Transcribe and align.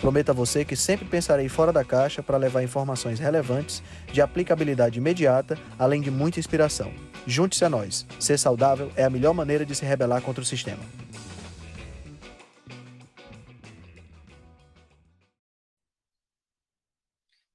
Prometo 0.00 0.30
a 0.30 0.34
você 0.34 0.64
que 0.64 0.76
sempre 0.76 1.06
pensarei 1.06 1.48
fora 1.48 1.72
da 1.72 1.84
caixa 1.84 2.22
para 2.22 2.36
levar 2.36 2.62
informações 2.62 3.18
relevantes, 3.18 3.82
de 4.12 4.20
aplicabilidade 4.20 4.98
imediata, 4.98 5.58
além 5.78 6.00
de 6.00 6.10
muita 6.10 6.38
inspiração. 6.38 6.92
Junte-se 7.26 7.64
a 7.64 7.70
nós. 7.70 8.06
Ser 8.20 8.38
saudável 8.38 8.90
é 8.94 9.04
a 9.04 9.10
melhor 9.10 9.32
maneira 9.32 9.64
de 9.64 9.74
se 9.74 9.84
rebelar 9.84 10.20
contra 10.22 10.42
o 10.42 10.46
sistema. 10.46 10.82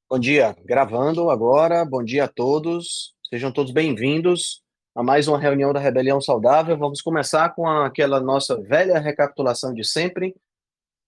Bom 0.09 0.19
dia, 0.19 0.53
gravando 0.65 1.29
agora. 1.29 1.85
Bom 1.85 2.03
dia 2.03 2.25
a 2.25 2.27
todos. 2.27 3.13
Sejam 3.29 3.49
todos 3.49 3.71
bem-vindos 3.71 4.61
a 4.93 5.01
mais 5.01 5.27
uma 5.27 5.39
reunião 5.39 5.71
da 5.71 5.79
Rebelião 5.79 6.19
Saudável. 6.19 6.77
Vamos 6.77 7.01
começar 7.01 7.55
com 7.55 7.65
aquela 7.65 8.19
nossa 8.19 8.59
velha 8.61 8.99
recapitulação 8.99 9.73
de 9.73 9.85
sempre, 9.85 10.35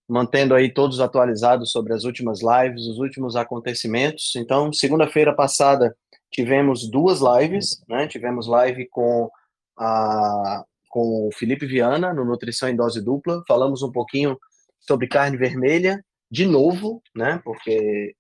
mantendo 0.08 0.54
aí 0.54 0.72
todos 0.72 1.00
atualizados 1.00 1.72
sobre 1.72 1.94
as 1.94 2.04
últimas 2.04 2.40
lives, 2.42 2.88
os 2.88 2.98
últimos 2.98 3.36
acontecimentos. 3.36 4.36
Então, 4.36 4.72
segunda-feira 4.74 5.34
passada 5.34 5.96
tivemos 6.32 6.90
duas 6.90 7.20
lives, 7.22 7.82
né? 7.88 8.08
Tivemos 8.08 8.48
live 8.48 8.88
com 8.90 9.30
a 9.78 10.64
com 10.94 11.28
o 11.28 11.32
Felipe 11.32 11.66
Viana 11.66 12.14
no 12.14 12.24
Nutrição 12.24 12.70
em 12.70 12.76
Dose 12.76 13.04
Dupla. 13.04 13.42
Falamos 13.48 13.82
um 13.82 13.92
pouquinho 13.92 14.38
sobre 14.80 15.08
carne 15.08 15.36
vermelha, 15.36 16.06
de 16.30 16.46
novo, 16.46 17.02
né? 17.16 17.42
Porque 17.44 18.16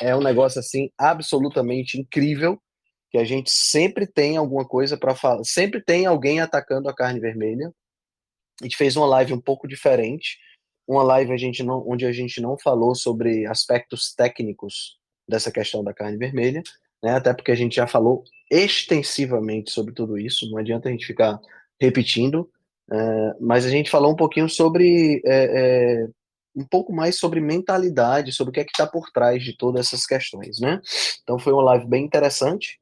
é 0.00 0.14
um 0.16 0.20
negócio 0.20 0.58
assim 0.58 0.90
absolutamente 0.98 2.00
incrível 2.00 2.60
que 3.08 3.18
a 3.18 3.24
gente 3.24 3.52
sempre 3.52 4.04
tem 4.04 4.36
alguma 4.36 4.66
coisa 4.66 4.96
para 4.96 5.14
falar, 5.14 5.44
sempre 5.44 5.80
tem 5.80 6.04
alguém 6.04 6.40
atacando 6.40 6.88
a 6.88 6.94
carne 6.94 7.20
vermelha. 7.20 7.72
A 8.60 8.64
gente 8.64 8.76
fez 8.76 8.96
uma 8.96 9.06
live 9.06 9.32
um 9.32 9.40
pouco 9.40 9.68
diferente, 9.68 10.38
uma 10.86 11.02
live 11.02 11.32
a 11.32 11.36
gente 11.36 11.62
não, 11.62 11.84
onde 11.88 12.04
a 12.06 12.12
gente 12.12 12.40
não 12.40 12.58
falou 12.58 12.94
sobre 12.94 13.46
aspectos 13.46 14.14
técnicos 14.14 14.98
dessa 15.28 15.50
questão 15.50 15.82
da 15.82 15.94
carne 15.94 16.16
vermelha, 16.16 16.62
né? 17.02 17.14
Até 17.14 17.32
porque 17.32 17.52
a 17.52 17.56
gente 17.56 17.76
já 17.76 17.86
falou 17.86 18.24
extensivamente 18.50 19.70
sobre 19.70 19.94
tudo 19.94 20.18
isso, 20.18 20.50
não 20.50 20.58
adianta 20.58 20.88
a 20.88 20.92
gente 20.92 21.06
ficar 21.06 21.40
repetindo, 21.80 22.48
é, 22.90 23.34
mas 23.40 23.64
a 23.64 23.70
gente 23.70 23.90
falou 23.90 24.12
um 24.12 24.16
pouquinho 24.16 24.48
sobre 24.48 25.22
é, 25.24 26.02
é, 26.04 26.08
um 26.54 26.64
pouco 26.64 26.92
mais 26.92 27.18
sobre 27.18 27.40
mentalidade, 27.40 28.32
sobre 28.32 28.50
o 28.50 28.52
que 28.52 28.60
é 28.60 28.64
que 28.64 28.70
está 28.70 28.86
por 28.86 29.10
trás 29.10 29.42
de 29.42 29.56
todas 29.56 29.86
essas 29.86 30.06
questões, 30.06 30.60
né? 30.60 30.80
Então 31.22 31.38
foi 31.38 31.52
uma 31.52 31.64
live 31.64 31.86
bem 31.86 32.04
interessante. 32.04 32.78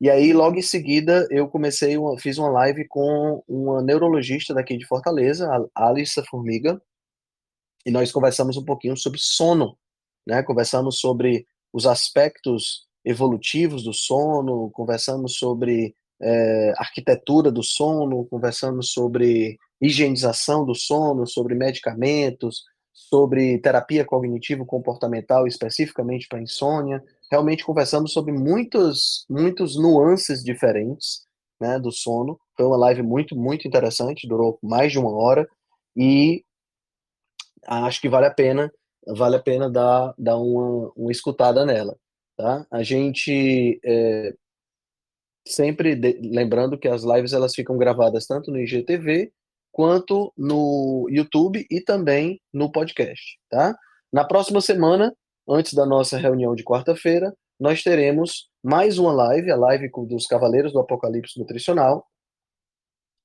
E 0.00 0.10
aí, 0.10 0.32
logo 0.32 0.58
em 0.58 0.62
seguida, 0.62 1.26
eu 1.30 1.48
comecei, 1.48 1.96
uma, 1.96 2.18
fiz 2.18 2.36
uma 2.36 2.50
live 2.50 2.86
com 2.88 3.42
uma 3.48 3.80
neurologista 3.82 4.52
daqui 4.52 4.76
de 4.76 4.86
Fortaleza, 4.86 5.48
a 5.74 5.88
Alissa 5.88 6.22
Formiga, 6.28 6.80
e 7.84 7.90
nós 7.90 8.10
conversamos 8.10 8.56
um 8.56 8.64
pouquinho 8.64 8.96
sobre 8.96 9.18
sono, 9.20 9.76
né? 10.26 10.42
Conversamos 10.42 10.98
sobre 10.98 11.46
os 11.72 11.86
aspectos 11.86 12.86
evolutivos 13.04 13.84
do 13.84 13.92
sono, 13.92 14.70
conversamos 14.70 15.36
sobre 15.36 15.94
é, 16.20 16.72
arquitetura 16.78 17.50
do 17.50 17.62
sono, 17.62 18.24
conversamos 18.26 18.92
sobre 18.92 19.58
higienização 19.80 20.64
do 20.64 20.74
sono, 20.74 21.26
sobre 21.26 21.54
medicamentos, 21.54 22.62
sobre 22.92 23.58
terapia 23.58 24.04
cognitivo-comportamental, 24.04 25.46
especificamente 25.46 26.26
para 26.28 26.40
insônia. 26.40 27.02
Realmente 27.30 27.64
conversamos 27.64 28.12
sobre 28.12 28.32
muitos, 28.32 29.26
muitos 29.28 29.76
nuances 29.76 30.42
diferentes 30.42 31.22
né, 31.60 31.78
do 31.78 31.90
sono. 31.90 32.38
Foi 32.56 32.64
uma 32.64 32.76
live 32.76 33.02
muito, 33.02 33.36
muito 33.36 33.66
interessante, 33.66 34.28
durou 34.28 34.58
mais 34.62 34.92
de 34.92 34.98
uma 34.98 35.12
hora, 35.12 35.46
e 35.96 36.44
acho 37.66 38.00
que 38.00 38.08
vale 38.08 38.26
a 38.26 38.30
pena, 38.30 38.72
vale 39.06 39.36
a 39.36 39.42
pena 39.42 39.70
dar, 39.70 40.14
dar 40.18 40.36
uma, 40.38 40.92
uma 40.96 41.12
escutada 41.12 41.64
nela, 41.64 41.96
tá? 42.36 42.66
A 42.70 42.82
gente 42.82 43.80
é, 43.84 44.34
sempre 45.46 45.94
de, 45.94 46.18
lembrando 46.22 46.78
que 46.78 46.88
as 46.88 47.02
lives 47.02 47.32
elas 47.32 47.54
ficam 47.54 47.76
gravadas 47.76 48.26
tanto 48.26 48.50
no 48.50 48.58
IGTV 48.58 49.32
quanto 49.70 50.32
no 50.36 51.06
YouTube 51.10 51.66
e 51.70 51.80
também 51.80 52.40
no 52.52 52.70
podcast, 52.70 53.38
tá? 53.50 53.76
Na 54.12 54.24
próxima 54.24 54.60
semana, 54.60 55.14
antes 55.48 55.74
da 55.74 55.84
nossa 55.84 56.16
reunião 56.16 56.54
de 56.54 56.62
quarta-feira, 56.62 57.34
nós 57.58 57.82
teremos 57.82 58.48
mais 58.62 58.98
uma 58.98 59.12
live, 59.12 59.50
a 59.50 59.56
live 59.56 59.90
dos 60.06 60.26
Cavaleiros 60.26 60.72
do 60.72 60.78
Apocalipse 60.78 61.38
Nutricional. 61.38 62.06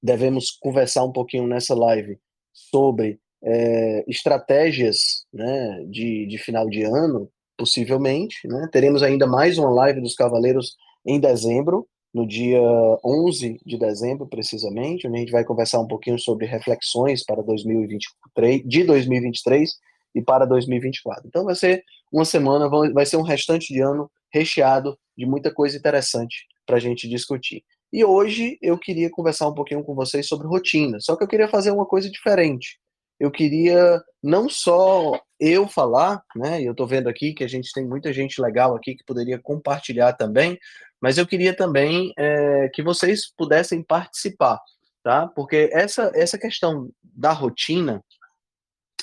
Devemos 0.02 0.52
conversar 0.52 1.04
um 1.04 1.12
pouquinho 1.12 1.48
nessa 1.48 1.76
live 1.76 2.20
sobre 2.52 3.20
é, 3.44 4.04
estratégias 4.08 5.26
né, 5.34 5.84
de, 5.88 6.26
de 6.28 6.38
final 6.38 6.70
de 6.70 6.84
ano, 6.84 7.30
possivelmente. 7.58 8.48
Né? 8.48 8.68
Teremos 8.72 9.04
ainda 9.04 9.28
mais 9.28 9.58
uma 9.58 9.70
live 9.70 10.02
dos 10.02 10.16
Cavaleiros 10.16 10.76
em 11.06 11.20
dezembro, 11.20 11.88
no 12.14 12.28
dia 12.28 12.60
11 13.06 13.60
de 13.64 13.78
dezembro, 13.78 14.28
precisamente, 14.28 15.08
onde 15.08 15.18
a 15.18 15.20
gente 15.20 15.32
vai 15.32 15.44
conversar 15.44 15.80
um 15.80 15.88
pouquinho 15.88 16.18
sobre 16.18 16.46
reflexões 16.46 17.24
para 17.24 17.44
2023, 17.44 18.64
de 18.66 18.84
2023 18.84 19.76
e 20.16 20.22
para 20.22 20.46
2024. 20.46 21.28
Então 21.28 21.46
vai 21.46 21.56
ser 21.56 21.84
uma 22.12 22.26
semana, 22.26 22.68
vai 22.92 23.06
ser 23.06 23.18
um 23.18 23.22
restante 23.22 23.72
de 23.72 23.80
ano 23.80 24.10
recheado 24.34 24.98
de 25.16 25.26
muita 25.26 25.54
coisa 25.54 25.78
interessante 25.78 26.48
para 26.66 26.78
a 26.78 26.80
gente 26.80 27.08
discutir. 27.08 27.64
E 27.94 28.04
hoje 28.04 28.58
eu 28.62 28.78
queria 28.78 29.10
conversar 29.10 29.48
um 29.48 29.54
pouquinho 29.54 29.84
com 29.84 29.94
vocês 29.94 30.28
sobre 30.28 30.48
rotina, 30.48 31.00
só 31.00 31.16
que 31.16 31.24
eu 31.24 31.28
queria 31.28 31.48
fazer 31.48 31.72
uma 31.72 31.86
coisa 31.86 32.10
diferente 32.10 32.80
eu 33.20 33.30
queria 33.30 34.02
não 34.24 34.50
só 34.50 35.20
eu 35.40 35.68
falar, 35.68 36.24
né? 36.36 36.62
Eu 36.62 36.72
estou 36.72 36.88
vendo 36.88 37.08
aqui 37.08 37.34
que 37.34 37.44
a 37.44 37.48
gente 37.48 37.72
tem 37.74 37.86
muita 37.86 38.14
gente 38.14 38.42
legal 38.42 38.76
aqui 38.76 38.96
que 38.96 39.04
poderia 39.04 39.40
compartilhar 39.40 40.14
também, 40.14 40.58
mas 41.02 41.18
eu 41.18 41.28
queria 41.28 41.56
também 41.56 42.14
é, 42.18 42.70
que 42.74 42.82
vocês 42.82 43.32
pudessem 43.36 43.84
participar, 43.84 44.60
tá? 45.04 45.28
Porque 45.28 45.70
essa 45.74 46.12
essa 46.14 46.38
questão 46.38 46.90
da 47.04 47.32
rotina 47.32 48.04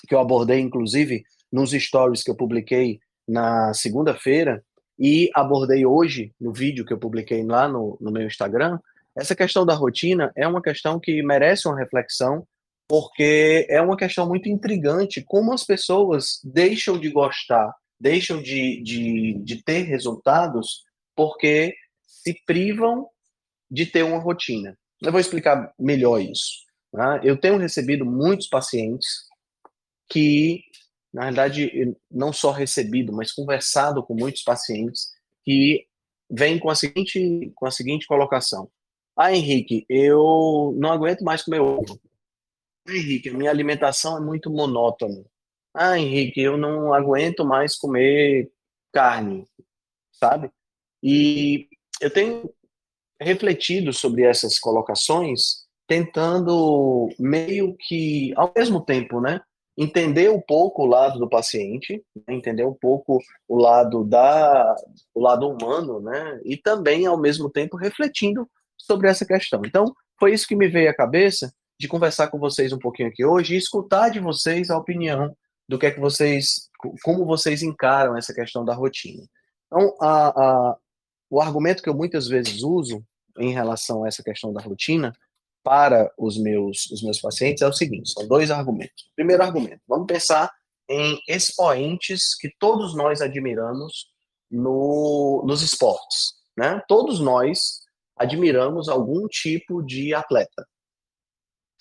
que 0.09 0.15
eu 0.15 0.21
abordei, 0.21 0.61
inclusive, 0.61 1.25
nos 1.53 1.73
stories 1.73 2.23
que 2.23 2.31
eu 2.31 2.37
publiquei 2.37 3.01
na 3.27 3.75
segunda-feira 3.75 4.63
e 4.99 5.31
abordei 5.35 5.85
hoje 5.85 6.33
no 6.41 6.53
vídeo 6.53 6.85
que 6.85 6.93
eu 6.93 6.99
publiquei 6.99 7.45
lá 7.45 7.69
no, 7.69 7.99
no 8.01 8.11
meu 8.11 8.27
Instagram, 8.27 8.79
essa 9.17 9.35
questão 9.35 9.65
da 9.65 9.75
rotina 9.75 10.31
é 10.37 10.47
uma 10.47 10.63
questão 10.63 11.01
que 11.01 11.23
merece 11.23 11.67
uma 11.67 11.79
reflexão 11.79 12.47
porque 12.89 13.67
é 13.69 13.81
uma 13.81 13.97
questão 13.97 14.29
muito 14.29 14.49
intrigante 14.49 15.23
como 15.23 15.53
as 15.53 15.65
pessoas 15.65 16.41
deixam 16.45 16.99
de 16.99 17.11
gostar, 17.11 17.75
deixam 17.99 18.41
de, 18.41 18.83
de, 18.83 19.35
de 19.43 19.63
ter 19.63 19.83
resultados 19.83 20.85
porque 21.15 21.75
se 22.07 22.35
privam 22.45 23.09
de 23.71 23.87
ter 23.87 24.03
uma 24.03 24.19
rotina. 24.19 24.79
Eu 25.03 25.11
vou 25.11 25.21
explicar 25.21 25.73
melhor 25.79 26.21
isso. 26.21 26.65
Tá? 26.93 27.21
Eu 27.23 27.37
tenho 27.37 27.59
recebido 27.59 28.05
muitos 28.05 28.49
pacientes 28.49 29.07
que, 30.09 30.63
na 31.13 31.25
verdade, 31.25 31.95
não 32.11 32.33
só 32.33 32.53
recebido, 32.53 33.13
mas 33.13 33.33
conversado 33.33 34.03
com 34.03 34.15
muitos 34.15 34.43
pacientes 34.43 35.09
que 35.45 35.87
vêm 36.31 36.59
com 36.59 36.71
a 36.71 36.75
seguinte, 36.75 37.53
com 37.55 37.67
a 37.67 37.71
seguinte 37.71 38.07
colocação. 38.07 38.71
Ah, 39.17 39.33
Henrique, 39.33 39.85
eu 39.89 40.75
não 40.77 40.91
aguento 40.91 41.23
mais 41.23 41.43
comer 41.43 41.61
ovo. 41.61 42.01
Henrique, 42.89 43.31
minha 43.31 43.51
alimentação 43.51 44.17
é 44.17 44.21
muito 44.21 44.51
monótona. 44.51 45.25
Ah, 45.75 45.99
Henrique, 45.99 46.41
eu 46.41 46.57
não 46.57 46.95
aguento 46.95 47.45
mais 47.45 47.77
comer 47.77 48.51
carne, 48.93 49.47
sabe? 50.13 50.51
E 51.03 51.69
eu 52.01 52.11
tenho 52.11 52.51
refletido 53.21 53.93
sobre 53.93 54.23
essas 54.23 54.59
colocações, 54.59 55.67
tentando 55.87 57.09
meio 57.19 57.77
que, 57.79 58.33
ao 58.37 58.53
mesmo 58.57 58.81
tempo, 58.81 59.21
né, 59.21 59.41
entender 59.77 60.31
um 60.31 60.41
pouco 60.41 60.83
o 60.83 60.87
lado 60.87 61.19
do 61.19 61.29
paciente, 61.29 62.03
né, 62.17 62.35
entender 62.35 62.65
um 62.65 62.75
pouco 62.75 63.21
o 63.47 63.57
lado 63.57 64.05
da, 64.05 64.75
o 65.15 65.21
lado 65.21 65.49
humano, 65.49 66.01
né, 66.01 66.41
e 66.45 66.57
também 66.57 67.07
ao 67.07 67.21
mesmo 67.21 67.51
tempo 67.51 67.77
refletindo 67.77 68.49
sobre 68.77 69.09
essa 69.09 69.27
questão. 69.27 69.63
Então, 69.65 69.95
foi 70.19 70.33
isso 70.33 70.49
que 70.49 70.57
me 70.57 70.69
veio 70.69 70.91
à 70.91 70.95
cabeça 70.95 71.53
de 71.79 71.89
conversar 71.89 72.29
com 72.29 72.39
vocês 72.39 72.73
um 72.73 72.79
pouquinho 72.79 73.09
aqui 73.09 73.25
hoje 73.25 73.55
e 73.55 73.59
escutar 73.59 74.09
de 74.11 74.21
vocês 74.21 74.71
a 74.71 74.79
opinião 74.79 75.37
do 75.69 75.79
que 75.79 75.87
é 75.87 75.91
que 75.91 76.01
vocês, 76.01 76.71
como 77.03 77.25
vocês 77.25 77.63
encaram 77.63 78.17
essa 78.17 78.33
questão 78.33 78.65
da 78.65 78.75
rotina. 78.75 79.23
Então, 79.67 79.95
a, 80.01 80.29
a, 80.29 80.77
o 81.29 81.41
argumento 81.41 81.83
que 81.83 81.89
eu 81.89 81.95
muitas 81.95 82.29
vezes 82.29 82.63
uso 82.63 83.05
em 83.39 83.53
relação 83.53 84.05
a 84.05 84.09
essa 84.09 84.23
questão 84.23 84.53
da 84.53 84.61
rotina 84.61 85.13
para 85.63 86.13
os 86.17 86.39
meus, 86.39 86.87
os 86.93 87.03
meus 87.03 87.21
pacientes 87.21 87.63
é 87.63 87.67
o 87.67 87.73
seguinte: 87.73 88.13
são 88.13 88.27
dois 88.29 88.51
argumentos. 88.51 89.11
Primeiro 89.15 89.43
argumento, 89.43 89.81
vamos 89.87 90.07
pensar 90.07 90.51
em 90.89 91.21
expoentes 91.29 92.37
que 92.39 92.49
todos 92.61 92.95
nós 92.95 93.21
admiramos 93.21 94.09
no, 94.51 95.43
nos 95.45 95.63
esportes. 95.63 96.35
Né? 96.57 96.81
Todos 96.87 97.21
nós 97.21 97.81
admiramos 98.17 98.89
algum 98.89 99.27
tipo 99.27 99.83
de 99.83 100.15
atleta. 100.15 100.67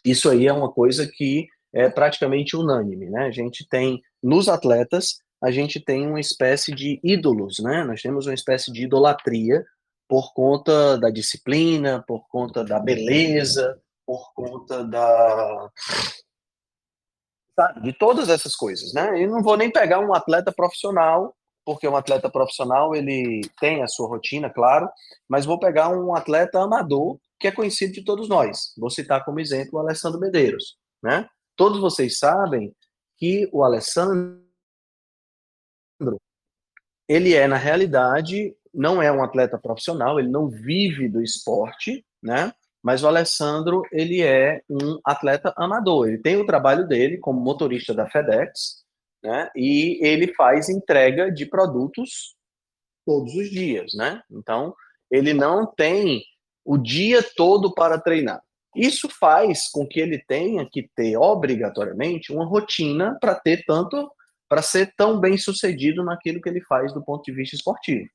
Isso 0.06 0.30
aí 0.30 0.48
é 0.48 0.54
uma 0.54 0.72
coisa 0.72 1.08
que 1.08 1.48
é 1.74 1.90
praticamente 1.90 2.56
unânime. 2.56 3.10
Né? 3.10 3.26
A 3.26 3.32
gente 3.32 3.68
tem, 3.68 4.02
nos 4.22 4.48
atletas, 4.48 5.18
a 5.44 5.52
gente 5.52 5.80
tem 5.80 6.08
uma 6.08 6.20
espécie 6.20 6.74
de 6.74 7.00
ídolos, 7.04 7.60
né? 7.60 7.84
Nós 7.84 8.02
temos 8.02 8.26
uma 8.26 8.34
espécie 8.34 8.72
de 8.72 8.84
idolatria 8.84 9.64
por 10.08 10.34
conta 10.34 10.98
da 10.98 11.10
disciplina, 11.10 12.04
por 12.08 12.28
conta 12.30 12.64
da 12.64 12.80
beleza, 12.80 13.80
por 14.06 14.34
conta 14.34 14.84
da 14.84 15.70
de 17.82 17.94
todas 17.94 18.28
essas 18.28 18.56
coisas, 18.56 18.94
né? 18.94 19.22
E 19.22 19.28
não 19.28 19.42
vou 19.42 19.56
nem 19.56 19.72
pegar 19.72 20.00
um 20.00 20.14
atleta 20.14 20.52
profissional, 20.52 21.34
porque 21.66 21.88
um 21.88 21.96
atleta 21.96 22.30
profissional 22.30 22.94
ele 22.94 23.42
tem 23.60 23.82
a 23.82 23.88
sua 23.88 24.08
rotina, 24.08 24.50
claro, 24.50 24.90
mas 25.28 25.46
vou 25.46 25.58
pegar 25.58 25.90
um 25.90 26.14
atleta 26.14 26.60
amador 26.60 27.18
que 27.40 27.48
é 27.48 27.52
conhecido 27.52 27.94
de 27.94 28.04
todos 28.04 28.30
nós. 28.30 28.74
Vou 28.78 28.90
citar 28.90 29.24
como 29.26 29.40
exemplo 29.40 29.72
o 29.74 29.80
Alessandro 29.80 30.20
Medeiros, 30.20 30.78
né? 31.04 31.28
Todos 31.56 31.80
vocês 31.80 32.18
sabem 32.18 32.76
que 33.18 33.50
o 33.52 33.64
Alessandro 33.64 34.44
ele 37.08 37.34
é 37.34 37.48
na 37.48 37.58
realidade 37.58 38.56
não 38.74 39.02
é 39.02 39.12
um 39.12 39.24
atleta 39.24 39.58
profissional, 39.58 40.20
ele 40.20 40.28
não 40.28 40.50
vive 40.50 41.08
do 41.08 41.22
esporte, 41.22 42.06
né? 42.22 42.52
Mas 42.84 43.04
o 43.04 43.08
Alessandro, 43.08 43.82
ele 43.92 44.22
é 44.22 44.62
um 44.70 45.00
atleta 45.04 45.52
amador. 45.58 46.08
Ele 46.08 46.20
tem 46.20 46.36
o 46.36 46.46
trabalho 46.46 46.88
dele 46.88 47.18
como 47.18 47.40
motorista 47.40 47.96
da 47.96 48.08
FedEx, 48.08 48.84
né? 49.24 49.50
E 49.56 49.98
ele 50.06 50.34
faz 50.36 50.70
entrega 50.70 51.32
de 51.32 51.48
produtos 51.48 52.36
todos 53.06 53.34
os 53.34 53.50
dias, 53.50 53.94
né? 53.96 54.22
Então, 54.30 54.76
ele 55.10 55.34
não 55.34 55.66
tem 55.66 56.22
o 56.66 56.78
dia 56.78 57.24
todo 57.36 57.74
para 57.74 58.00
treinar. 58.00 58.42
Isso 58.76 59.08
faz 59.08 59.70
com 59.70 59.88
que 59.88 60.00
ele 60.00 60.22
tenha 60.28 60.68
que 60.70 60.90
ter 60.96 61.16
obrigatoriamente 61.16 62.34
uma 62.34 62.46
rotina 62.46 63.18
para 63.22 63.36
ter 63.36 63.64
tanto 63.66 64.12
para 64.50 64.62
ser 64.62 64.94
tão 64.96 65.20
bem 65.20 65.38
sucedido 65.38 66.04
naquilo 66.04 66.42
que 66.42 66.48
ele 66.48 66.62
faz 66.62 66.94
do 66.94 67.04
ponto 67.04 67.24
de 67.24 67.32
vista 67.32 67.56
esportivo. 67.56 68.08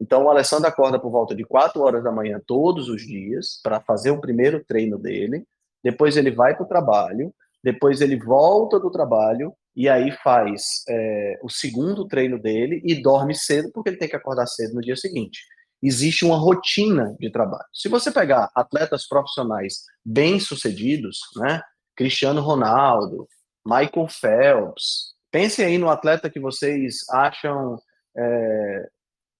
Então, 0.00 0.24
o 0.24 0.30
Alessandro 0.30 0.68
acorda 0.68 0.98
por 0.98 1.10
volta 1.10 1.34
de 1.34 1.44
4 1.44 1.80
horas 1.80 2.02
da 2.02 2.12
manhã 2.12 2.40
todos 2.46 2.88
os 2.88 3.02
dias 3.02 3.60
para 3.62 3.80
fazer 3.80 4.10
o 4.10 4.20
primeiro 4.20 4.64
treino 4.64 4.98
dele. 4.98 5.44
Depois 5.82 6.16
ele 6.16 6.30
vai 6.30 6.54
para 6.54 6.64
o 6.64 6.68
trabalho. 6.68 7.32
Depois 7.62 8.00
ele 8.00 8.16
volta 8.16 8.78
do 8.78 8.90
trabalho 8.90 9.52
e 9.74 9.88
aí 9.88 10.12
faz 10.22 10.84
é, 10.88 11.38
o 11.42 11.48
segundo 11.48 12.06
treino 12.06 12.38
dele 12.38 12.80
e 12.84 13.00
dorme 13.00 13.34
cedo 13.34 13.70
porque 13.72 13.90
ele 13.90 13.96
tem 13.96 14.08
que 14.08 14.16
acordar 14.16 14.46
cedo 14.46 14.74
no 14.74 14.80
dia 14.80 14.96
seguinte. 14.96 15.40
Existe 15.82 16.24
uma 16.24 16.36
rotina 16.36 17.16
de 17.20 17.30
trabalho. 17.30 17.64
Se 17.72 17.88
você 17.88 18.10
pegar 18.10 18.50
atletas 18.54 19.06
profissionais 19.06 19.84
bem-sucedidos, 20.04 21.20
né, 21.36 21.62
Cristiano 21.96 22.40
Ronaldo, 22.40 23.28
Michael 23.66 24.08
Phelps, 24.08 25.14
pense 25.30 25.62
aí 25.62 25.78
no 25.78 25.90
atleta 25.90 26.30
que 26.30 26.40
vocês 26.40 27.08
acham 27.10 27.78
é, 28.16 28.88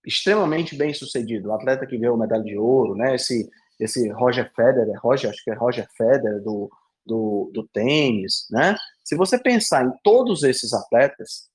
extremamente 0.04 0.76
bem 0.76 0.94
sucedido, 0.94 1.48
o 1.48 1.52
atleta 1.54 1.86
que 1.86 1.98
ganhou 1.98 2.16
medalha 2.16 2.42
de 2.42 2.56
ouro, 2.56 2.94
né? 2.94 3.14
Esse, 3.14 3.48
esse 3.78 4.08
Roger 4.10 4.50
Federer, 4.54 4.98
Roger, 5.02 5.30
acho 5.30 5.42
que 5.42 5.50
é 5.50 5.54
Roger 5.54 5.86
Federer 5.96 6.42
do, 6.42 6.70
do, 7.04 7.50
do 7.52 7.68
tênis, 7.68 8.46
né? 8.50 8.76
Se 9.04 9.16
você 9.16 9.38
pensar 9.38 9.84
em 9.84 9.92
todos 10.02 10.42
esses 10.42 10.72
atletas, 10.72 11.48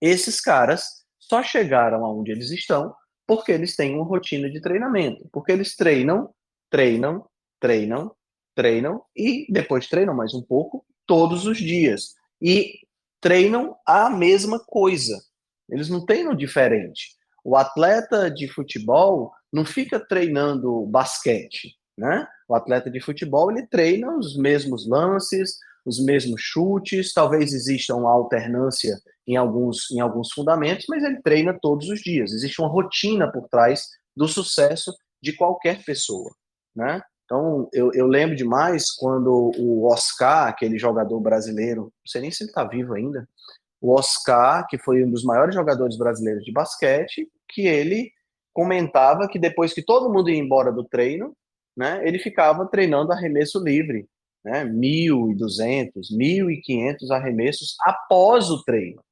esses 0.00 0.40
caras 0.40 0.84
só 1.18 1.42
chegaram 1.42 2.04
aonde 2.04 2.30
eles 2.32 2.50
estão 2.50 2.94
porque 3.26 3.52
eles 3.52 3.76
têm 3.76 3.94
uma 3.94 4.04
rotina 4.04 4.50
de 4.50 4.60
treinamento, 4.60 5.28
porque 5.32 5.52
eles 5.52 5.76
treinam, 5.76 6.30
treinam, 6.70 7.26
treinam, 7.60 8.14
treinam 8.54 9.02
e 9.16 9.46
depois 9.50 9.88
treinam 9.88 10.14
mais 10.14 10.34
um 10.34 10.42
pouco 10.42 10.84
todos 11.06 11.46
os 11.46 11.58
dias 11.58 12.14
e 12.40 12.80
treinam 13.20 13.76
a 13.86 14.10
mesma 14.10 14.58
coisa. 14.58 15.18
Eles 15.68 15.88
não 15.88 16.04
treinam 16.04 16.34
diferente. 16.34 17.16
O 17.44 17.56
atleta 17.56 18.30
de 18.30 18.48
futebol 18.48 19.32
não 19.52 19.64
fica 19.64 19.98
treinando 19.98 20.86
basquete, 20.86 21.74
né? 21.96 22.26
O 22.48 22.54
atleta 22.54 22.90
de 22.90 23.00
futebol 23.00 23.50
ele 23.50 23.66
treina 23.66 24.16
os 24.16 24.36
mesmos 24.36 24.86
lances, 24.88 25.58
os 25.84 26.02
mesmos 26.02 26.40
chutes, 26.40 27.12
talvez 27.12 27.52
exista 27.52 27.94
uma 27.94 28.10
alternância 28.10 28.98
em 29.26 29.36
alguns, 29.36 29.90
em 29.90 30.00
alguns 30.00 30.32
fundamentos, 30.32 30.86
mas 30.88 31.02
ele 31.02 31.20
treina 31.22 31.56
todos 31.60 31.88
os 31.88 32.00
dias. 32.00 32.32
Existe 32.32 32.60
uma 32.60 32.68
rotina 32.68 33.30
por 33.30 33.48
trás 33.48 33.88
do 34.16 34.26
sucesso 34.28 34.94
de 35.22 35.34
qualquer 35.34 35.84
pessoa, 35.84 36.34
né? 36.74 37.00
Então, 37.24 37.68
eu, 37.72 37.90
eu 37.94 38.06
lembro 38.06 38.36
demais 38.36 38.90
quando 38.90 39.50
o 39.56 39.86
Oscar, 39.90 40.48
aquele 40.48 40.78
jogador 40.78 41.18
brasileiro, 41.20 41.82
não 41.82 41.90
sei 42.06 42.20
nem 42.20 42.30
se 42.30 42.44
ele 42.44 42.50
está 42.50 42.64
vivo 42.64 42.94
ainda, 42.94 43.26
o 43.80 43.94
Oscar, 43.94 44.66
que 44.66 44.78
foi 44.78 45.02
um 45.04 45.10
dos 45.10 45.24
maiores 45.24 45.54
jogadores 45.54 45.96
brasileiros 45.96 46.44
de 46.44 46.52
basquete, 46.52 47.28
que 47.48 47.66
ele 47.66 48.10
comentava 48.52 49.26
que 49.26 49.38
depois 49.38 49.72
que 49.72 49.82
todo 49.82 50.12
mundo 50.12 50.30
ia 50.30 50.38
embora 50.38 50.70
do 50.70 50.84
treino, 50.84 51.34
né, 51.76 52.06
ele 52.06 52.18
ficava 52.18 52.66
treinando 52.66 53.12
arremesso 53.12 53.62
livre, 53.62 54.06
né, 54.44 54.64
1.200, 54.64 55.92
1.500 56.12 57.10
arremessos 57.10 57.76
após 57.80 58.50
o 58.50 58.62
treino. 58.62 59.02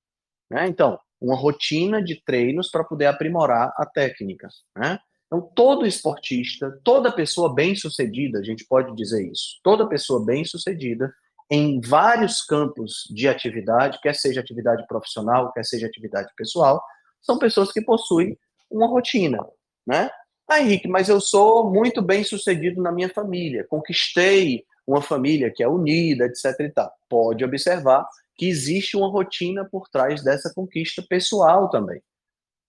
Né? 0.51 0.67
Então, 0.67 0.99
uma 1.21 1.37
rotina 1.37 2.03
de 2.03 2.23
treinos 2.25 2.71
para 2.71 2.85
poder 2.85 3.07
aprimorar 3.07 3.73
a 3.77 3.87
técnica. 3.87 4.49
Né? 4.77 4.99
Então, 5.27 5.41
todo 5.55 5.87
esportista, 5.87 6.79
toda 6.85 7.11
pessoa 7.11 7.55
bem-sucedida, 7.55 8.41
a 8.41 8.45
gente 8.45 8.67
pode 8.67 8.95
dizer 8.95 9.27
isso, 9.31 9.59
toda 9.63 9.89
pessoa 9.89 10.25
bem-sucedida 10.25 11.13
em 11.51 11.81
vários 11.81 12.43
campos 12.43 13.05
de 13.11 13.29
atividade, 13.29 13.99
quer 14.03 14.15
seja 14.15 14.41
atividade 14.41 14.87
profissional, 14.87 15.53
quer 15.53 15.65
seja 15.65 15.87
atividade 15.87 16.29
pessoal, 16.37 16.83
são 17.21 17.39
pessoas 17.39 17.73
que 17.73 17.81
possuem 17.81 18.37
uma 18.71 18.87
rotina, 18.87 19.39
né? 19.87 20.11
Ah, 20.49 20.61
Henrique, 20.61 20.89
mas 20.89 21.09
eu 21.09 21.21
sou 21.21 21.71
muito 21.71 22.03
bem 22.03 22.25
sucedido 22.25 22.83
na 22.83 22.91
minha 22.91 23.09
família, 23.09 23.67
conquistei 23.69 24.65
uma 24.87 25.03
família 25.03 25.53
que 25.55 25.63
é 25.63 25.69
unida, 25.69 26.27
etc. 26.27 26.61
E 26.61 26.71
tal. 26.71 26.93
Pode 27.09 27.45
observar 27.45 28.07
que 28.37 28.47
existe 28.47 28.97
uma 28.97 29.09
rotina 29.09 29.65
por 29.71 29.89
trás 29.89 30.23
dessa 30.23 30.53
conquista 30.55 31.03
pessoal 31.09 31.69
também. 31.71 32.03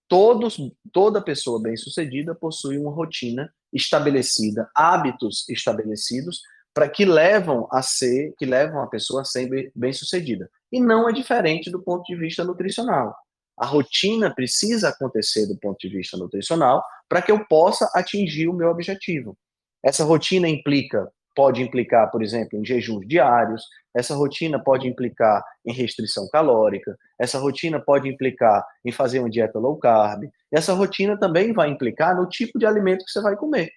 Todos, 0.08 0.58
toda 0.92 1.22
pessoa 1.22 1.60
bem-sucedida 1.60 2.34
possui 2.34 2.78
uma 2.78 2.92
rotina 2.92 3.52
estabelecida, 3.72 4.68
hábitos 4.74 5.48
estabelecidos 5.48 6.42
para 6.74 6.88
que 6.88 7.04
levam 7.04 7.68
a 7.70 7.80
ser, 7.80 8.34
que 8.36 8.44
levam 8.44 8.82
a 8.82 8.86
pessoa 8.88 9.22
a 9.22 9.24
ser 9.24 9.72
bem-sucedida. 9.74 10.50
E 10.70 10.80
não 10.80 11.08
é 11.08 11.12
diferente 11.12 11.70
do 11.70 11.82
ponto 11.82 12.04
de 12.04 12.16
vista 12.16 12.44
nutricional. 12.44 13.16
A 13.56 13.64
rotina 13.64 14.34
precisa 14.34 14.88
acontecer 14.88 15.46
do 15.46 15.56
ponto 15.56 15.78
de 15.78 15.88
vista 15.88 16.16
nutricional 16.16 16.84
para 17.08 17.22
que 17.22 17.30
eu 17.30 17.46
possa 17.46 17.88
atingir 17.94 18.48
o 18.48 18.52
meu 18.52 18.68
objetivo. 18.68 19.38
Essa 19.82 20.02
rotina 20.02 20.48
implica, 20.48 21.08
pode 21.34 21.62
implicar, 21.62 22.10
por 22.10 22.22
exemplo, 22.22 22.58
em 22.58 22.64
jejuns 22.64 23.06
diários, 23.06 23.62
essa 23.94 24.14
rotina 24.14 24.62
pode 24.62 24.88
implicar 24.88 25.44
em 25.64 25.72
restrição 25.72 26.28
calórica, 26.30 26.96
essa 27.18 27.38
rotina 27.38 27.80
pode 27.80 28.08
implicar 28.08 28.64
em 28.84 28.92
fazer 28.92 29.20
uma 29.20 29.30
dieta 29.30 29.58
low 29.58 29.76
carb, 29.76 30.24
essa 30.52 30.72
rotina 30.72 31.18
também 31.18 31.52
vai 31.52 31.68
implicar 31.68 32.16
no 32.16 32.28
tipo 32.28 32.58
de 32.58 32.66
alimento 32.66 33.04
que 33.04 33.10
você 33.10 33.20
vai 33.20 33.36
comer. 33.36 33.70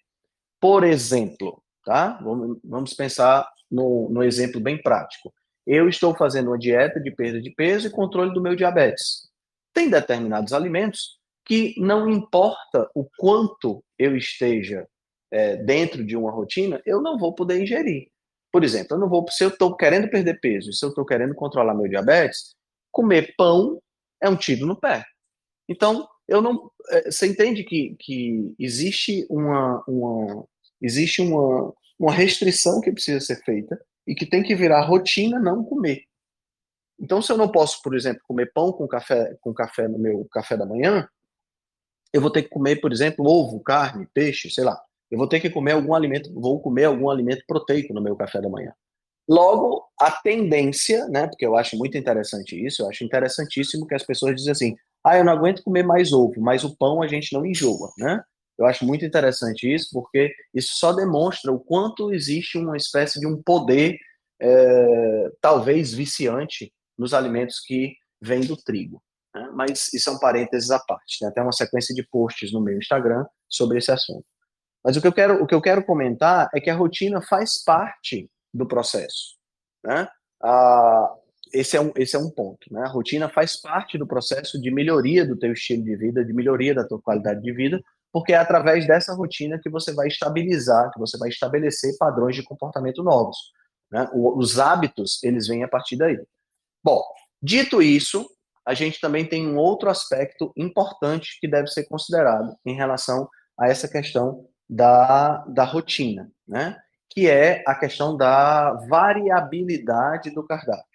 Por 0.60 0.84
exemplo, 0.84 1.62
tá? 1.84 2.20
Vamos, 2.64 2.94
pensar 2.94 3.48
no, 3.72 4.10
no 4.10 4.24
exemplo 4.24 4.60
bem 4.60 4.82
prático. 4.82 5.34
Eu 5.66 5.90
estou 5.90 6.16
fazendo 6.16 6.48
uma 6.48 6.58
dieta 6.58 7.00
de 7.00 7.12
perda 7.12 7.42
de 7.42 7.52
peso 7.52 7.88
e 7.88 7.92
controle 7.92 8.34
do 8.34 8.42
meu 8.42 8.56
diabetes. 8.56 9.28
Tem 9.74 9.90
determinados 9.90 10.54
alimentos 10.54 11.18
que 11.46 11.76
não 11.78 12.10
importa 12.10 12.90
o 12.94 13.08
quanto 13.18 13.84
eu 13.98 14.16
esteja 14.16 14.88
é, 15.32 15.58
dentro 15.58 16.06
de 16.06 16.16
uma 16.16 16.32
rotina, 16.32 16.82
eu 16.86 17.02
não 17.02 17.18
vou 17.18 17.34
poder 17.34 17.62
ingerir. 17.62 18.10
Por 18.52 18.64
exemplo, 18.64 18.96
eu 18.96 19.00
não 19.00 19.10
vou, 19.10 19.26
se 19.30 19.44
eu 19.44 19.50
estou 19.50 19.76
querendo 19.76 20.10
perder 20.10 20.40
peso, 20.40 20.72
se 20.74 20.84
eu 20.86 20.90
estou 20.90 21.06
querendo 21.06 21.36
controlar 21.36 21.74
meu 21.74 21.88
diabetes, 21.88 22.56
comer 22.92 23.34
pão 23.38 23.82
é 24.22 24.30
um 24.30 24.36
tiro 24.36 24.66
no 24.66 24.76
pé. 24.76 25.06
Então, 25.70 26.08
eu 26.28 26.42
não, 26.42 26.72
é, 26.90 27.12
você 27.12 27.28
entende 27.28 27.64
que, 27.64 27.96
que 28.00 28.56
existe 28.58 29.26
uma, 29.30 29.84
uma 29.88 30.46
existe 30.82 31.22
uma, 31.22 31.74
uma 32.00 32.12
restrição 32.12 32.80
que 32.82 32.92
precisa 32.92 33.20
ser 33.20 33.44
feita 33.44 33.80
e 34.06 34.16
que 34.16 34.26
tem 34.26 34.44
que 34.44 34.56
virar 34.56 34.86
rotina 34.86 35.40
não 35.40 35.64
comer. 35.64 36.04
Então, 37.00 37.22
se 37.22 37.32
eu 37.32 37.38
não 37.38 37.52
posso, 37.52 37.82
por 37.82 37.96
exemplo, 37.96 38.24
comer 38.28 38.52
pão 38.54 38.72
com 38.72 38.88
café, 38.88 39.36
com 39.42 39.54
café 39.54 39.88
no 39.88 40.00
meu 40.00 40.26
café 40.32 40.58
da 40.58 40.66
manhã, 40.66 41.08
eu 42.14 42.22
vou 42.22 42.32
ter 42.32 42.44
que 42.44 42.50
comer, 42.50 42.78
por 42.78 42.92
exemplo, 42.92 43.26
ovo, 43.26 43.60
carne, 43.60 44.08
peixe, 44.14 44.50
sei 44.50 44.64
lá. 44.64 44.82
Eu 45.10 45.18
vou 45.18 45.28
ter 45.28 45.40
que 45.40 45.50
comer 45.50 45.74
algum 45.74 45.94
alimento, 45.94 46.34
vou 46.34 46.60
comer 46.60 46.86
algum 46.86 47.10
alimento 47.10 47.44
proteico 47.48 47.94
no 47.94 48.02
meu 48.02 48.16
café 48.16 48.42
da 48.42 48.50
manhã. 48.50 48.74
Logo, 49.28 49.84
a 50.00 50.10
tendência, 50.10 51.06
né, 51.08 51.28
porque 51.28 51.46
eu 51.46 51.56
acho 51.56 51.78
muito 51.78 51.98
interessante 51.98 52.66
isso, 52.66 52.82
eu 52.82 52.90
acho 52.90 53.04
interessantíssimo 53.04 53.86
que 53.86 53.96
as 53.96 54.04
pessoas 54.04 54.36
dizem 54.36 54.52
assim, 54.52 54.76
ah, 55.04 55.18
eu 55.18 55.24
não 55.24 55.34
aguento 55.34 55.64
comer 55.64 55.84
mais 55.84 56.14
ovo, 56.14 56.40
mas 56.40 56.64
o 56.64 56.76
pão 56.78 57.02
a 57.02 57.08
gente 57.08 57.34
não 57.34 57.46
enjoa, 57.46 57.92
né? 57.98 58.22
Eu 58.58 58.66
acho 58.66 58.86
muito 58.86 59.06
interessante 59.06 59.72
isso, 59.72 59.90
porque 59.94 60.34
isso 60.54 60.74
só 60.78 60.92
demonstra 60.92 61.52
o 61.52 61.60
quanto 61.60 62.12
existe 62.12 62.58
uma 62.58 62.76
espécie 62.76 63.20
de 63.20 63.28
um 63.28 63.42
poder, 63.42 63.98
é, 64.42 65.30
talvez 65.40 65.94
viciante, 65.94 66.74
nos 66.98 67.14
alimentos 67.14 67.60
que 67.60 67.94
vêm 68.20 68.42
do 68.42 68.58
trigo. 68.58 69.02
Né? 69.34 69.50
Mas 69.54 69.94
isso 69.94 70.10
é 70.10 70.14
um 70.14 70.20
parênteses 70.20 70.72
à 70.72 70.80
parte. 70.80 71.20
Tem 71.20 71.28
até 71.28 71.42
uma 71.42 71.52
sequência 71.52 71.94
de 71.94 72.04
posts 72.10 72.52
no 72.52 72.62
meu 72.62 72.78
Instagram 72.78 73.26
sobre 73.48 73.78
esse 73.78 73.92
assunto. 73.92 74.26
Mas 74.88 74.96
o 74.96 75.02
que 75.02 75.08
eu 75.08 75.12
quero, 75.12 75.44
o 75.44 75.46
que 75.46 75.54
eu 75.54 75.60
quero 75.60 75.84
comentar 75.84 76.50
é 76.56 76.62
que 76.62 76.70
a 76.70 76.74
rotina 76.74 77.22
faz 77.22 77.62
parte 77.62 78.32
do 78.54 78.66
processo. 78.66 79.36
Né? 79.84 80.08
Ah, 80.42 81.14
esse, 81.54 81.76
é 81.76 81.82
um, 81.82 81.92
esse 81.98 82.16
é 82.16 82.20
um 82.20 82.30
ponto. 82.30 82.72
Né? 82.72 82.84
A 82.84 82.88
rotina 82.88 83.28
faz 83.28 83.60
parte 83.60 83.98
do 83.98 84.08
processo 84.08 84.62
de 84.62 84.72
melhoria 84.72 85.28
do 85.28 85.38
teu 85.38 85.52
estilo 85.52 85.84
de 85.84 85.94
vida, 85.98 86.24
de 86.24 86.32
melhoria 86.32 86.74
da 86.74 86.88
tua 86.88 87.02
qualidade 87.02 87.42
de 87.42 87.52
vida, 87.52 87.84
porque 88.14 88.32
é 88.32 88.38
através 88.38 88.88
dessa 88.88 89.14
rotina 89.14 89.60
que 89.62 89.70
você 89.70 89.94
vai 89.94 90.08
estabilizar, 90.08 90.90
que 90.94 91.00
você 91.02 91.18
vai 91.18 91.28
estabelecer 91.28 91.98
padrões 91.98 92.38
de 92.38 92.44
comportamento 92.44 93.04
novos. 93.04 93.36
Né? 93.92 94.10
Os 94.14 94.58
hábitos, 94.58 95.22
eles 95.22 95.50
vêm 95.50 95.66
a 95.66 95.68
partir 95.68 95.98
daí. 95.98 96.18
Bom, 96.82 97.04
dito 97.44 97.82
isso, 97.82 98.26
a 98.66 98.74
gente 98.74 99.02
também 99.02 99.28
tem 99.28 99.50
um 99.50 99.58
outro 99.58 99.90
aspecto 99.90 100.54
importante 100.56 101.38
que 101.42 101.48
deve 101.50 101.68
ser 101.68 101.84
considerado 101.90 102.56
em 102.66 102.74
relação 102.74 103.28
a 103.60 103.68
essa 103.68 103.90
questão 103.90 104.48
da, 104.70 105.46
da 105.48 105.64
rotina, 105.64 106.32
né? 106.48 106.78
que 107.10 107.28
é 107.28 107.64
a 107.66 107.74
questão 107.74 108.16
da 108.16 108.74
variabilidade 108.88 110.30
do 110.30 110.46
cardápio, 110.46 110.86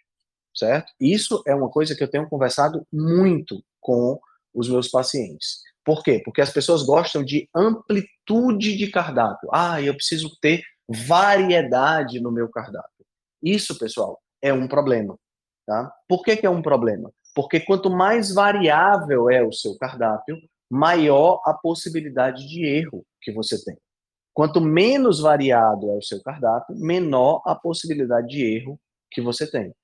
certo? 0.54 0.92
Isso 1.00 1.42
é 1.46 1.54
uma 1.54 1.68
coisa 1.68 1.96
que 1.96 2.02
eu 2.02 2.10
tenho 2.10 2.28
conversado 2.28 2.86
muito 2.92 3.62
com 3.80 4.20
os 4.54 4.68
meus 4.68 4.88
pacientes. 4.88 5.62
Por 5.84 6.02
quê? 6.02 6.22
Porque 6.24 6.40
as 6.40 6.50
pessoas 6.50 6.84
gostam 6.84 7.24
de 7.24 7.48
amplitude 7.54 8.76
de 8.76 8.90
cardápio. 8.90 9.48
Ah, 9.52 9.82
eu 9.82 9.94
preciso 9.94 10.30
ter 10.40 10.62
variedade 10.88 12.20
no 12.20 12.30
meu 12.30 12.48
cardápio. 12.48 13.04
Isso, 13.42 13.76
pessoal, 13.76 14.20
é 14.40 14.52
um 14.52 14.68
problema. 14.68 15.18
Tá? 15.66 15.92
Por 16.08 16.22
que, 16.22 16.36
que 16.36 16.46
é 16.46 16.50
um 16.50 16.62
problema? 16.62 17.10
Porque 17.34 17.58
quanto 17.60 17.90
mais 17.90 18.32
variável 18.32 19.30
é 19.30 19.42
o 19.42 19.52
seu 19.52 19.76
cardápio, 19.76 20.38
maior 20.72 21.42
a 21.44 21.52
possibilidade 21.52 22.48
de 22.48 22.64
erro 22.64 23.04
que 23.20 23.30
você 23.30 23.62
tem. 23.62 23.76
Quanto 24.32 24.58
menos 24.58 25.20
variado 25.20 25.90
é 25.90 25.98
o 25.98 26.02
seu 26.02 26.22
cardápio, 26.22 26.74
menor 26.78 27.42
a 27.44 27.54
possibilidade 27.54 28.28
de 28.28 28.42
erro 28.42 28.80
que 29.10 29.20
você 29.20 29.46
tem. 29.46 29.74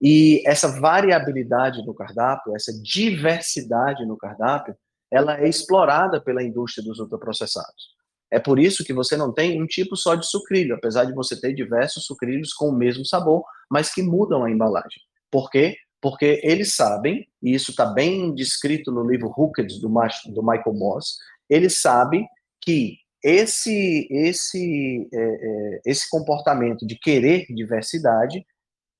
E 0.00 0.42
essa 0.46 0.80
variabilidade 0.80 1.84
no 1.84 1.92
cardápio, 1.92 2.56
essa 2.56 2.72
diversidade 2.82 4.06
no 4.06 4.16
cardápio, 4.16 4.74
ela 5.12 5.38
é 5.38 5.46
explorada 5.46 6.18
pela 6.18 6.42
indústria 6.42 6.82
dos 6.82 6.98
ultraprocessados. 6.98 7.98
É 8.30 8.38
por 8.38 8.58
isso 8.58 8.84
que 8.84 8.94
você 8.94 9.18
não 9.18 9.34
tem 9.34 9.62
um 9.62 9.66
tipo 9.66 9.96
só 9.96 10.14
de 10.14 10.26
sucrilho, 10.26 10.74
apesar 10.74 11.04
de 11.04 11.12
você 11.12 11.38
ter 11.38 11.52
diversos 11.52 12.06
sucrilhos 12.06 12.54
com 12.54 12.70
o 12.70 12.76
mesmo 12.76 13.04
sabor, 13.04 13.44
mas 13.70 13.92
que 13.92 14.02
mudam 14.02 14.44
a 14.44 14.50
embalagem. 14.50 15.02
Por 15.30 15.50
quê? 15.50 15.76
Porque 16.00 16.40
eles 16.44 16.74
sabem, 16.74 17.26
e 17.42 17.54
isso 17.54 17.72
está 17.72 17.86
bem 17.86 18.34
descrito 18.34 18.92
no 18.92 19.08
livro 19.08 19.32
Hooked 19.36 19.80
do, 19.80 19.88
do 19.88 20.42
Michael 20.42 20.74
Moss, 20.74 21.16
eles 21.50 21.80
sabem 21.80 22.26
que 22.60 22.98
esse, 23.22 24.06
esse, 24.10 25.08
é, 25.12 25.18
é, 25.18 25.80
esse 25.86 26.08
comportamento 26.08 26.86
de 26.86 26.96
querer 26.96 27.46
diversidade 27.46 28.46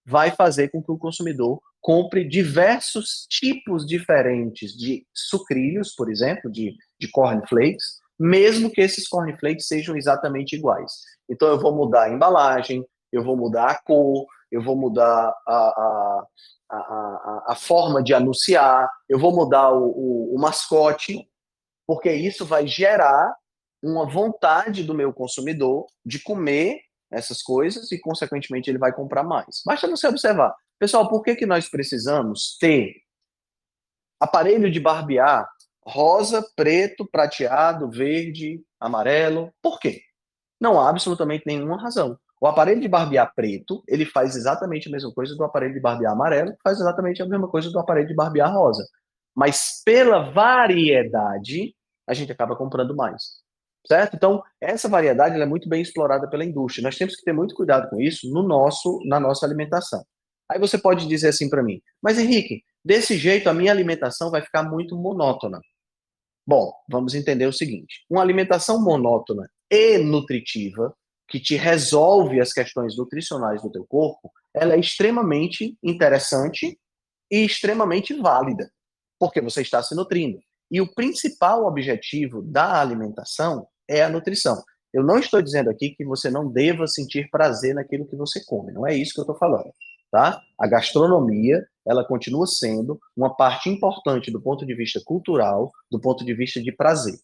vai 0.04 0.30
fazer 0.30 0.70
com 0.70 0.82
que 0.82 0.90
o 0.90 0.98
consumidor 0.98 1.60
compre 1.80 2.26
diversos 2.26 3.26
tipos 3.30 3.86
diferentes 3.86 4.72
de 4.72 5.06
sucrilhos, 5.14 5.94
por 5.94 6.10
exemplo, 6.10 6.50
de, 6.50 6.74
de 7.00 7.08
cornflakes, 7.10 7.98
mesmo 8.18 8.70
que 8.70 8.80
esses 8.80 9.06
cornflakes 9.06 9.68
sejam 9.68 9.96
exatamente 9.96 10.56
iguais. 10.56 10.92
Então, 11.30 11.48
eu 11.48 11.60
vou 11.60 11.74
mudar 11.74 12.04
a 12.04 12.12
embalagem, 12.12 12.84
eu 13.12 13.22
vou 13.22 13.36
mudar 13.36 13.70
a 13.70 13.82
cor, 13.82 14.26
eu 14.50 14.62
vou 14.62 14.76
mudar 14.76 15.32
a, 15.46 15.54
a, 15.54 16.26
a, 16.76 17.44
a 17.48 17.54
forma 17.54 18.02
de 18.02 18.12
anunciar, 18.12 18.88
eu 19.08 19.18
vou 19.18 19.34
mudar 19.34 19.70
o, 19.72 19.88
o, 19.88 20.34
o 20.34 20.40
mascote, 20.40 21.28
porque 21.86 22.12
isso 22.12 22.44
vai 22.44 22.66
gerar 22.66 23.34
uma 23.82 24.06
vontade 24.06 24.84
do 24.84 24.94
meu 24.94 25.12
consumidor 25.12 25.86
de 26.04 26.20
comer 26.22 26.80
essas 27.10 27.42
coisas 27.42 27.90
e, 27.90 27.98
consequentemente, 27.98 28.70
ele 28.70 28.78
vai 28.78 28.92
comprar 28.92 29.22
mais. 29.22 29.62
Basta 29.64 29.88
você 29.88 30.06
observar. 30.06 30.54
Pessoal, 30.78 31.08
por 31.08 31.22
que, 31.22 31.34
que 31.34 31.46
nós 31.46 31.68
precisamos 31.68 32.56
ter 32.60 32.94
aparelho 34.20 34.70
de 34.70 34.78
barbear 34.78 35.48
rosa, 35.82 36.46
preto, 36.54 37.08
prateado, 37.10 37.90
verde, 37.90 38.62
amarelo? 38.78 39.52
Por 39.62 39.78
quê? 39.80 40.02
Não 40.60 40.78
há 40.78 40.90
absolutamente 40.90 41.44
nenhuma 41.46 41.80
razão. 41.80 42.18
O 42.40 42.46
aparelho 42.46 42.80
de 42.80 42.88
barbear 42.88 43.32
preto, 43.34 43.82
ele 43.88 44.04
faz 44.04 44.36
exatamente 44.36 44.88
a 44.88 44.92
mesma 44.92 45.12
coisa 45.12 45.34
do 45.34 45.44
aparelho 45.44 45.74
de 45.74 45.80
barbear 45.80 46.12
amarelo, 46.12 46.54
faz 46.62 46.78
exatamente 46.78 47.22
a 47.22 47.26
mesma 47.26 47.48
coisa 47.48 47.70
do 47.70 47.78
aparelho 47.78 48.06
de 48.06 48.14
barbear 48.14 48.52
rosa. 48.52 48.86
Mas 49.34 49.82
pela 49.84 50.30
variedade, 50.30 51.74
a 52.06 52.14
gente 52.14 52.32
acaba 52.32 52.56
comprando 52.56 52.94
mais. 52.94 53.22
Certo? 53.86 54.14
Então, 54.16 54.42
essa 54.60 54.88
variedade 54.88 55.40
é 55.40 55.46
muito 55.46 55.68
bem 55.68 55.80
explorada 55.80 56.28
pela 56.28 56.44
indústria. 56.44 56.82
Nós 56.82 56.96
temos 56.96 57.16
que 57.16 57.24
ter 57.24 57.32
muito 57.32 57.54
cuidado 57.54 57.88
com 57.88 58.00
isso 58.00 58.30
no 58.30 58.42
nosso, 58.42 59.00
na 59.06 59.18
nossa 59.18 59.46
alimentação. 59.46 60.04
Aí 60.50 60.58
você 60.58 60.78
pode 60.78 61.06
dizer 61.06 61.28
assim 61.28 61.48
para 61.48 61.62
mim, 61.62 61.80
mas 62.02 62.18
Henrique, 62.18 62.62
desse 62.84 63.16
jeito 63.18 63.48
a 63.48 63.54
minha 63.54 63.70
alimentação 63.70 64.30
vai 64.30 64.40
ficar 64.40 64.62
muito 64.62 64.96
monótona. 64.96 65.60
Bom, 66.46 66.72
vamos 66.88 67.14
entender 67.14 67.46
o 67.46 67.52
seguinte: 67.52 68.06
uma 68.08 68.22
alimentação 68.22 68.82
monótona 68.82 69.48
e 69.70 69.98
nutritiva, 69.98 70.94
que 71.28 71.38
te 71.38 71.56
resolve 71.56 72.40
as 72.40 72.52
questões 72.52 72.96
nutricionais 72.96 73.62
do 73.62 73.70
teu 73.70 73.84
corpo, 73.86 74.32
ela 74.54 74.74
é 74.74 74.80
extremamente 74.80 75.76
interessante 75.82 76.78
e 77.30 77.44
extremamente 77.44 78.14
válida, 78.14 78.70
porque 79.18 79.40
você 79.40 79.60
está 79.60 79.82
se 79.82 79.94
nutrindo. 79.94 80.38
E 80.70 80.80
o 80.80 80.94
principal 80.94 81.66
objetivo 81.66 82.42
da 82.42 82.80
alimentação 82.80 83.66
é 83.88 84.02
a 84.02 84.08
nutrição. 84.08 84.62
Eu 84.92 85.02
não 85.02 85.18
estou 85.18 85.42
dizendo 85.42 85.68
aqui 85.68 85.90
que 85.90 86.04
você 86.04 86.30
não 86.30 86.50
deva 86.50 86.86
sentir 86.86 87.28
prazer 87.30 87.74
naquilo 87.74 88.06
que 88.06 88.16
você 88.16 88.42
come, 88.44 88.72
não 88.72 88.86
é 88.86 88.94
isso 88.94 89.12
que 89.12 89.20
eu 89.20 89.24
estou 89.24 89.36
falando, 89.36 89.70
tá? 90.10 90.40
A 90.58 90.66
gastronomia, 90.66 91.66
ela 91.86 92.06
continua 92.06 92.46
sendo 92.46 92.98
uma 93.14 93.34
parte 93.34 93.68
importante 93.68 94.30
do 94.30 94.40
ponto 94.40 94.64
de 94.64 94.74
vista 94.74 95.00
cultural, 95.04 95.70
do 95.90 96.00
ponto 96.00 96.24
de 96.24 96.32
vista 96.34 96.60
de 96.62 96.72
prazer, 96.72 97.18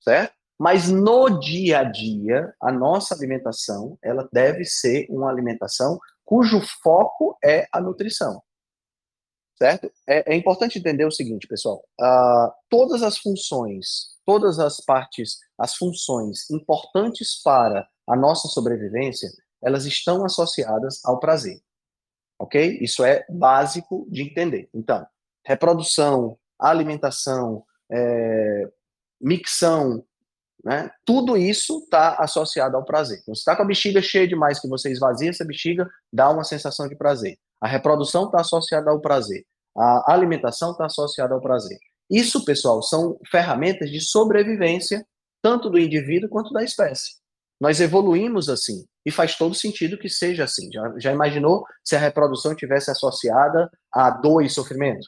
certo? 0.00 0.34
Mas 0.58 0.88
no 0.88 1.40
dia 1.40 1.80
a 1.80 1.84
dia, 1.84 2.54
a 2.60 2.70
nossa 2.70 3.14
alimentação, 3.14 3.98
ela 4.02 4.28
deve 4.32 4.64
ser 4.64 5.06
uma 5.10 5.28
alimentação 5.28 5.98
cujo 6.24 6.60
foco 6.82 7.36
é 7.44 7.66
a 7.72 7.80
nutrição 7.80 8.40
certo? 9.56 9.90
É, 10.08 10.32
é, 10.32 10.36
importante 10.36 10.78
entender 10.78 11.04
o 11.04 11.10
seguinte, 11.10 11.46
pessoal. 11.46 11.84
Uh, 12.00 12.52
todas 12.68 13.02
as 13.02 13.18
funções, 13.18 14.08
todas 14.26 14.58
as 14.58 14.80
partes, 14.84 15.38
as 15.58 15.74
funções 15.74 16.50
importantes 16.50 17.40
para 17.42 17.86
a 18.08 18.16
nossa 18.16 18.48
sobrevivência, 18.48 19.30
elas 19.62 19.86
estão 19.86 20.24
associadas 20.24 21.00
ao 21.04 21.18
prazer, 21.18 21.60
ok? 22.38 22.78
Isso 22.80 23.04
é 23.04 23.24
básico 23.30 24.06
de 24.10 24.22
entender. 24.22 24.68
Então, 24.74 25.06
reprodução, 25.46 26.38
alimentação, 26.58 27.64
é, 27.90 28.70
micção, 29.20 30.04
né? 30.64 30.90
Tudo 31.04 31.36
isso 31.36 31.80
está 31.80 32.16
associado 32.18 32.76
ao 32.76 32.84
prazer. 32.84 33.18
Então, 33.20 33.34
você 33.34 33.40
está 33.40 33.54
com 33.54 33.62
a 33.62 33.66
bexiga 33.66 34.00
cheia 34.00 34.26
demais, 34.26 34.58
que 34.58 34.68
você 34.68 34.90
esvazia 34.90 35.30
essa 35.30 35.44
bexiga, 35.44 35.88
dá 36.12 36.30
uma 36.30 36.42
sensação 36.42 36.88
de 36.88 36.96
prazer. 36.96 37.36
A 37.60 37.68
reprodução 37.68 38.26
está 38.26 38.40
associada 38.40 38.90
ao 38.90 39.00
prazer. 39.00 39.44
A 39.76 40.12
alimentação 40.12 40.72
está 40.72 40.86
associada 40.86 41.34
ao 41.34 41.40
prazer. 41.40 41.78
Isso, 42.10 42.44
pessoal, 42.44 42.82
são 42.82 43.18
ferramentas 43.30 43.90
de 43.90 44.00
sobrevivência, 44.00 45.06
tanto 45.42 45.68
do 45.68 45.78
indivíduo 45.78 46.28
quanto 46.28 46.52
da 46.52 46.62
espécie. 46.62 47.16
Nós 47.60 47.80
evoluímos 47.80 48.48
assim, 48.48 48.84
e 49.06 49.10
faz 49.10 49.36
todo 49.36 49.54
sentido 49.54 49.98
que 49.98 50.08
seja 50.08 50.44
assim. 50.44 50.70
Já, 50.72 50.94
já 50.98 51.12
imaginou 51.12 51.64
se 51.84 51.94
a 51.94 51.98
reprodução 51.98 52.54
tivesse 52.54 52.90
associada 52.90 53.70
a 53.92 54.10
dor 54.10 54.42
e 54.42 54.48
sofrimento? 54.48 55.06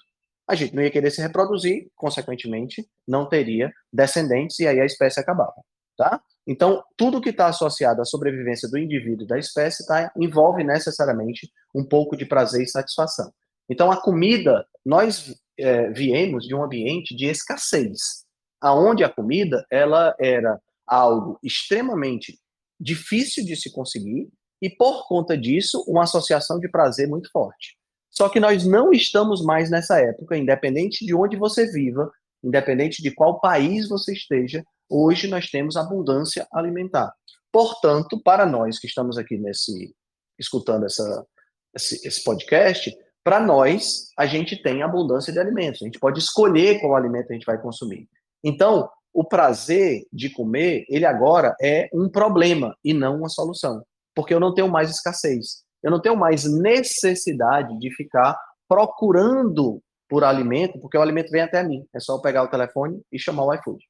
A 0.49 0.55
gente 0.55 0.75
não 0.75 0.83
ia 0.83 0.91
querer 0.91 1.11
se 1.11 1.21
reproduzir, 1.21 1.89
consequentemente, 1.97 2.89
não 3.07 3.29
teria 3.29 3.73
descendentes 3.93 4.59
e 4.61 4.67
aí 4.67 4.81
a 4.81 4.87
espécie 4.87 5.19
acabava. 5.19 5.55
Tá? 5.97 6.21
Então, 6.47 6.85
tudo 6.97 7.21
que 7.21 7.31
está 7.31 7.47
associado 7.47 8.01
à 8.01 8.05
sobrevivência 8.05 8.69
do 8.69 8.79
indivíduo 8.79 9.25
e 9.25 9.27
da 9.29 9.39
espécie 9.39 9.87
tá, 9.87 10.13
envolve 10.17 10.63
necessariamente 10.63 11.51
um 11.75 11.85
pouco 11.85 12.17
de 12.17 12.27
prazer 12.27 12.63
e 12.63 12.69
satisfação. 12.69 13.33
Então, 13.69 13.91
a 13.91 14.01
comida, 14.01 14.65
nós 14.85 15.35
é, 15.59 15.91
viemos 15.91 16.47
de 16.47 16.55
um 16.55 16.63
ambiente 16.63 17.17
de 17.17 17.27
escassez. 17.27 18.25
aonde 18.61 19.05
a 19.05 19.09
comida 19.09 19.67
ela 19.71 20.15
era 20.21 20.61
algo 20.87 21.39
extremamente 21.43 22.39
difícil 22.79 23.45
de 23.45 23.57
se 23.57 23.73
conseguir 23.73 24.29
e 24.63 24.71
por 24.71 25.07
conta 25.09 25.37
disso 25.37 25.85
uma 25.89 26.05
associação 26.05 26.59
de 26.59 26.69
prazer 26.69 27.09
muito 27.09 27.31
forte. 27.31 27.77
Só 28.11 28.29
que 28.29 28.41
nós 28.41 28.65
não 28.65 28.93
estamos 28.93 29.45
mais 29.45 29.71
nessa 29.71 30.01
época, 30.01 30.37
independente 30.37 31.05
de 31.05 31.15
onde 31.15 31.37
você 31.37 31.71
viva, 31.71 32.11
independente 32.43 33.03
de 33.03 33.11
qual 33.11 33.41
país 33.41 33.89
você 33.89 34.13
esteja, 34.13 34.65
hoje 34.89 35.29
nós 35.29 35.51
temos 35.51 35.77
abundância 35.77 36.47
alimentar. 36.53 37.13
Portanto, 37.53 38.21
para 38.23 38.47
nós 38.47 38.79
que 38.79 38.87
estamos 38.87 39.19
aqui 39.19 39.37
nesse 39.37 39.95
escutando 40.39 40.85
essa, 40.85 41.27
esse, 41.75 42.07
esse 42.07 42.23
podcast, 42.23 42.95
para 43.25 43.41
nós 43.41 44.11
a 44.17 44.27
gente 44.27 44.63
tem 44.63 44.83
abundância 44.83 45.33
de 45.33 45.39
alimentos. 45.39 45.83
A 45.83 45.87
gente 45.87 45.99
pode 45.99 46.19
escolher 46.19 46.81
qual 46.81 46.95
alimento 46.95 47.31
a 47.31 47.35
gente 47.35 47.47
vai 47.47 47.61
consumir. 47.61 48.09
Então, 48.45 48.89
o 49.13 49.25
prazer 49.25 50.07
de 50.13 50.29
comer, 50.31 50.85
ele 50.89 51.07
agora 51.07 51.57
é 51.61 51.89
um 51.93 52.09
problema 52.09 52.77
e 52.85 52.93
não 52.93 53.17
uma 53.17 53.29
solução, 53.31 53.83
porque 54.15 54.35
eu 54.35 54.39
não 54.39 54.55
tenho 54.55 54.69
mais 54.69 54.91
escassez. 54.91 55.65
Eu 55.87 55.93
não 55.93 56.01
tenho 56.01 56.17
mais 56.17 56.43
necessidade 56.45 57.79
de 57.79 57.95
ficar 57.95 58.37
procurando 58.69 59.81
por 60.09 60.25
alimento, 60.25 60.81
porque 60.81 60.99
o 60.99 61.01
alimento 61.01 61.31
vem 61.31 61.43
até 61.43 61.63
mim. 61.63 61.87
É 61.95 62.01
só 62.01 62.17
eu 62.17 62.21
pegar 62.21 62.43
o 62.43 62.49
telefone 62.49 63.01
e 63.13 63.21
chamar 63.21 63.45
o 63.45 63.55
iFood. 63.55 63.85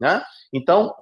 Né? 0.00 0.22
Então, 0.52 0.94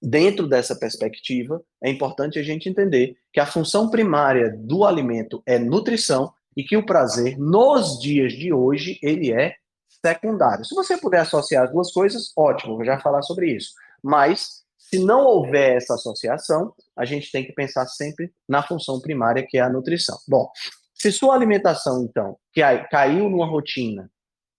dentro 0.00 0.48
dessa 0.48 0.74
perspectiva, 0.74 1.62
é 1.84 1.90
importante 1.90 2.38
a 2.38 2.42
gente 2.42 2.66
entender 2.66 3.14
que 3.30 3.40
a 3.40 3.44
função 3.44 3.90
primária 3.90 4.56
do 4.56 4.86
alimento 4.86 5.42
é 5.44 5.58
nutrição 5.58 6.32
e 6.56 6.64
que 6.64 6.78
o 6.78 6.86
prazer, 6.86 7.38
nos 7.38 8.00
dias 8.00 8.32
de 8.32 8.54
hoje, 8.54 8.98
ele 9.02 9.34
é 9.34 9.54
secundário. 9.86 10.64
Se 10.64 10.74
você 10.74 10.96
puder 10.96 11.20
associar 11.20 11.64
as 11.64 11.70
duas 11.70 11.92
coisas, 11.92 12.32
ótimo, 12.34 12.76
vou 12.76 12.86
já 12.86 12.98
falar 12.98 13.20
sobre 13.20 13.54
isso. 13.54 13.74
Mas, 14.02 14.62
se 14.78 14.98
não 14.98 15.26
houver 15.26 15.76
essa 15.76 15.92
associação, 15.92 16.72
a 17.02 17.04
gente 17.04 17.30
tem 17.30 17.44
que 17.44 17.52
pensar 17.52 17.86
sempre 17.86 18.32
na 18.48 18.62
função 18.62 19.00
primária, 19.00 19.44
que 19.46 19.58
é 19.58 19.60
a 19.60 19.68
nutrição. 19.68 20.16
Bom, 20.28 20.48
se 20.94 21.10
sua 21.10 21.34
alimentação, 21.34 22.04
então, 22.04 22.36
caiu 22.90 23.28
numa 23.28 23.46
rotina 23.46 24.08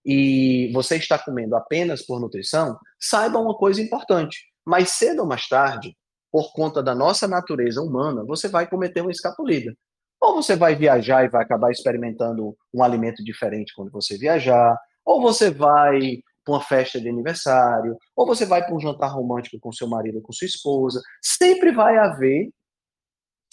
e 0.05 0.69
você 0.73 0.97
está 0.97 1.17
comendo 1.17 1.55
apenas 1.55 2.05
por 2.05 2.19
nutrição, 2.19 2.77
saiba 3.00 3.39
uma 3.39 3.55
coisa 3.55 3.81
importante. 3.81 4.38
Mais 4.65 4.89
cedo 4.89 5.21
ou 5.21 5.27
mais 5.27 5.47
tarde, 5.47 5.95
por 6.29 6.51
conta 6.51 6.83
da 6.83 6.93
nossa 6.93 7.27
natureza 7.27 7.81
humana, 7.81 8.25
você 8.25 8.50
vai 8.50 8.67
cometer 8.67 9.00
uma 9.00 9.12
escapulida. 9.12 9.73
Ou 10.19 10.35
você 10.35 10.55
vai 10.55 10.75
viajar 10.75 11.23
e 11.23 11.29
vai 11.29 11.43
acabar 11.43 11.71
experimentando 11.71 12.57
um 12.73 12.83
alimento 12.83 13.23
diferente 13.23 13.73
quando 13.73 13.91
você 13.91 14.17
viajar, 14.17 14.77
ou 15.05 15.21
você 15.21 15.50
vai 15.50 16.21
para 16.43 16.53
uma 16.53 16.62
festa 16.62 17.00
de 17.00 17.09
aniversário, 17.09 17.97
ou 18.15 18.25
você 18.25 18.45
vai 18.45 18.65
para 18.65 18.75
um 18.75 18.79
jantar 18.79 19.13
romântico 19.13 19.59
com 19.59 19.71
seu 19.71 19.88
marido 19.88 20.21
com 20.21 20.33
sua 20.33 20.45
esposa. 20.45 21.01
Sempre 21.21 21.71
vai 21.71 21.97
haver 21.97 22.50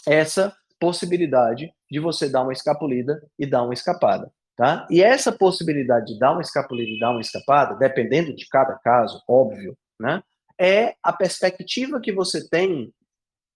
essa 0.07 0.55
possibilidade 0.79 1.73
de 1.91 2.01
você 2.01 2.29
dar 2.29 2.43
uma 2.43 2.53
escapulida 2.53 3.23
e 3.39 3.47
dar 3.47 3.63
uma 3.63 3.75
escapada. 3.75 4.33
Tá? 4.57 4.87
E 4.91 5.03
essa 5.03 5.33
possibilidade 5.33 6.13
de 6.13 6.19
dar 6.19 6.33
uma 6.33 6.43
escapulida 6.43 6.91
e 6.91 6.99
dar 6.99 7.13
uma 7.13 7.21
escapada, 7.21 7.77
dependendo 7.77 8.35
de 8.35 8.47
cada 8.49 8.75
caso, 8.75 9.23
óbvio, 9.27 9.77
né, 9.99 10.23
é 10.61 10.95
a 11.03 11.13
perspectiva 11.13 12.01
que 12.01 12.13
você 12.13 12.47
tem 12.47 12.93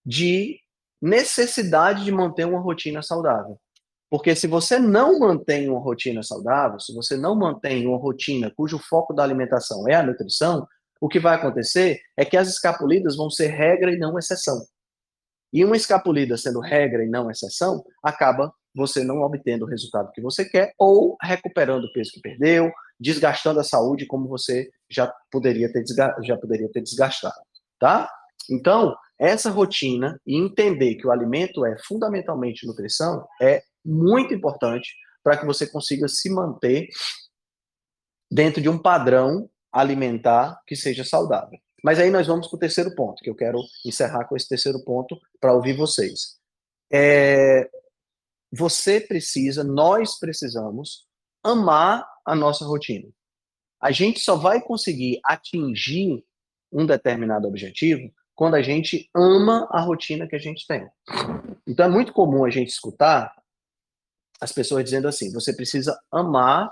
de 0.04 0.58
necessidade 1.00 2.04
de 2.04 2.10
manter 2.10 2.46
uma 2.46 2.60
rotina 2.60 3.02
saudável. 3.02 3.58
Porque 4.10 4.34
se 4.36 4.46
você 4.46 4.78
não 4.78 5.18
mantém 5.18 5.68
uma 5.68 5.80
rotina 5.80 6.22
saudável, 6.22 6.78
se 6.78 6.94
você 6.94 7.16
não 7.16 7.34
mantém 7.34 7.86
uma 7.86 7.98
rotina 7.98 8.52
cujo 8.56 8.78
foco 8.78 9.12
da 9.12 9.22
alimentação 9.22 9.88
é 9.88 9.94
a 9.94 10.02
nutrição, 10.02 10.66
o 11.00 11.08
que 11.08 11.18
vai 11.18 11.34
acontecer 11.34 12.00
é 12.16 12.24
que 12.24 12.36
as 12.36 12.48
escapulidas 12.48 13.16
vão 13.16 13.28
ser 13.28 13.48
regra 13.48 13.92
e 13.92 13.98
não 13.98 14.18
exceção. 14.18 14.64
E 15.52 15.64
uma 15.64 15.76
escapulida 15.76 16.36
sendo 16.36 16.60
regra 16.60 17.04
e 17.04 17.08
não 17.08 17.30
exceção, 17.30 17.84
acaba 18.02 18.52
você 18.74 19.04
não 19.04 19.20
obtendo 19.20 19.64
o 19.64 19.68
resultado 19.68 20.10
que 20.12 20.20
você 20.20 20.44
quer 20.44 20.72
ou 20.78 21.16
recuperando 21.22 21.84
o 21.84 21.92
peso 21.92 22.10
que 22.12 22.20
perdeu, 22.20 22.72
desgastando 22.98 23.60
a 23.60 23.64
saúde 23.64 24.06
como 24.06 24.28
você 24.28 24.68
já 24.90 25.12
poderia 25.30 25.72
ter, 25.72 25.84
já 26.22 26.36
poderia 26.36 26.68
ter 26.70 26.82
desgastado, 26.82 27.34
tá? 27.78 28.10
Então, 28.50 28.94
essa 29.18 29.50
rotina 29.50 30.20
e 30.26 30.36
entender 30.36 30.96
que 30.96 31.06
o 31.06 31.12
alimento 31.12 31.64
é 31.64 31.76
fundamentalmente 31.86 32.66
nutrição 32.66 33.26
é 33.40 33.62
muito 33.84 34.32
importante 34.34 34.94
para 35.22 35.36
que 35.36 35.46
você 35.46 35.66
consiga 35.66 36.06
se 36.08 36.30
manter 36.30 36.88
dentro 38.30 38.60
de 38.60 38.68
um 38.68 38.78
padrão 38.78 39.48
alimentar 39.72 40.60
que 40.66 40.76
seja 40.76 41.04
saudável. 41.04 41.58
Mas 41.82 41.98
aí 41.98 42.10
nós 42.10 42.26
vamos 42.26 42.48
para 42.48 42.56
o 42.56 42.60
terceiro 42.60 42.94
ponto, 42.94 43.22
que 43.22 43.28
eu 43.28 43.34
quero 43.34 43.58
encerrar 43.84 44.24
com 44.26 44.36
esse 44.36 44.48
terceiro 44.48 44.82
ponto 44.84 45.18
para 45.40 45.52
ouvir 45.52 45.76
vocês. 45.76 46.38
É, 46.90 47.68
você 48.50 49.00
precisa, 49.00 49.62
nós 49.62 50.18
precisamos 50.18 51.06
amar 51.42 52.06
a 52.24 52.34
nossa 52.34 52.64
rotina. 52.64 53.08
A 53.80 53.90
gente 53.90 54.20
só 54.20 54.36
vai 54.36 54.62
conseguir 54.62 55.20
atingir 55.24 56.24
um 56.72 56.86
determinado 56.86 57.46
objetivo 57.46 58.10
quando 58.34 58.54
a 58.54 58.62
gente 58.62 59.10
ama 59.14 59.68
a 59.70 59.80
rotina 59.80 60.26
que 60.26 60.36
a 60.36 60.38
gente 60.38 60.66
tem. 60.66 60.88
Então 61.66 61.86
é 61.86 61.88
muito 61.88 62.12
comum 62.12 62.44
a 62.44 62.50
gente 62.50 62.68
escutar 62.68 63.34
as 64.40 64.52
pessoas 64.52 64.84
dizendo 64.84 65.08
assim: 65.08 65.32
você 65.32 65.52
precisa 65.54 65.98
amar, 66.10 66.70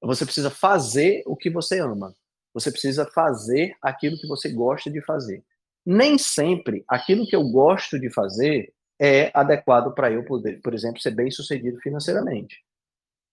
você 0.00 0.24
precisa 0.24 0.50
fazer 0.50 1.22
o 1.26 1.36
que 1.36 1.50
você 1.50 1.78
ama, 1.80 2.14
você 2.52 2.70
precisa 2.70 3.06
fazer 3.06 3.76
aquilo 3.82 4.18
que 4.18 4.26
você 4.26 4.50
gosta 4.50 4.90
de 4.90 5.00
fazer. 5.02 5.44
Nem 5.84 6.16
sempre 6.18 6.84
aquilo 6.86 7.26
que 7.26 7.34
eu 7.34 7.44
gosto 7.44 7.98
de 7.98 8.10
fazer 8.10 8.72
é 9.00 9.30
adequado 9.34 9.92
para 9.94 10.12
eu 10.12 10.24
poder, 10.24 10.60
por 10.60 10.74
exemplo, 10.74 11.00
ser 11.00 11.10
bem 11.10 11.30
sucedido 11.30 11.80
financeiramente. 11.80 12.62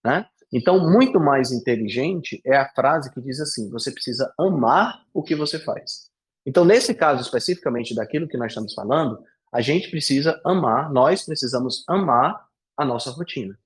Né? 0.03 0.25
Então, 0.51 0.79
muito 0.91 1.19
mais 1.19 1.51
inteligente 1.51 2.41
é 2.43 2.57
a 2.57 2.69
frase 2.69 3.13
que 3.13 3.21
diz 3.21 3.39
assim: 3.39 3.69
você 3.69 3.91
precisa 3.91 4.33
amar 4.37 5.03
o 5.13 5.21
que 5.21 5.35
você 5.35 5.59
faz. 5.59 6.09
Então, 6.45 6.65
nesse 6.65 6.95
caso 6.95 7.21
especificamente 7.21 7.93
daquilo 7.93 8.27
que 8.27 8.37
nós 8.37 8.51
estamos 8.51 8.73
falando, 8.73 9.23
a 9.51 9.61
gente 9.61 9.89
precisa 9.89 10.39
amar, 10.43 10.91
nós 10.91 11.25
precisamos 11.25 11.83
amar 11.87 12.48
a 12.79 12.85
nossa 12.85 13.11
rotina. 13.11 13.57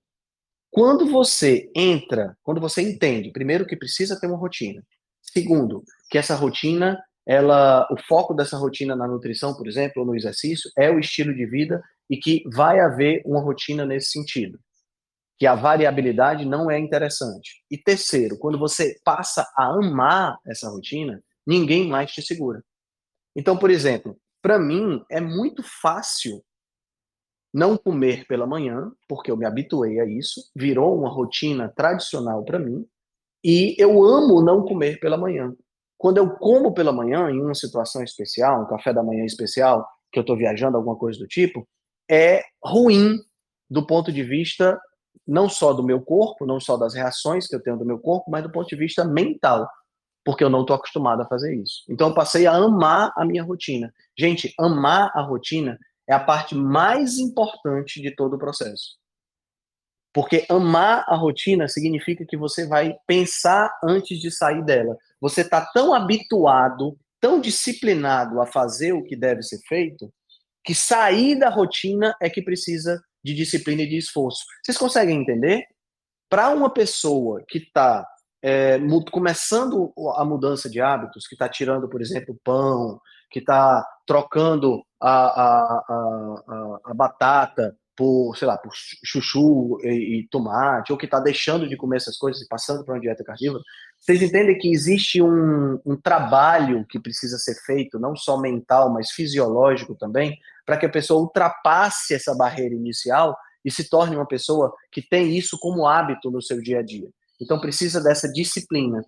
Quando 0.72 1.06
você 1.06 1.72
entra, 1.76 2.36
quando 2.42 2.60
você 2.60 2.82
entende, 2.82 3.32
primeiro 3.32 3.66
que 3.66 3.78
precisa 3.78 4.20
ter 4.20 4.26
uma 4.26 4.38
rotina, 4.38 4.84
segundo 5.22 5.84
que 6.10 6.18
essa 6.18 6.34
rotina, 6.34 7.00
ela, 7.28 7.88
o 7.92 7.98
foco 8.08 8.34
dessa 8.34 8.58
rotina 8.58 8.96
na 8.96 9.08
nutrição, 9.08 9.56
por 9.56 9.68
exemplo, 9.68 10.02
ou 10.02 10.08
no 10.08 10.16
exercício, 10.16 10.72
é 10.76 10.90
o 10.90 11.00
estilo 11.00 11.34
de 11.34 11.46
vida 11.46 11.80
e 12.10 12.18
que 12.18 12.42
vai 12.52 12.80
haver 12.80 13.22
uma 13.24 13.40
rotina 13.40 13.86
nesse 13.86 14.10
sentido, 14.10 14.60
que 15.38 15.46
a 15.46 15.54
variabilidade 15.54 16.44
não 16.44 16.72
é 16.72 16.80
interessante. 16.80 17.64
E 17.70 17.78
terceiro, 17.78 18.38
quando 18.40 18.58
você 18.58 19.00
passa 19.06 19.48
a 19.56 19.66
amar 19.66 20.40
essa 20.48 20.68
rotina, 20.70 21.24
ninguém 21.46 21.88
mais 21.88 22.12
te 22.12 22.22
segura. 22.24 22.64
Então, 23.36 23.56
por 23.56 23.70
exemplo, 23.70 24.18
para 24.42 24.58
mim 24.58 25.04
é 25.10 25.22
muito 25.22 25.62
fácil 25.62 26.44
não 27.54 27.78
comer 27.78 28.26
pela 28.26 28.48
manhã, 28.48 28.92
porque 29.08 29.30
eu 29.30 29.38
me 29.38 29.46
habituei 29.46 30.00
a 30.00 30.06
isso, 30.06 30.42
virou 30.56 30.98
uma 30.98 31.10
rotina 31.10 31.72
tradicional 31.76 32.44
para 32.44 32.58
mim, 32.58 32.86
e 33.44 33.76
eu 33.78 34.04
amo 34.04 34.42
não 34.42 34.64
comer 34.64 35.00
pela 35.00 35.18
manhã. 35.18 35.54
Quando 35.98 36.18
eu 36.18 36.30
como 36.32 36.74
pela 36.74 36.92
manhã, 36.92 37.30
em 37.30 37.40
uma 37.40 37.54
situação 37.54 38.04
especial, 38.04 38.64
um 38.64 38.68
café 38.68 38.94
da 38.94 39.04
manhã 39.04 39.24
especial, 39.24 39.88
que 40.12 40.20
eu 40.20 40.22
estou 40.22 40.36
viajando, 40.36 40.78
alguma 40.78 40.96
coisa 40.96 41.20
do 41.20 41.28
tipo, 41.28 41.68
é 42.10 42.44
ruim 42.64 43.20
do 43.70 43.86
ponto 43.86 44.12
de 44.12 44.24
vista 44.24 44.80
não 45.26 45.48
só 45.48 45.74
do 45.74 45.84
meu 45.84 46.02
corpo, 46.02 46.46
não 46.46 46.60
só 46.60 46.76
das 46.76 46.94
reações 46.94 47.48
que 47.48 47.56
eu 47.56 47.62
tenho 47.62 47.78
do 47.78 47.86
meu 47.86 48.00
corpo, 48.00 48.30
mas 48.30 48.44
do 48.44 48.52
ponto 48.52 48.68
de 48.68 48.76
vista 48.76 49.06
mental, 49.06 49.68
porque 50.26 50.44
eu 50.44 50.50
não 50.50 50.62
estou 50.62 50.76
acostumado 50.76 51.22
a 51.22 51.28
fazer 51.28 51.56
isso. 51.56 51.84
Então 51.90 52.10
eu 52.10 52.14
passei 52.14 52.46
a 52.46 52.56
amar 52.56 53.14
a 53.16 53.26
minha 53.26 53.44
rotina. 53.44 53.94
Gente, 54.18 54.54
amar 54.60 55.12
a 55.16 55.22
rotina 55.22 55.78
é 56.08 56.14
a 56.14 56.20
parte 56.20 56.56
mais 56.56 57.18
importante 57.18 58.02
de 58.02 58.16
todo 58.16 58.36
o 58.36 58.40
processo. 58.40 58.98
Porque 60.14 60.46
amar 60.48 61.04
a 61.08 61.16
rotina 61.16 61.68
significa 61.68 62.24
que 62.26 62.38
você 62.38 62.68
vai 62.68 62.96
pensar 63.08 63.76
antes 63.84 64.20
de 64.20 64.30
sair 64.30 64.64
dela. 64.64 64.96
Você 65.20 65.42
está 65.42 65.66
tão 65.74 65.94
habituado, 65.94 66.96
tão 67.20 67.42
disciplinado 67.42 68.40
a 68.40 68.46
fazer 68.46 68.94
o 68.94 69.04
que 69.04 69.16
deve 69.16 69.42
ser 69.42 69.60
feito, 69.68 70.14
que 70.64 70.76
sair 70.76 71.36
da 71.36 71.50
rotina 71.50 72.16
é 72.22 72.30
que 72.30 72.42
precisa 72.42 73.02
de 73.24 73.34
disciplina 73.34 73.82
e 73.82 73.90
de 73.90 73.98
esforço. 73.98 74.46
Vocês 74.64 74.78
conseguem 74.78 75.22
entender? 75.22 75.66
Para 76.30 76.50
uma 76.50 76.70
pessoa 76.70 77.44
que 77.48 77.58
está 77.58 78.06
é, 78.42 78.78
começando 79.12 79.94
a 80.16 80.26
mudança 80.26 80.70
de 80.70 80.82
hábitos, 80.82 81.26
que 81.28 81.36
está 81.36 81.50
tirando, 81.50 81.90
por 81.90 82.02
exemplo, 82.02 82.40
pão, 82.44 83.00
que 83.34 83.40
está 83.40 83.84
trocando 84.06 84.84
a, 85.02 85.12
a, 85.12 85.84
a, 85.90 86.80
a, 86.86 86.94
batata 86.94 87.76
por, 87.96 88.38
sei 88.38 88.48
lá, 88.48 88.58
por 88.58 88.72
chuchu 89.04 89.80
e, 89.84 90.20
e 90.20 90.28
tomate, 90.30 90.92
ou 90.92 90.98
que 90.98 91.06
está 91.06 91.20
deixando 91.20 91.68
de 91.68 91.76
comer 91.76 91.98
essas 91.98 92.16
coisas 92.16 92.44
e 92.44 92.48
passando 92.48 92.86
para 92.86 92.94
uma 92.94 93.02
dieta 93.02 93.24
carnívora, 93.24 93.64
Vocês 94.00 94.22
entendem 94.22 94.58
que 94.58 94.72
existe 94.72 95.20
um, 95.20 95.80
um 95.84 96.00
trabalho 96.00 96.86
que 96.88 97.00
precisa 97.00 97.40
ser 97.40 97.56
feito, 97.66 98.00
não 98.00 98.16
só 98.16 98.38
mental, 98.38 98.94
mas 98.94 99.10
fisiológico 99.10 99.96
também, 99.96 100.38
para 100.64 100.78
que 100.78 100.86
a 100.86 100.92
pessoa 100.92 101.22
ultrapasse 101.22 102.14
essa 102.14 102.36
barreira 102.36 102.76
inicial 102.76 103.36
e 103.66 103.72
se 103.72 103.90
torne 103.90 104.16
uma 104.16 104.28
pessoa 104.28 104.72
que 104.92 105.02
tem 105.02 105.36
isso 105.36 105.58
como 105.60 105.88
hábito 105.88 106.30
no 106.30 106.42
seu 106.42 106.62
dia 106.62 106.80
a 106.80 106.84
dia. 106.84 107.10
Então 107.42 107.60
precisa 107.60 108.02
dessa 108.02 108.32
disciplina. 108.32 109.04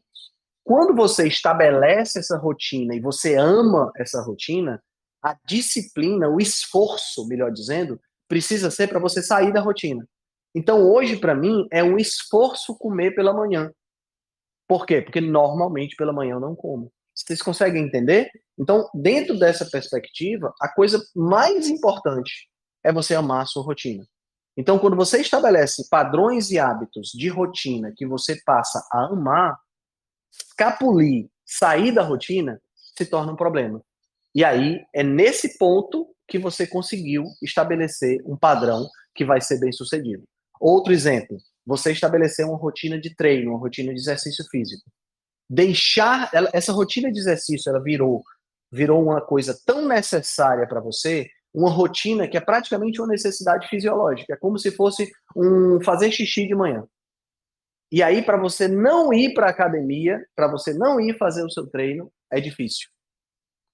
Quando 0.65 0.95
você 0.95 1.27
estabelece 1.27 2.17
essa 2.17 2.39
rotina 2.39 2.95
e 2.95 2.99
você 2.99 3.35
ama 3.35 3.91
essa 3.95 4.19
rotina, 4.23 4.83
a 5.23 5.37
disciplina, 5.45 6.27
o 6.27 6.41
esforço, 6.41 7.27
melhor 7.27 7.51
dizendo, 7.51 8.01
precisa 8.27 8.71
ser 8.71 8.87
para 8.87 8.99
você 8.99 9.21
sair 9.21 9.53
da 9.53 9.61
rotina. 9.61 10.03
Então 10.55 10.81
hoje 10.81 11.17
para 11.17 11.35
mim 11.35 11.67
é 11.71 11.83
um 11.83 11.97
esforço 11.97 12.75
comer 12.79 13.11
pela 13.11 13.31
manhã. 13.31 13.71
Por 14.67 14.87
quê? 14.87 15.03
Porque 15.03 15.21
normalmente 15.21 15.95
pela 15.95 16.11
manhã 16.11 16.33
eu 16.33 16.39
não 16.39 16.55
como. 16.55 16.91
Vocês 17.13 17.43
conseguem 17.43 17.83
entender? 17.83 18.29
Então, 18.57 18.89
dentro 18.93 19.37
dessa 19.37 19.65
perspectiva, 19.69 20.51
a 20.59 20.67
coisa 20.67 20.99
mais 21.15 21.69
importante 21.69 22.49
é 22.83 22.91
você 22.91 23.13
amar 23.13 23.43
a 23.43 23.45
sua 23.45 23.63
rotina. 23.63 24.05
Então, 24.57 24.79
quando 24.79 24.97
você 24.97 25.21
estabelece 25.21 25.87
padrões 25.89 26.49
e 26.49 26.57
hábitos 26.57 27.11
de 27.13 27.29
rotina 27.29 27.93
que 27.95 28.05
você 28.05 28.41
passa 28.45 28.85
a 28.91 29.05
amar, 29.05 29.57
escapulir, 30.37 31.27
sair 31.45 31.91
da 31.91 32.03
rotina, 32.03 32.61
se 32.97 33.05
torna 33.05 33.33
um 33.33 33.35
problema. 33.35 33.81
E 34.33 34.43
aí, 34.43 34.81
é 34.93 35.03
nesse 35.03 35.57
ponto 35.57 36.07
que 36.27 36.39
você 36.39 36.65
conseguiu 36.65 37.25
estabelecer 37.41 38.21
um 38.25 38.35
padrão 38.35 38.87
que 39.13 39.23
vai 39.23 39.39
ser 39.39 39.59
bem 39.59 39.71
sucedido. 39.71 40.23
Outro 40.59 40.91
exemplo, 40.91 41.37
você 41.65 41.91
estabeleceu 41.91 42.47
uma 42.47 42.57
rotina 42.57 42.99
de 42.99 43.15
treino, 43.15 43.51
uma 43.51 43.59
rotina 43.59 43.93
de 43.93 43.99
exercício 43.99 44.45
físico. 44.49 44.83
Deixar 45.49 46.29
ela, 46.33 46.49
essa 46.53 46.73
rotina 46.73 47.11
de 47.11 47.19
exercício, 47.19 47.69
ela 47.69 47.81
virou 47.81 48.23
virou 48.71 49.01
uma 49.01 49.21
coisa 49.21 49.57
tão 49.65 49.87
necessária 49.87 50.67
para 50.67 50.81
você, 50.81 51.29
uma 51.53 51.69
rotina 51.69 52.27
que 52.27 52.35
é 52.35 52.41
praticamente 52.41 52.99
uma 52.99 53.07
necessidade 53.07 53.69
fisiológica, 53.69 54.33
é 54.33 54.37
como 54.37 54.59
se 54.59 54.71
fosse 54.71 55.09
um 55.35 55.79
fazer 55.81 56.11
xixi 56.11 56.45
de 56.45 56.55
manhã. 56.55 56.83
E 57.91 58.01
aí 58.01 58.21
para 58.21 58.37
você 58.37 58.67
não 58.67 59.13
ir 59.13 59.33
para 59.33 59.47
a 59.47 59.51
academia, 59.51 60.25
para 60.35 60.47
você 60.47 60.73
não 60.73 60.99
ir 60.99 61.17
fazer 61.17 61.43
o 61.43 61.49
seu 61.49 61.67
treino, 61.67 62.11
é 62.31 62.39
difícil. 62.39 62.89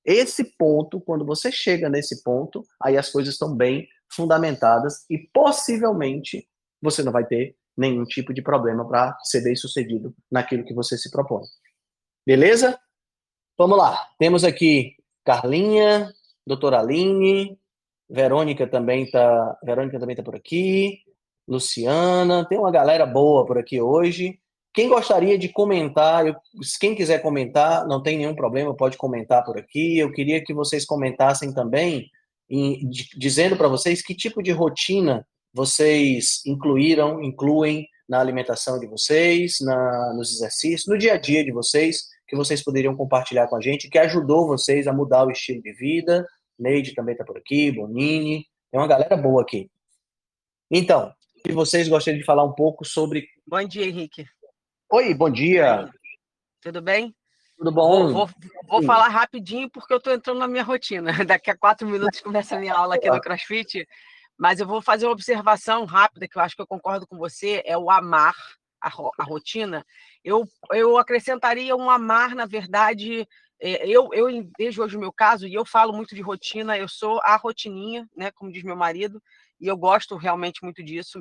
Esse 0.06 0.56
ponto, 0.58 1.00
quando 1.00 1.26
você 1.26 1.52
chega 1.52 1.90
nesse 1.90 2.24
ponto, 2.24 2.64
aí 2.82 2.98
as 2.98 3.10
coisas 3.10 3.34
estão 3.34 3.56
bem 3.56 3.88
fundamentadas 4.12 5.06
e 5.10 5.18
possivelmente 5.34 6.48
você 6.82 7.04
não 7.04 7.12
vai 7.12 7.26
ter 7.26 7.56
nenhum 7.78 8.04
tipo 8.04 8.34
de 8.34 8.42
problema 8.42 8.88
para 8.88 9.18
ser 9.24 9.42
bem 9.42 9.56
sucedido 9.56 10.14
naquilo 10.30 10.66
que 10.66 10.74
você 10.74 10.98
se 10.98 11.10
propõe. 11.10 11.44
Beleza? 12.26 12.80
Vamos 13.58 13.78
lá. 13.78 14.08
Temos 14.20 14.44
aqui 14.44 14.96
Carlinha, 15.24 16.12
doutora 16.46 16.80
Aline, 16.80 17.60
Verônica 18.10 18.68
também 18.68 19.10
tá, 19.10 19.58
Verônica 19.64 20.00
também 20.00 20.16
tá 20.16 20.24
por 20.24 20.36
aqui, 20.36 21.00
Luciana, 21.48 22.46
tem 22.48 22.58
uma 22.58 22.72
galera 22.72 23.06
boa 23.06 23.46
por 23.46 23.58
aqui 23.58 23.82
hoje. 23.82 24.40
Quem 24.74 24.88
gostaria 24.88 25.38
de 25.38 25.50
comentar, 25.50 26.26
eu, 26.26 26.36
quem 26.80 26.96
quiser 26.96 27.22
comentar, 27.22 27.86
não 27.88 28.02
tem 28.02 28.18
nenhum 28.18 28.36
problema, 28.36 28.76
pode 28.76 28.98
comentar 28.98 29.44
por 29.44 29.58
aqui. 29.58 29.98
Eu 29.98 30.12
queria 30.12 30.44
que 30.44 30.54
vocês 30.54 30.86
comentassem 30.86 31.54
também, 31.54 32.10
em, 32.50 32.88
de, 32.90 33.10
dizendo 33.18 33.58
para 33.58 33.68
vocês 33.68 34.02
que 34.02 34.16
tipo 34.16 34.42
de 34.42 34.52
rotina 34.52 35.28
vocês 35.54 36.42
incluíram, 36.46 37.22
incluem 37.22 37.86
na 38.08 38.20
alimentação 38.20 38.80
de 38.80 38.88
vocês, 38.88 39.58
na, 39.62 40.14
nos 40.14 40.34
exercícios, 40.34 40.88
no 40.88 40.98
dia 40.98 41.14
a 41.14 41.18
dia 41.18 41.44
de 41.44 41.52
vocês, 41.52 42.08
que 42.28 42.36
vocês 42.36 42.64
poderiam 42.64 42.96
compartilhar 42.96 43.48
com 43.48 43.58
a 43.58 43.62
gente, 43.62 43.90
que 43.90 44.00
ajudou 44.00 44.48
vocês 44.48 44.88
a 44.88 44.94
mudar 44.94 45.26
o 45.26 45.32
estilo 45.32 45.62
de 45.62 45.74
vida. 45.74 46.26
Neide 46.58 46.94
também 46.94 47.14
está 47.14 47.26
por 47.26 47.38
aqui, 47.38 47.72
Bonini, 47.72 48.46
tem 48.72 48.80
uma 48.80 48.88
galera 48.88 49.18
boa 49.18 49.42
aqui. 49.42 49.70
Então, 50.70 51.12
e 51.48 51.52
vocês 51.52 51.88
gostariam 51.88 52.20
de 52.20 52.26
falar 52.26 52.44
um 52.44 52.54
pouco 52.54 52.86
sobre. 52.86 53.28
Bom 53.48 53.64
dia, 53.64 53.86
Henrique. 53.86 54.26
Oi, 54.92 55.14
bom 55.14 55.30
dia. 55.30 55.90
Tudo 56.62 56.82
bem? 56.82 57.16
Tudo 57.58 57.72
bom? 57.72 58.12
Vou, 58.12 58.30
vou, 58.68 58.84
falar 58.84 59.08
rapidinho 59.08 59.70
porque 59.70 59.94
eu 59.94 59.98
estou 59.98 60.14
entrando 60.14 60.40
na 60.40 60.48
minha 60.48 60.64
rotina. 60.64 61.12
Daqui 61.26 61.50
a 61.52 61.58
quatro 61.58 61.88
minutos 61.88 62.22
começa 62.22 62.56
a 62.56 62.60
minha 62.60 62.74
aula 62.74 62.96
aqui 62.96 63.10
no 63.10 63.22
CrossFit. 63.22 63.88
Mas 64.38 64.60
eu 64.60 64.68
vou 64.68 64.82
fazer 64.82 65.06
uma 65.06 65.12
observação 65.12 65.86
rápida, 65.86 66.28
que 66.28 66.38
eu 66.38 66.42
acho 66.42 66.56
que 66.56 66.62
eu 66.62 66.68
concordo 66.68 67.06
com 67.06 67.18
você, 67.18 67.62
é 67.66 67.78
o 67.78 67.92
amar 67.92 68.36
a, 68.82 68.90
a 69.20 69.24
rotina. 69.24 69.86
Eu, 70.24 70.48
eu 70.72 70.98
acrescentaria 70.98 71.76
um 71.76 71.90
amar, 71.90 72.34
na 72.34 72.48
verdade, 72.48 73.28
é, 73.62 73.88
eu, 73.88 74.10
eu 74.12 74.28
vejo 74.58 74.82
hoje 74.82 74.98
o 74.98 75.00
meu 75.00 75.14
caso, 75.14 75.48
e 75.48 75.54
eu 75.54 75.64
falo 75.64 75.94
muito 75.94 76.16
de 76.16 76.22
rotina, 76.22 76.76
eu 76.76 76.88
sou 76.88 77.22
a 77.24 77.36
rotininha, 77.36 78.10
né, 78.16 78.32
como 78.32 78.52
diz 78.52 78.64
meu 78.64 78.76
marido, 78.76 79.22
e 79.62 79.68
eu 79.68 79.78
gosto 79.78 80.18
realmente 80.18 80.64
muito 80.64 80.84
disso. 80.84 81.20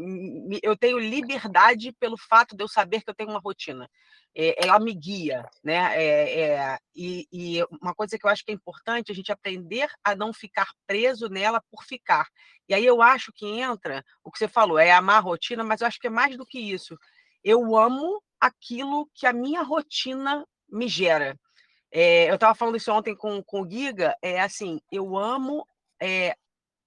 Eu 0.63 0.75
tenho 0.75 0.99
liberdade 0.99 1.93
pelo 2.01 2.17
fato 2.17 2.57
de 2.57 2.65
eu 2.65 2.69
saber 2.69 3.03
que 3.03 3.11
eu 3.11 3.15
tenho 3.15 3.29
uma 3.29 3.39
rotina. 3.39 3.87
É, 4.35 4.65
ela 4.65 4.81
me 4.81 4.95
guia, 4.95 5.47
né? 5.63 5.95
É, 5.95 6.41
é, 6.41 6.79
e, 6.97 7.29
e, 7.31 7.63
uma 7.83 7.95
coisa 7.95 8.19
que 8.19 8.25
eu 8.25 8.31
acho 8.31 8.43
que 8.43 8.51
é 8.51 8.55
importante 8.55 9.13
a 9.13 9.15
gente 9.15 9.31
aprender 9.31 9.91
a 10.03 10.17
não 10.17 10.33
ficar 10.33 10.69
preso 10.87 11.29
nela 11.29 11.63
por 11.71 11.85
ficar. 11.85 12.27
E 12.67 12.73
aí 12.73 12.87
eu 12.87 13.03
acho 13.03 13.31
que 13.31 13.47
entra 13.47 14.03
o 14.25 14.31
que 14.31 14.39
você 14.39 14.49
falou, 14.49 14.79
é 14.79 14.91
amar 14.91 15.19
a 15.19 15.21
rotina, 15.21 15.63
mas 15.63 15.83
eu 15.83 15.87
acho 15.87 16.01
que 16.01 16.07
é 16.07 16.11
mais 16.11 16.35
do 16.35 16.47
que 16.47 16.59
isso. 16.59 16.97
Eu 17.45 17.77
amo 17.77 18.23
aquilo 18.41 19.07
que 19.15 19.27
a 19.27 19.35
minha 19.35 19.63
rotina 19.63 20.47
me 20.67 20.89
gera. 20.89 21.39
É, 21.93 22.31
eu 22.31 22.37
estava 22.37 22.55
falando 22.55 22.77
isso 22.77 22.91
ontem 22.91 23.15
com, 23.15 23.43
com 23.43 23.63
o 23.63 23.71
Giga, 23.71 24.17
é 24.23 24.41
assim, 24.41 24.81
eu 24.91 25.19
amo 25.19 25.67
é, 26.01 26.35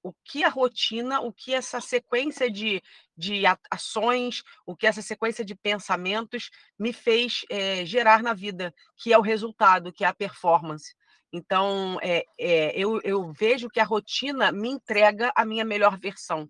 o 0.04 0.14
que 0.26 0.44
a 0.44 0.50
rotina, 0.50 1.22
o 1.22 1.32
que 1.32 1.56
essa 1.56 1.80
sequência 1.80 2.52
de, 2.52 2.84
de 3.18 3.44
ações, 3.72 4.44
o 4.66 4.76
que 4.76 4.86
essa 4.86 5.02
sequência 5.02 5.46
de 5.46 5.56
pensamentos 5.56 6.52
me 6.78 6.92
fez 6.92 7.46
é, 7.50 7.86
gerar 7.86 8.22
na 8.22 8.34
vida, 8.34 8.74
que 8.98 9.14
é 9.14 9.18
o 9.18 9.22
resultado, 9.22 9.94
que 9.94 10.04
é 10.04 10.08
a 10.08 10.14
performance. 10.14 10.94
Então, 11.32 11.98
é, 12.02 12.26
é, 12.38 12.78
eu, 12.78 13.00
eu 13.04 13.32
vejo 13.32 13.70
que 13.70 13.80
a 13.80 13.86
rotina 13.86 14.52
me 14.52 14.70
entrega 14.70 15.32
a 15.36 15.46
minha 15.46 15.66
melhor 15.66 15.98
versão 15.98 16.48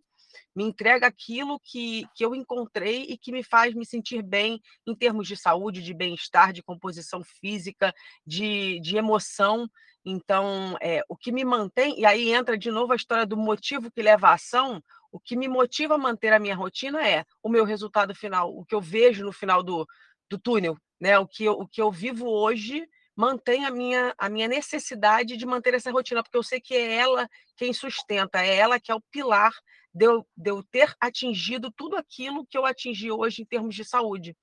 me 0.55 0.63
entrega 0.63 1.07
aquilo 1.07 1.59
que, 1.63 2.05
que 2.15 2.25
eu 2.25 2.33
encontrei 2.35 3.03
e 3.03 3.17
que 3.17 3.31
me 3.31 3.43
faz 3.43 3.73
me 3.73 3.85
sentir 3.85 4.21
bem 4.21 4.61
em 4.87 4.95
termos 4.95 5.27
de 5.27 5.35
saúde, 5.35 5.81
de 5.81 5.93
bem-estar, 5.93 6.53
de 6.53 6.63
composição 6.63 7.23
física, 7.23 7.93
de, 8.25 8.79
de 8.79 8.97
emoção. 8.97 9.67
Então, 10.05 10.77
é, 10.81 11.03
o 11.07 11.15
que 11.15 11.31
me 11.31 11.45
mantém, 11.45 11.99
e 11.99 12.05
aí 12.05 12.33
entra 12.33 12.57
de 12.57 12.69
novo 12.69 12.93
a 12.93 12.95
história 12.95 13.25
do 13.25 13.37
motivo 13.37 13.91
que 13.91 14.01
leva 14.01 14.29
à 14.29 14.33
ação, 14.33 14.83
o 15.11 15.19
que 15.19 15.35
me 15.35 15.47
motiva 15.47 15.95
a 15.95 15.97
manter 15.97 16.33
a 16.33 16.39
minha 16.39 16.55
rotina 16.55 17.07
é 17.07 17.23
o 17.41 17.47
meu 17.47 17.63
resultado 17.63 18.15
final, 18.15 18.49
o 18.49 18.65
que 18.65 18.73
eu 18.73 18.81
vejo 18.81 19.23
no 19.23 19.31
final 19.31 19.61
do, 19.61 19.87
do 20.29 20.39
túnel, 20.39 20.75
né? 20.99 21.17
o, 21.19 21.27
que 21.27 21.45
eu, 21.45 21.53
o 21.53 21.67
que 21.67 21.81
eu 21.81 21.91
vivo 21.91 22.27
hoje 22.27 22.85
mantém 23.15 23.63
a 23.63 23.71
minha, 23.71 24.13
a 24.17 24.27
minha 24.27 24.47
necessidade 24.47 25.37
de 25.37 25.45
manter 25.45 25.73
essa 25.75 25.91
rotina, 25.91 26.23
porque 26.23 26.37
eu 26.37 26.43
sei 26.43 26.59
que 26.59 26.73
é 26.73 26.95
ela 26.95 27.29
quem 27.55 27.71
sustenta, 27.73 28.43
é 28.43 28.55
ela 28.55 28.79
que 28.79 28.91
é 28.91 28.95
o 28.95 29.03
pilar 29.11 29.53
de 29.93 30.05
eu, 30.05 30.25
de 30.35 30.49
eu 30.49 30.63
ter 30.63 30.95
atingido 30.99 31.71
tudo 31.71 31.95
aquilo 31.95 32.45
que 32.45 32.57
eu 32.57 32.65
atingi 32.65 33.11
hoje 33.11 33.41
em 33.41 33.45
termos 33.45 33.75
de 33.75 33.85
saúde. 33.85 34.35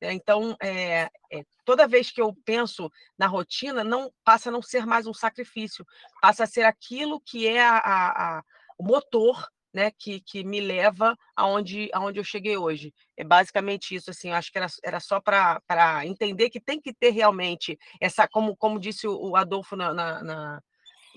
Né? 0.00 0.12
Então, 0.12 0.56
é, 0.60 1.10
é, 1.32 1.44
toda 1.64 1.88
vez 1.88 2.10
que 2.10 2.20
eu 2.20 2.34
penso 2.44 2.90
na 3.18 3.26
rotina, 3.26 3.84
não 3.84 4.12
passa 4.24 4.48
a 4.48 4.52
não 4.52 4.62
ser 4.62 4.86
mais 4.86 5.06
um 5.06 5.14
sacrifício, 5.14 5.84
passa 6.20 6.44
a 6.44 6.46
ser 6.46 6.62
aquilo 6.62 7.20
que 7.20 7.46
é 7.46 7.62
a, 7.62 7.78
a, 7.78 8.38
a, 8.38 8.44
o 8.78 8.84
motor 8.84 9.46
né, 9.72 9.90
que, 9.90 10.20
que 10.20 10.44
me 10.44 10.60
leva 10.60 11.16
aonde, 11.34 11.90
aonde 11.92 12.20
eu 12.20 12.24
cheguei 12.24 12.56
hoje. 12.56 12.94
É 13.16 13.24
basicamente 13.24 13.94
isso, 13.94 14.10
assim, 14.10 14.30
acho 14.30 14.52
que 14.52 14.58
era, 14.58 14.68
era 14.84 15.00
só 15.00 15.20
para 15.20 15.60
entender 16.06 16.48
que 16.48 16.60
tem 16.60 16.80
que 16.80 16.94
ter 16.94 17.10
realmente 17.10 17.76
essa, 18.00 18.28
como, 18.28 18.56
como 18.56 18.78
disse 18.78 19.08
o 19.08 19.34
Adolfo 19.34 19.74
na, 19.74 19.92
na, 19.92 20.22
na 20.22 20.62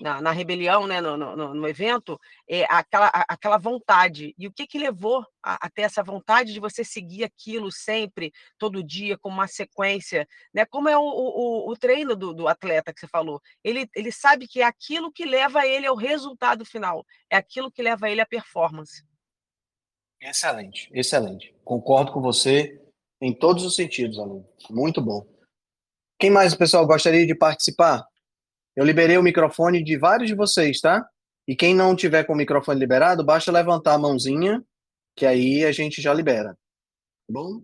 na, 0.00 0.20
na 0.20 0.30
rebelião, 0.30 0.86
né, 0.86 1.00
no, 1.00 1.16
no, 1.16 1.54
no, 1.54 1.68
evento, 1.68 2.18
é 2.48 2.64
aquela, 2.64 3.08
aquela 3.28 3.58
vontade. 3.58 4.34
E 4.38 4.46
o 4.46 4.52
que, 4.52 4.66
que 4.66 4.78
levou 4.78 5.26
a, 5.42 5.66
a, 5.66 5.70
ter 5.70 5.82
essa 5.82 6.02
vontade 6.02 6.52
de 6.52 6.60
você 6.60 6.84
seguir 6.84 7.24
aquilo 7.24 7.70
sempre, 7.72 8.32
todo 8.58 8.82
dia, 8.82 9.18
com 9.18 9.28
uma 9.28 9.46
sequência? 9.46 10.26
Né? 10.52 10.64
Como 10.64 10.88
é 10.88 10.96
o, 10.96 11.02
o, 11.02 11.70
o 11.70 11.76
treino 11.76 12.14
do, 12.14 12.32
do, 12.32 12.48
atleta 12.48 12.92
que 12.92 13.00
você 13.00 13.08
falou? 13.08 13.40
Ele, 13.62 13.88
ele 13.94 14.12
sabe 14.12 14.46
que 14.46 14.60
é 14.62 14.64
aquilo 14.64 15.12
que 15.12 15.24
leva 15.24 15.66
ele 15.66 15.86
ao 15.86 15.96
resultado 15.96 16.64
final, 16.64 17.04
é 17.30 17.36
aquilo 17.36 17.70
que 17.70 17.82
leva 17.82 18.08
ele 18.08 18.20
à 18.20 18.26
performance. 18.26 19.02
Excelente, 20.20 20.90
excelente. 20.92 21.54
Concordo 21.64 22.12
com 22.12 22.20
você 22.20 22.80
em 23.20 23.32
todos 23.32 23.64
os 23.64 23.74
sentidos, 23.74 24.18
aluno. 24.18 24.48
Muito 24.70 25.00
bom. 25.00 25.26
Quem 26.18 26.30
mais, 26.30 26.54
pessoal, 26.54 26.86
gostaria 26.86 27.26
de 27.26 27.34
participar? 27.34 28.04
Eu 28.78 28.84
liberei 28.84 29.18
o 29.18 29.22
microfone 29.24 29.82
de 29.82 29.98
vários 29.98 30.28
de 30.28 30.36
vocês, 30.36 30.80
tá? 30.80 31.04
E 31.48 31.56
quem 31.56 31.74
não 31.74 31.96
tiver 31.96 32.22
com 32.22 32.32
o 32.32 32.36
microfone 32.36 32.78
liberado, 32.78 33.24
basta 33.24 33.50
levantar 33.50 33.94
a 33.94 33.98
mãozinha, 33.98 34.64
que 35.16 35.26
aí 35.26 35.64
a 35.64 35.72
gente 35.72 36.00
já 36.00 36.14
libera. 36.14 36.50
Tá 36.52 37.32
bom? 37.32 37.60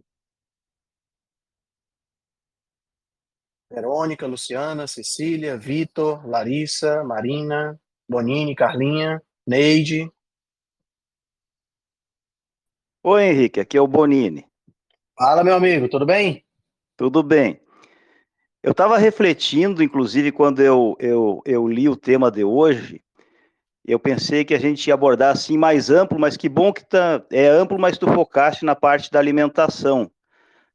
Verônica, 3.70 4.26
Luciana, 4.26 4.88
Cecília, 4.88 5.56
Vitor, 5.56 6.26
Larissa, 6.26 7.04
Marina, 7.04 7.80
Bonini, 8.08 8.56
Carlinha, 8.56 9.22
Neide. 9.46 10.10
Oi, 13.04 13.22
Henrique, 13.22 13.60
aqui 13.60 13.76
é 13.76 13.80
o 13.80 13.86
Bonini. 13.86 14.50
Fala, 15.16 15.44
meu 15.44 15.54
amigo, 15.54 15.88
tudo 15.88 16.04
bem? 16.04 16.44
Tudo 16.96 17.22
bem. 17.22 17.63
Eu 18.64 18.70
estava 18.70 18.96
refletindo, 18.96 19.82
inclusive, 19.82 20.32
quando 20.32 20.62
eu, 20.62 20.96
eu, 20.98 21.42
eu 21.44 21.68
li 21.68 21.86
o 21.86 21.94
tema 21.94 22.30
de 22.30 22.42
hoje, 22.42 23.04
eu 23.86 24.00
pensei 24.00 24.42
que 24.42 24.54
a 24.54 24.58
gente 24.58 24.86
ia 24.86 24.94
abordar 24.94 25.32
assim 25.32 25.58
mais 25.58 25.90
amplo, 25.90 26.18
mas 26.18 26.34
que 26.34 26.48
bom 26.48 26.72
que 26.72 26.82
tá, 26.82 27.22
é 27.30 27.46
amplo, 27.46 27.78
mas 27.78 27.98
tu 27.98 28.10
focaste 28.10 28.64
na 28.64 28.74
parte 28.74 29.10
da 29.10 29.18
alimentação. 29.18 30.10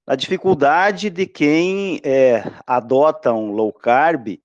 A 0.06 0.16
dificuldade 0.16 1.10
de 1.10 1.26
quem 1.26 2.00
é, 2.04 2.44
adota 2.68 3.34
um 3.34 3.54
low 3.54 3.74
carb, 3.74 4.40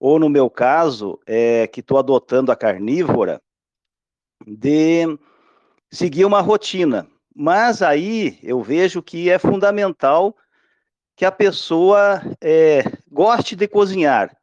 ou 0.00 0.18
no 0.18 0.28
meu 0.28 0.50
caso, 0.50 1.20
é, 1.24 1.68
que 1.68 1.78
estou 1.78 1.98
adotando 1.98 2.50
a 2.50 2.56
carnívora, 2.56 3.40
de 4.44 5.06
seguir 5.88 6.24
uma 6.24 6.40
rotina. 6.40 7.06
Mas 7.32 7.80
aí 7.80 8.40
eu 8.42 8.60
vejo 8.60 9.00
que 9.00 9.30
é 9.30 9.38
fundamental 9.38 10.36
que 11.22 11.26
a 11.26 11.30
pessoa 11.30 12.20
é, 12.40 12.82
goste 13.08 13.54
de 13.54 13.68
cozinhar, 13.68 14.36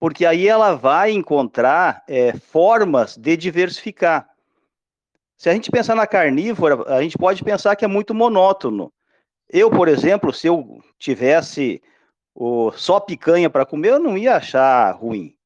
porque 0.00 0.26
aí 0.26 0.48
ela 0.48 0.74
vai 0.74 1.12
encontrar 1.12 2.02
é, 2.08 2.32
formas 2.32 3.16
de 3.16 3.36
diversificar. 3.36 4.28
Se 5.38 5.48
a 5.48 5.52
gente 5.52 5.70
pensar 5.70 5.94
na 5.94 6.04
carnívora, 6.04 6.82
a 6.92 7.00
gente 7.00 7.16
pode 7.16 7.44
pensar 7.44 7.76
que 7.76 7.84
é 7.84 7.86
muito 7.86 8.12
monótono. 8.12 8.92
Eu, 9.48 9.70
por 9.70 9.86
exemplo, 9.86 10.32
se 10.32 10.48
eu 10.48 10.82
tivesse 10.98 11.80
o, 12.34 12.72
só 12.72 12.98
picanha 12.98 13.48
para 13.48 13.64
comer, 13.64 13.90
eu 13.90 14.00
não 14.00 14.18
ia 14.18 14.34
achar 14.34 14.90
ruim. 14.96 15.36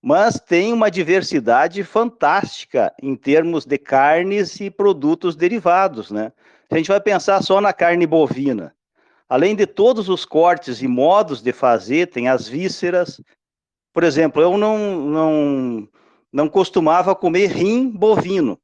Mas 0.00 0.38
tem 0.38 0.72
uma 0.72 0.88
diversidade 0.88 1.82
fantástica 1.82 2.94
em 3.02 3.16
termos 3.16 3.66
de 3.66 3.76
carnes 3.76 4.60
e 4.60 4.70
produtos 4.70 5.34
derivados, 5.34 6.12
né? 6.12 6.32
Se 6.68 6.74
a 6.74 6.76
gente 6.76 6.90
vai 6.90 7.00
pensar 7.00 7.42
só 7.42 7.60
na 7.60 7.72
carne 7.72 8.06
bovina, 8.06 8.72
além 9.30 9.54
de 9.54 9.64
todos 9.64 10.08
os 10.08 10.24
cortes 10.24 10.82
e 10.82 10.88
modos 10.88 11.40
de 11.40 11.52
fazer, 11.52 12.08
tem 12.08 12.28
as 12.28 12.48
vísceras, 12.48 13.22
por 13.92 14.02
exemplo, 14.02 14.42
eu 14.42 14.58
não, 14.58 14.96
não, 15.06 15.88
não 16.32 16.48
costumava 16.48 17.14
comer 17.14 17.46
rim 17.46 17.88
bovino. 17.88 18.58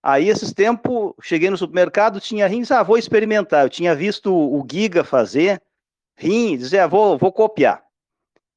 Aí, 0.00 0.28
esses 0.28 0.52
tempos, 0.52 1.14
cheguei 1.20 1.50
no 1.50 1.56
supermercado, 1.56 2.20
tinha 2.20 2.46
rins, 2.46 2.70
ah, 2.70 2.84
vou 2.84 2.96
experimentar. 2.96 3.64
Eu 3.64 3.70
tinha 3.70 3.94
visto 3.96 4.32
o 4.32 4.64
Giga 4.70 5.02
fazer 5.02 5.60
rim, 6.16 6.56
dizer, 6.56 6.80
ah, 6.80 6.86
vou, 6.86 7.18
vou 7.18 7.32
copiar. 7.32 7.82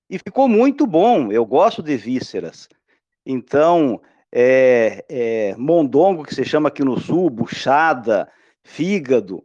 E 0.08 0.20
ficou 0.20 0.48
muito 0.48 0.86
bom, 0.86 1.32
eu 1.32 1.46
gosto 1.46 1.82
de 1.82 1.98
vísceras. 1.98 2.70
Então, 3.26 4.00
é, 4.32 5.04
é, 5.10 5.56
mondongo, 5.58 6.24
que 6.24 6.36
se 6.36 6.46
chama 6.46 6.68
aqui 6.68 6.84
no 6.84 7.00
sul, 7.00 7.30
buchada, 7.30 8.30
fígado, 8.64 9.44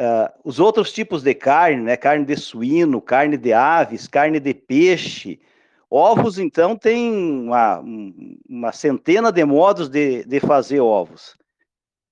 uh, 0.00 0.32
os 0.44 0.58
outros 0.58 0.92
tipos 0.92 1.22
de 1.22 1.34
carne, 1.34 1.82
né, 1.82 1.96
carne 1.96 2.24
de 2.24 2.36
suíno, 2.36 3.00
carne 3.00 3.36
de 3.36 3.52
aves, 3.52 4.08
carne 4.08 4.40
de 4.40 4.54
peixe, 4.54 5.38
Ovos, 5.90 6.38
então, 6.38 6.76
tem 6.76 7.12
uma, 7.12 7.82
uma 8.48 8.70
centena 8.70 9.32
de 9.32 9.44
modos 9.44 9.88
de, 9.88 10.24
de 10.24 10.38
fazer 10.38 10.78
ovos. 10.78 11.36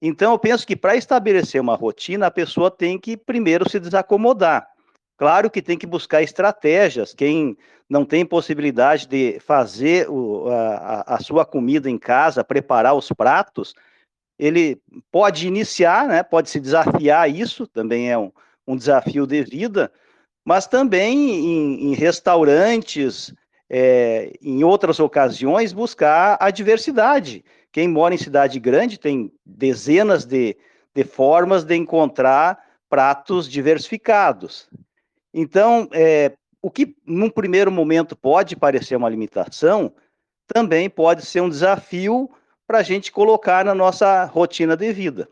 Então, 0.03 0.33
eu 0.33 0.39
penso 0.39 0.67
que 0.67 0.75
para 0.75 0.97
estabelecer 0.97 1.61
uma 1.61 1.77
rotina, 1.77 2.27
a 2.27 2.31
pessoa 2.31 2.73
tem 2.73 2.99
que 2.99 3.17
primeiro 3.17 3.71
se 3.71 3.79
desacomodar. 3.79 4.69
Claro 5.17 5.49
que 5.49 5.63
tem 5.63 5.79
que 5.79 5.87
buscar 5.87 6.23
estratégias. 6.23 7.15
Quem 7.15 7.57
não 7.89 8.05
tem 8.05 8.27
possibilidade 8.27 9.07
de 9.07 9.39
fazer 9.39 10.11
o, 10.11 10.49
a, 10.49 11.15
a, 11.15 11.21
sua 11.21 11.47
comida 11.47 11.89
em 11.89 11.99
casa, 11.99 12.43
preparar 12.43 12.95
os 12.95 13.13
pratos, 13.13 13.75
ele 14.39 14.81
pode 15.11 15.47
iniciar, 15.47 16.07
né, 16.07 16.23
pode 16.23 16.49
se 16.49 16.61
desafiar 16.61 17.29
isso, 17.29 17.67
também 17.67 18.11
é 18.11 18.17
um, 18.17 18.31
um 18.67 18.77
desafio 18.77 19.27
de 19.27 19.43
vida, 19.43 19.91
mas 20.45 20.67
também 20.67 21.29
em, 21.29 21.91
em 21.91 21.95
restaurantes, 21.95 23.35
é, 23.69 24.33
em 24.41 24.63
outras 24.65 25.01
ocasiões, 25.01 25.73
buscar 25.73 26.39
a 26.41 26.51
diversidade. 26.51 27.45
Quem 27.73 27.89
mora 27.89 28.15
em 28.15 28.19
cidade 28.19 28.59
grande 28.59 28.99
tem 28.99 29.33
dezenas 29.45 30.25
de, 30.25 30.57
de 30.95 31.05
formas 31.05 31.65
de 31.65 31.75
encontrar 31.77 32.59
pratos 32.89 33.49
diversificados. 33.49 34.69
Então, 35.35 35.89
é, 35.93 36.33
o 36.63 36.71
que 36.71 36.97
num 37.05 37.29
primeiro 37.29 37.71
momento 37.71 38.17
pode 38.17 38.57
parecer 38.57 38.97
uma 38.97 39.09
limitação, 39.09 39.93
também 40.47 40.89
pode 40.89 41.27
ser 41.27 41.43
um 41.43 41.49
desafio 41.49 42.31
para 42.69 42.81
a 42.81 42.83
gente 42.83 43.11
colocar 43.11 43.65
na 43.65 43.75
nossa 43.75 44.27
rotina 44.27 44.77
de 44.77 44.93
vida. 44.93 45.27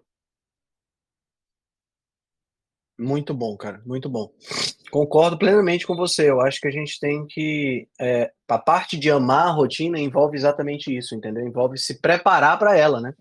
Muito 2.99 3.35
bom, 3.35 3.55
cara, 3.59 3.83
muito 3.85 4.09
bom. 4.09 4.33
Concordo 4.90 5.37
plenamente 5.37 5.87
com 5.87 5.94
você. 5.94 6.31
Eu 6.31 6.40
acho 6.40 6.59
que 6.59 6.66
a 6.66 6.70
gente 6.70 6.99
tem 6.99 7.27
que. 7.27 7.87
É, 8.01 8.33
a 8.49 8.59
parte 8.59 8.96
de 8.96 9.11
amar 9.11 9.49
a 9.49 9.51
rotina 9.51 10.01
envolve 10.01 10.35
exatamente 10.35 10.96
isso, 10.96 11.14
entendeu? 11.14 11.46
Envolve 11.46 11.77
se 11.77 12.01
preparar 12.01 12.59
para 12.59 12.75
ela, 12.75 13.03
né? 13.03 13.12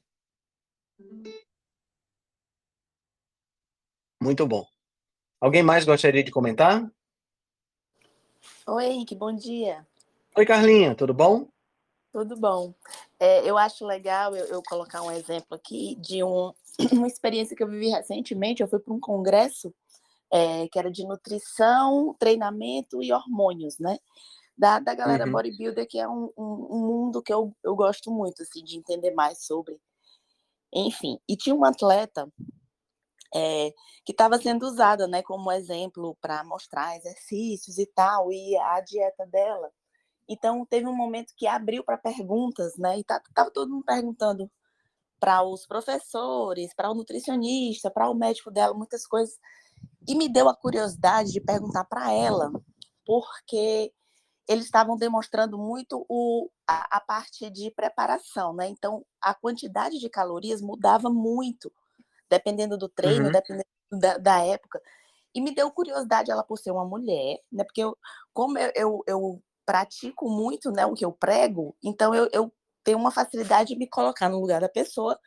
Muito 4.24 4.48
bom. 4.48 4.66
Alguém 5.42 5.62
mais 5.62 5.84
gostaria 5.84 6.24
de 6.24 6.32
comentar? 6.32 6.90
Oi, 8.66 8.86
Henrique, 8.86 9.14
bom 9.14 9.36
dia. 9.36 9.86
Oi, 10.38 10.46
Carlinha, 10.46 10.96
tudo 10.96 11.14
bom? 11.14 11.50
Tudo 12.16 12.38
bom. 12.38 12.74
É, 13.20 13.42
eu 13.46 13.58
acho 13.58 13.86
legal 13.86 14.34
eu, 14.34 14.46
eu, 14.46 14.64
colocar 14.64 15.02
um 15.02 15.12
exemplo 15.12 15.54
aqui 15.54 15.98
de 15.98 16.24
um, 16.24 16.54
uma 16.94 17.08
experiência 17.08 17.58
que 17.58 17.62
eu 17.62 17.68
vivi 17.68 17.90
recentemente. 17.90 18.64
Eu 18.64 18.70
fui 18.70 18.80
para 18.80 18.94
um 18.94 19.02
congresso 19.02 19.76
é, 20.32 20.66
que 20.70 20.80
era 20.80 20.90
de 20.90 21.06
nutrição, 21.06 22.16
treinamento 22.18 23.04
e 23.04 23.12
hormônios, 23.12 23.78
né? 23.80 24.00
Da, 24.58 24.80
da 24.80 24.96
galera 24.96 25.26
uhum. 25.26 25.34
bodybuilder, 25.34 25.86
que 25.90 26.00
é 26.00 26.08
um, 26.08 26.32
um, 26.38 26.68
um, 26.72 26.88
mundo 26.88 27.22
que 27.22 27.34
eu, 27.34 27.54
eu 27.62 27.76
gosto 27.76 28.10
muito, 28.10 28.44
assim, 28.44 28.64
de 28.64 28.78
entender 28.78 29.12
mais 29.12 29.46
sobre. 29.46 29.78
Enfim, 30.74 31.20
e 31.28 31.36
tinha 31.36 31.54
uma 31.54 31.68
atleta 31.68 32.32
é, 33.36 33.74
que 34.06 34.14
estava 34.14 34.38
sendo 34.38 34.66
usada, 34.66 35.06
né, 35.06 35.22
como 35.22 35.52
exemplo 35.52 36.16
para 36.22 36.46
mostrar 36.46 36.96
exercícios 36.96 37.78
e 37.78 37.86
tal, 37.86 38.32
e 38.32 38.56
a 38.56 38.80
dieta 38.80 39.26
dela. 39.26 39.70
Então, 40.28 40.66
teve 40.66 40.88
um 40.88 40.96
momento 40.96 41.34
que 41.36 41.48
abriu 41.48 41.84
para 41.84 41.98
perguntas, 41.98 42.76
né, 42.78 42.98
e 42.98 43.02
estava 43.02 43.24
tá, 43.34 43.50
todo 43.50 43.72
mundo 43.72 43.86
perguntando 43.86 44.50
para 45.20 45.44
os 45.44 45.66
professores, 45.66 46.74
para 46.74 46.92
o 46.92 46.96
nutricionista, 46.96 47.90
para 47.90 48.10
o 48.10 48.14
médico 48.14 48.52
dela, 48.52 48.74
muitas 48.74 49.06
coisas. 49.08 49.38
E 50.08 50.16
me 50.16 50.28
deu 50.30 50.50
a 50.50 50.56
curiosidade 50.56 51.32
de 51.32 51.42
perguntar 51.42 51.86
para 51.86 52.12
ela, 52.12 52.52
porque 53.06 53.92
eles 54.48 54.66
estavam 54.66 54.98
demonstrando 54.98 55.58
muito 55.58 56.06
o, 56.08 56.50
a, 56.68 56.98
a, 56.98 57.00
parte 57.00 57.50
de 57.50 57.72
preparação, 57.72 58.54
né? 58.54 58.68
Então, 58.68 59.04
a 59.20 59.34
quantidade 59.34 60.00
de 60.00 60.10
calorias 60.10 60.62
mudava 60.62 61.10
muito, 61.10 61.72
dependendo 62.30 62.78
do 62.78 62.88
treino, 62.88 63.26
uhum. 63.26 63.32
dependendo 63.32 63.66
da, 63.92 64.18
da, 64.18 64.46
época. 64.46 64.80
E 65.34 65.42
me 65.42 65.54
deu 65.54 65.72
curiosidade 65.72 66.32
ela 66.32 66.44
por 66.44 66.58
ser 66.58 66.72
uma 66.72 66.86
mulher, 66.86 67.40
né? 67.52 67.64
Porque 67.64 67.82
eu, 67.82 67.98
como 68.34 68.58
eu, 68.58 68.72
eu, 68.76 69.04
eu 69.08 69.44
pratico 69.66 70.30
muito 70.30 70.72
né, 70.72 70.86
o 70.86 70.94
que 70.94 71.06
eu 71.06 71.12
prego, 71.12 71.76
então 71.84 72.14
eu, 72.14 72.30
eu 72.32 72.54
tenho 72.84 72.98
uma 72.98 73.12
facilidade 73.12 73.70
de 73.70 73.80
me 73.80 73.88
colocar 73.88 74.30
no 74.30 74.40
lugar 74.40 74.62
da 74.62 74.70
pessoa 74.70 75.20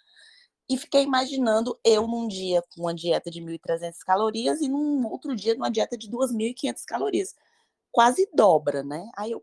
e 0.70 0.77
fiquei 0.77 1.03
imaginando 1.03 1.79
eu 1.85 2.07
num 2.07 2.29
dia 2.29 2.62
com 2.74 2.83
uma 2.83 2.94
dieta 2.94 3.31
de 3.31 3.40
1.300 3.40 3.98
calorias 4.05 4.61
e 4.61 4.68
num 4.68 5.07
outro 5.07 5.35
dia 5.35 5.55
numa 5.55 5.70
dieta 5.70 5.96
de 5.96 6.11
2.500 6.11 6.85
calorias. 6.87 7.35
Quase 7.90 8.29
dobra, 8.35 8.83
né? 8.83 9.11
Aí 9.16 9.33
eu 9.33 9.42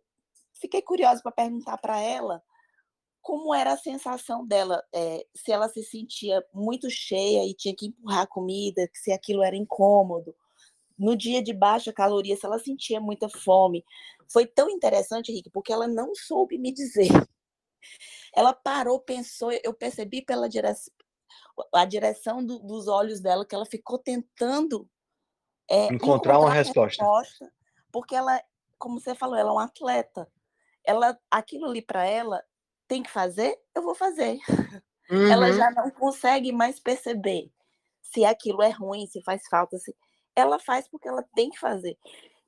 fiquei 0.54 0.82
curiosa 0.82 1.22
para 1.24 1.32
perguntar 1.32 1.78
para 1.78 2.00
ela 2.00 2.44
como 3.26 3.56
era 3.56 3.74
a 3.74 3.78
sensação 3.78 4.46
dela, 4.46 4.84
é, 4.94 5.26
se 5.36 5.52
ela 5.52 5.68
se 5.68 5.84
sentia 5.84 6.46
muito 6.54 6.92
cheia 6.92 7.44
e 7.44 7.56
tinha 7.56 7.76
que 7.76 7.88
empurrar 7.88 8.22
a 8.22 8.28
comida, 8.28 8.88
se 8.94 9.12
aquilo 9.12 9.42
era 9.42 9.56
incômodo. 9.56 10.36
No 10.98 11.16
dia 11.16 11.42
de 11.42 11.54
baixa 11.54 11.92
caloria, 11.92 12.36
se 12.36 12.46
ela 12.46 12.60
sentia 12.60 13.00
muita 13.00 13.28
fome. 13.30 13.84
Foi 14.32 14.46
tão 14.46 14.70
interessante, 14.70 15.32
Henrique, 15.32 15.50
porque 15.50 15.72
ela 15.72 15.88
não 15.88 16.16
soube 16.16 16.58
me 16.58 16.74
dizer. 16.74 17.10
Ela 18.34 18.54
parou, 18.54 19.00
pensou, 19.00 19.52
eu 19.64 19.74
percebi 19.74 20.22
pela 20.22 20.50
direção, 20.50 20.94
a 21.74 21.86
direção 21.86 22.44
do, 22.44 22.60
dos 22.60 22.88
olhos 22.88 23.20
dela, 23.22 23.46
que 23.46 23.56
ela 23.56 23.66
ficou 23.66 24.00
tentando 24.00 24.90
é, 25.70 25.86
encontrar, 25.86 25.96
encontrar, 25.96 26.40
uma 26.40 26.52
resposta. 26.52 27.04
resposta. 27.04 27.54
Porque 27.92 28.16
ela, 28.16 28.42
como 28.78 29.00
você 29.00 29.16
falou, 29.16 29.36
ela 29.36 29.50
é 29.50 29.54
uma 29.54 29.66
atleta. 29.66 30.30
Ela, 30.84 31.18
aquilo 31.30 31.66
ali 31.66 31.82
para 31.82 32.06
ela 32.06 32.44
tem 32.88 33.02
que 33.04 33.10
fazer, 33.10 33.58
eu 33.74 33.84
vou 33.84 33.96
fazer. 33.96 34.40
Uhum. 35.08 35.32
Ela 35.32 35.52
já 35.52 35.70
não 35.70 35.92
consegue 35.92 36.52
mais 36.52 36.80
perceber 36.80 37.52
se 38.02 38.26
aquilo 38.26 38.64
é 38.64 38.70
ruim, 38.70 39.06
se 39.06 39.22
faz 39.22 39.44
falta, 39.48 39.78
se 39.78 39.96
ela 40.36 40.60
faz 40.60 40.88
porque 40.88 41.08
ela 41.08 41.24
tem 41.36 41.50
que 41.50 41.60
fazer. 41.60 41.98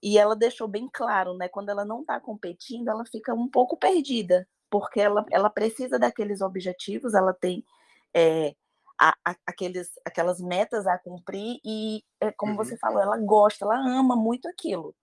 E 0.01 0.17
ela 0.17 0.35
deixou 0.35 0.67
bem 0.67 0.89
claro, 0.91 1.35
né? 1.35 1.47
Quando 1.49 1.69
ela 1.69 1.83
não 1.83 2.01
está 2.01 2.19
competindo, 2.19 2.87
ela 2.89 3.05
fica 3.05 3.33
um 3.33 3.47
pouco 3.47 3.75
perdida, 3.77 4.47
porque 4.69 4.99
ela, 4.99 5.25
ela 5.31 5.49
precisa 5.49 5.97
daqueles 5.97 6.41
objetivos, 6.41 7.13
ela 7.13 7.33
tem 7.33 7.63
é, 8.13 8.55
a, 8.99 9.15
a, 9.25 9.35
aqueles, 9.45 9.91
aquelas 10.05 10.39
metas 10.39 10.85
a 10.85 10.97
cumprir, 10.97 11.59
e, 11.65 12.03
é, 12.21 12.31
como 12.31 12.51
uhum. 12.51 12.57
você 12.57 12.77
falou, 12.77 13.01
ela 13.01 13.17
gosta, 13.17 13.65
ela 13.65 13.77
ama 13.77 14.15
muito 14.15 14.47
aquilo. 14.47 14.95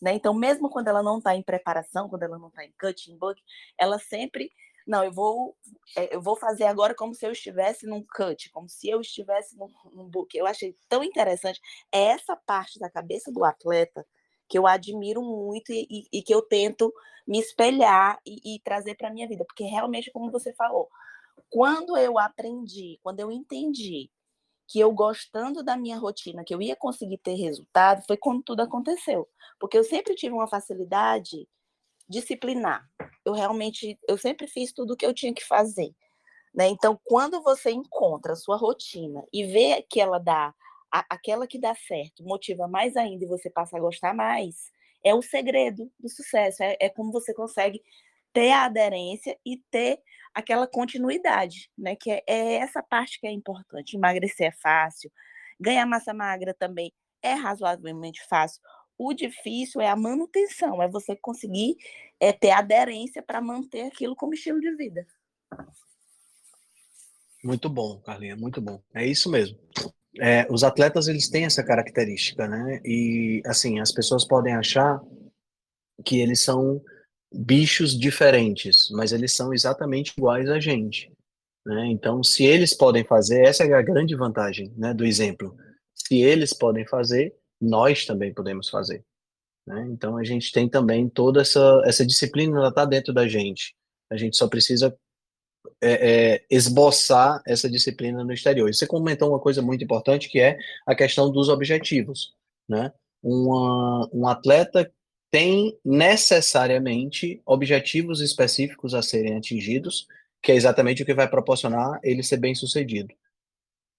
Né? 0.00 0.14
Então, 0.14 0.32
mesmo 0.32 0.70
quando 0.70 0.88
ela 0.88 1.02
não 1.02 1.18
está 1.18 1.34
em 1.34 1.42
preparação, 1.42 2.08
quando 2.08 2.22
ela 2.22 2.38
não 2.38 2.48
está 2.48 2.64
em 2.64 2.72
cutting 2.80 3.16
book, 3.18 3.40
ela 3.76 3.98
sempre 3.98 4.50
não, 4.88 5.04
eu 5.04 5.12
vou, 5.12 5.54
é, 5.94 6.16
eu 6.16 6.20
vou 6.22 6.34
fazer 6.34 6.64
agora 6.64 6.94
como 6.94 7.14
se 7.14 7.26
eu 7.26 7.30
estivesse 7.30 7.86
num 7.86 8.02
cut, 8.02 8.50
como 8.50 8.66
se 8.70 8.88
eu 8.88 9.02
estivesse 9.02 9.54
num, 9.54 9.68
num 9.92 10.08
book. 10.08 10.34
Eu 10.34 10.46
achei 10.46 10.74
tão 10.88 11.04
interessante. 11.04 11.60
É 11.92 12.04
essa 12.04 12.34
parte 12.34 12.78
da 12.78 12.88
cabeça 12.88 13.30
do 13.30 13.44
atleta 13.44 14.06
que 14.48 14.58
eu 14.58 14.66
admiro 14.66 15.20
muito 15.20 15.70
e, 15.70 15.86
e, 15.90 16.18
e 16.18 16.22
que 16.22 16.34
eu 16.34 16.40
tento 16.40 16.90
me 17.26 17.38
espelhar 17.38 18.18
e, 18.26 18.56
e 18.56 18.60
trazer 18.60 18.94
para 18.94 19.08
a 19.08 19.12
minha 19.12 19.28
vida. 19.28 19.44
Porque 19.44 19.64
realmente, 19.64 20.10
como 20.10 20.30
você 20.30 20.54
falou, 20.54 20.88
quando 21.50 21.94
eu 21.98 22.18
aprendi, 22.18 22.98
quando 23.02 23.20
eu 23.20 23.30
entendi 23.30 24.10
que 24.66 24.80
eu 24.80 24.90
gostando 24.90 25.62
da 25.62 25.76
minha 25.76 25.98
rotina, 25.98 26.44
que 26.44 26.54
eu 26.54 26.62
ia 26.62 26.74
conseguir 26.74 27.18
ter 27.18 27.34
resultado, 27.34 28.02
foi 28.06 28.16
quando 28.16 28.42
tudo 28.42 28.62
aconteceu. 28.62 29.28
Porque 29.60 29.76
eu 29.76 29.84
sempre 29.84 30.14
tive 30.14 30.32
uma 30.32 30.48
facilidade 30.48 31.46
disciplinar. 32.08 32.88
Eu 33.24 33.32
realmente, 33.32 33.98
eu 34.08 34.16
sempre 34.16 34.46
fiz 34.46 34.72
tudo 34.72 34.94
o 34.94 34.96
que 34.96 35.06
eu 35.06 35.14
tinha 35.14 35.34
que 35.34 35.44
fazer. 35.44 35.90
Né? 36.54 36.68
Então, 36.68 36.98
quando 37.04 37.42
você 37.42 37.70
encontra 37.70 38.32
a 38.32 38.36
sua 38.36 38.56
rotina 38.56 39.22
e 39.32 39.44
vê 39.44 39.82
que 39.88 40.00
ela 40.00 40.18
dá, 40.18 40.54
a, 40.90 41.04
aquela 41.10 41.46
que 41.46 41.58
dá 41.58 41.74
certo, 41.74 42.24
motiva 42.24 42.66
mais 42.66 42.96
ainda 42.96 43.24
e 43.24 43.28
você 43.28 43.50
passa 43.50 43.76
a 43.76 43.80
gostar 43.80 44.14
mais, 44.14 44.72
é 45.04 45.14
o 45.14 45.22
segredo 45.22 45.90
do 45.98 46.08
sucesso. 46.08 46.62
É, 46.62 46.76
é 46.80 46.88
como 46.88 47.12
você 47.12 47.34
consegue 47.34 47.82
ter 48.32 48.50
a 48.50 48.64
aderência 48.64 49.38
e 49.44 49.58
ter 49.70 50.00
aquela 50.34 50.66
continuidade, 50.66 51.70
né? 51.76 51.96
Que 51.96 52.10
é, 52.10 52.22
é 52.26 52.54
essa 52.54 52.82
parte 52.82 53.20
que 53.20 53.26
é 53.26 53.30
importante. 53.30 53.96
Emagrecer 53.96 54.48
é 54.48 54.52
fácil, 54.52 55.10
ganhar 55.60 55.86
massa 55.86 56.14
magra 56.14 56.54
também 56.54 56.92
é 57.22 57.34
razoavelmente 57.34 58.24
fácil. 58.28 58.60
O 58.98 59.14
difícil 59.14 59.80
é 59.80 59.88
a 59.88 59.96
manutenção, 59.96 60.82
é 60.82 60.88
você 60.88 61.14
conseguir 61.14 61.76
é, 62.18 62.32
ter 62.32 62.50
aderência 62.50 63.22
para 63.22 63.40
manter 63.40 63.82
aquilo 63.82 64.16
como 64.16 64.34
estilo 64.34 64.60
de 64.60 64.74
vida. 64.74 65.06
Muito 67.42 67.68
bom, 67.68 68.00
Carlinha, 68.00 68.36
muito 68.36 68.60
bom. 68.60 68.82
É 68.92 69.06
isso 69.06 69.30
mesmo. 69.30 69.56
É, 70.20 70.46
os 70.50 70.64
atletas 70.64 71.06
eles 71.06 71.28
têm 71.28 71.44
essa 71.44 71.62
característica, 71.62 72.48
né? 72.48 72.80
E 72.84 73.40
assim 73.46 73.78
as 73.78 73.92
pessoas 73.92 74.26
podem 74.26 74.54
achar 74.54 75.00
que 76.04 76.20
eles 76.20 76.42
são 76.42 76.82
bichos 77.32 77.98
diferentes, 77.98 78.88
mas 78.90 79.12
eles 79.12 79.34
são 79.34 79.52
exatamente 79.52 80.12
iguais 80.16 80.48
a 80.48 80.58
gente. 80.58 81.12
Né? 81.64 81.86
Então, 81.88 82.22
se 82.22 82.44
eles 82.44 82.74
podem 82.74 83.04
fazer, 83.04 83.44
essa 83.44 83.64
é 83.64 83.72
a 83.72 83.82
grande 83.82 84.16
vantagem 84.16 84.72
né, 84.76 84.94
do 84.94 85.04
exemplo. 85.04 85.54
Se 85.94 86.16
eles 86.22 86.52
podem 86.52 86.86
fazer, 86.86 87.34
nós 87.60 88.06
também 88.06 88.32
podemos 88.32 88.68
fazer. 88.68 89.04
Né? 89.66 89.86
Então 89.90 90.16
a 90.16 90.24
gente 90.24 90.52
tem 90.52 90.68
também 90.68 91.08
toda 91.08 91.42
essa, 91.42 91.82
essa 91.84 92.06
disciplina, 92.06 92.58
ela 92.58 92.68
está 92.68 92.84
dentro 92.84 93.12
da 93.12 93.28
gente. 93.28 93.76
A 94.10 94.16
gente 94.16 94.36
só 94.36 94.48
precisa 94.48 94.96
é, 95.80 96.34
é, 96.34 96.44
esboçar 96.50 97.42
essa 97.46 97.68
disciplina 97.68 98.24
no 98.24 98.32
exterior. 98.32 98.68
E 98.68 98.74
você 98.74 98.86
comentou 98.86 99.28
uma 99.28 99.40
coisa 99.40 99.60
muito 99.60 99.84
importante 99.84 100.28
que 100.28 100.40
é 100.40 100.58
a 100.86 100.94
questão 100.94 101.30
dos 101.30 101.48
objetivos. 101.48 102.34
Né? 102.68 102.92
Uma, 103.22 104.08
um 104.12 104.26
atleta 104.26 104.90
tem 105.30 105.78
necessariamente 105.84 107.42
objetivos 107.44 108.22
específicos 108.22 108.94
a 108.94 109.02
serem 109.02 109.36
atingidos, 109.36 110.06
que 110.42 110.52
é 110.52 110.54
exatamente 110.54 111.02
o 111.02 111.06
que 111.06 111.12
vai 111.12 111.28
proporcionar 111.28 112.00
ele 112.02 112.22
ser 112.22 112.38
bem 112.38 112.54
sucedido 112.54 113.14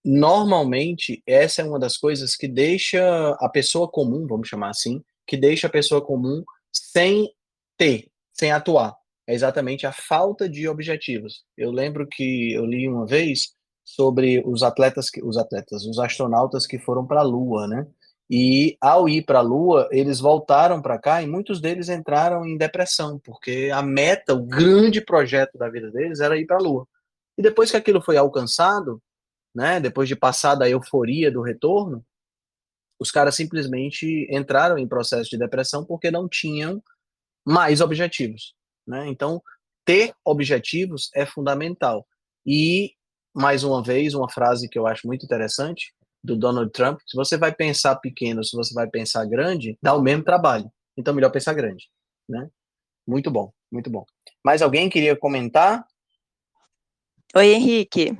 normalmente 0.03 1.21
essa 1.25 1.61
é 1.61 1.65
uma 1.65 1.79
das 1.79 1.97
coisas 1.97 2.35
que 2.35 2.47
deixa 2.47 3.29
a 3.39 3.49
pessoa 3.49 3.89
comum, 3.89 4.25
vamos 4.27 4.47
chamar 4.47 4.69
assim, 4.69 5.03
que 5.27 5.37
deixa 5.37 5.67
a 5.67 5.69
pessoa 5.69 6.01
comum 6.01 6.43
sem 6.71 7.29
ter, 7.77 8.09
sem 8.33 8.51
atuar. 8.51 8.95
É 9.27 9.33
exatamente 9.33 9.85
a 9.85 9.91
falta 9.91 10.49
de 10.49 10.67
objetivos. 10.67 11.43
Eu 11.55 11.71
lembro 11.71 12.07
que 12.07 12.53
eu 12.53 12.65
li 12.65 12.87
uma 12.87 13.05
vez 13.05 13.53
sobre 13.83 14.41
os 14.45 14.63
atletas 14.63 15.09
que 15.09 15.23
os 15.23 15.37
atletas, 15.37 15.85
os 15.85 15.99
astronautas 15.99 16.65
que 16.65 16.79
foram 16.79 17.05
para 17.05 17.21
a 17.21 17.23
Lua, 17.23 17.67
né? 17.67 17.87
E 18.29 18.77
ao 18.79 19.09
ir 19.09 19.23
para 19.23 19.39
a 19.39 19.41
Lua, 19.41 19.87
eles 19.91 20.19
voltaram 20.19 20.81
para 20.81 20.99
cá 20.99 21.21
e 21.21 21.27
muitos 21.27 21.59
deles 21.59 21.89
entraram 21.89 22.45
em 22.45 22.57
depressão, 22.57 23.19
porque 23.23 23.71
a 23.73 23.81
meta, 23.81 24.35
o 24.35 24.45
grande 24.45 25.01
projeto 25.01 25.57
da 25.57 25.67
vida 25.69 25.89
deles 25.89 26.19
era 26.19 26.37
ir 26.37 26.45
para 26.45 26.57
a 26.57 26.61
Lua. 26.61 26.87
E 27.35 27.41
depois 27.41 27.71
que 27.71 27.77
aquilo 27.77 28.01
foi 28.01 28.17
alcançado, 28.17 29.01
né, 29.53 29.79
depois 29.79 30.07
de 30.07 30.15
passar 30.15 30.55
da 30.55 30.69
euforia 30.69 31.31
do 31.31 31.41
retorno, 31.41 32.05
os 32.99 33.11
caras 33.11 33.35
simplesmente 33.35 34.27
entraram 34.29 34.77
em 34.77 34.87
processo 34.87 35.29
de 35.29 35.37
depressão 35.37 35.85
porque 35.85 36.11
não 36.11 36.27
tinham 36.27 36.83
mais 37.45 37.79
objetivos, 37.79 38.53
né? 38.85 39.07
Então, 39.07 39.41
ter 39.85 40.13
objetivos 40.23 41.09
é 41.15 41.25
fundamental. 41.25 42.05
E 42.45 42.93
mais 43.33 43.63
uma 43.63 43.81
vez, 43.81 44.13
uma 44.13 44.29
frase 44.29 44.67
que 44.67 44.77
eu 44.77 44.85
acho 44.85 45.07
muito 45.07 45.25
interessante 45.25 45.93
do 46.21 46.35
Donald 46.35 46.71
Trump, 46.71 46.99
se 47.07 47.15
você 47.15 47.37
vai 47.37 47.55
pensar 47.55 47.95
pequeno, 47.95 48.43
se 48.43 48.55
você 48.55 48.73
vai 48.73 48.89
pensar 48.89 49.25
grande, 49.25 49.77
dá 49.81 49.95
o 49.95 50.01
mesmo 50.01 50.23
trabalho. 50.23 50.69
Então, 50.97 51.13
melhor 51.13 51.31
pensar 51.31 51.53
grande, 51.53 51.89
né? 52.27 52.49
Muito 53.07 53.31
bom, 53.31 53.51
muito 53.71 53.89
bom. 53.89 54.05
Mais 54.43 54.61
alguém 54.61 54.89
queria 54.89 55.15
comentar? 55.15 55.87
Oi, 57.33 57.53
Henrique. 57.53 58.17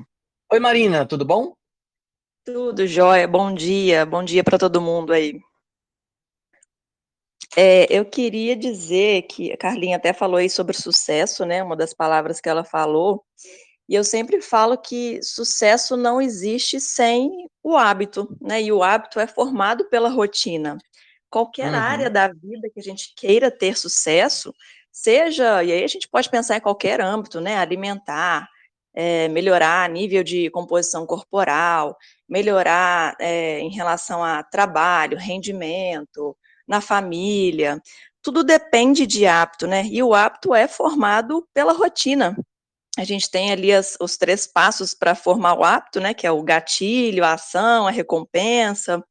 Oi, 0.51 0.59
Marina, 0.59 1.05
tudo 1.05 1.23
bom? 1.23 1.53
Tudo 2.43 2.87
jóia, 2.87 3.27
bom 3.27 3.53
dia, 3.53 4.03
bom 4.03 4.23
dia 4.23 4.43
para 4.43 4.57
todo 4.57 4.81
mundo 4.81 5.13
aí. 5.13 5.39
É, 7.55 7.85
eu 7.95 8.03
queria 8.03 8.55
dizer 8.55 9.27
que 9.27 9.53
a 9.53 9.57
Carlinha 9.57 9.97
até 9.97 10.11
falou 10.11 10.37
aí 10.37 10.49
sobre 10.49 10.75
sucesso, 10.75 11.45
né? 11.45 11.61
Uma 11.61 11.75
das 11.75 11.93
palavras 11.93 12.41
que 12.41 12.49
ela 12.49 12.63
falou, 12.63 13.23
e 13.87 13.93
eu 13.93 14.03
sempre 14.03 14.41
falo 14.41 14.75
que 14.75 15.21
sucesso 15.21 15.95
não 15.95 16.19
existe 16.19 16.79
sem 16.79 17.29
o 17.61 17.77
hábito, 17.77 18.35
né? 18.41 18.59
E 18.59 18.71
o 18.71 18.81
hábito 18.81 19.19
é 19.19 19.27
formado 19.27 19.87
pela 19.87 20.09
rotina. 20.09 20.79
Qualquer 21.29 21.71
uhum. 21.71 21.79
área 21.79 22.09
da 22.09 22.27
vida 22.27 22.71
que 22.73 22.79
a 22.79 22.83
gente 22.83 23.13
queira 23.15 23.51
ter 23.51 23.77
sucesso, 23.77 24.51
seja, 24.91 25.63
e 25.63 25.71
aí 25.71 25.83
a 25.83 25.87
gente 25.87 26.09
pode 26.09 26.27
pensar 26.27 26.57
em 26.57 26.61
qualquer 26.61 26.99
âmbito, 27.01 27.39
né? 27.39 27.57
Alimentar, 27.57 28.49
é, 28.93 29.27
melhorar 29.27 29.89
nível 29.89 30.23
de 30.23 30.49
composição 30.49 31.05
corporal, 31.05 31.97
melhorar 32.27 33.15
é, 33.19 33.59
em 33.59 33.69
relação 33.69 34.23
a 34.23 34.43
trabalho, 34.43 35.17
rendimento, 35.17 36.35
na 36.67 36.81
família. 36.81 37.81
Tudo 38.21 38.43
depende 38.43 39.07
de 39.07 39.25
hábito, 39.25 39.67
né? 39.67 39.85
E 39.85 40.03
o 40.03 40.13
hábito 40.13 40.53
é 40.53 40.67
formado 40.67 41.47
pela 41.53 41.73
rotina. 41.73 42.37
A 42.97 43.03
gente 43.03 43.29
tem 43.31 43.51
ali 43.51 43.71
as, 43.71 43.95
os 43.99 44.17
três 44.17 44.45
passos 44.45 44.93
para 44.93 45.15
formar 45.15 45.57
o 45.57 45.63
hábito, 45.63 45.99
né? 45.99 46.13
Que 46.13 46.27
é 46.27 46.31
o 46.31 46.43
gatilho, 46.43 47.23
a 47.23 47.33
ação, 47.33 47.87
a 47.87 47.91
recompensa. 47.91 49.03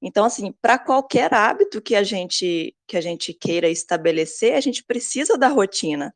Então, 0.00 0.24
assim, 0.24 0.54
para 0.62 0.78
qualquer 0.78 1.34
hábito 1.34 1.82
que 1.82 1.96
a 1.96 2.02
gente 2.02 2.74
que 2.86 2.96
a 2.96 3.00
gente 3.00 3.32
queira 3.34 3.68
estabelecer, 3.68 4.54
a 4.54 4.60
gente 4.60 4.84
precisa 4.84 5.36
da 5.36 5.48
rotina. 5.48 6.14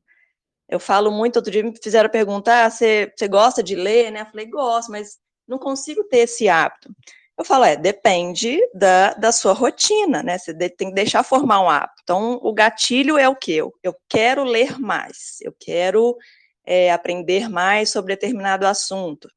Eu 0.71 0.79
falo 0.79 1.11
muito, 1.11 1.37
outro 1.37 1.51
dia 1.51 1.65
me 1.65 1.75
fizeram 1.83 2.09
perguntar, 2.09 2.67
ah, 2.67 2.71
você, 2.71 3.13
você 3.17 3.27
gosta 3.27 3.63
de 3.63 3.75
ler, 3.75 4.13
né? 4.13 4.21
Eu 4.21 4.27
falei, 4.27 4.47
gosto, 4.47 4.93
mas 4.93 5.19
não 5.47 5.59
consigo 5.59 6.05
ter 6.05 6.19
esse 6.19 6.49
hábito. 6.49 6.89
Eu 7.37 7.45
falo, 7.45 7.65
é, 7.65 7.75
depende 7.75 8.61
da, 8.73 9.15
da 9.15 9.33
sua 9.33 9.53
rotina, 9.53 10.23
né? 10.23 10.39
Você 10.39 10.55
tem 10.55 10.91
que 10.91 10.95
deixar 10.95 11.25
formar 11.25 11.61
um 11.61 11.71
hábito. 11.71 12.01
Então, 12.03 12.39
o 12.43 12.53
gatilho 12.53 13.19
é 13.19 13.29
o 13.29 13.35
quê? 13.35 13.55
Eu, 13.55 13.73
eu 13.83 13.97
quero 14.09 14.45
ler 14.45 14.79
mais, 14.79 15.39
eu 15.41 15.53
quero 15.59 16.17
é, 16.65 16.93
aprender 16.93 17.49
mais 17.49 17.91
sobre 17.91 18.15
determinado 18.15 18.67
assunto. 18.67 19.29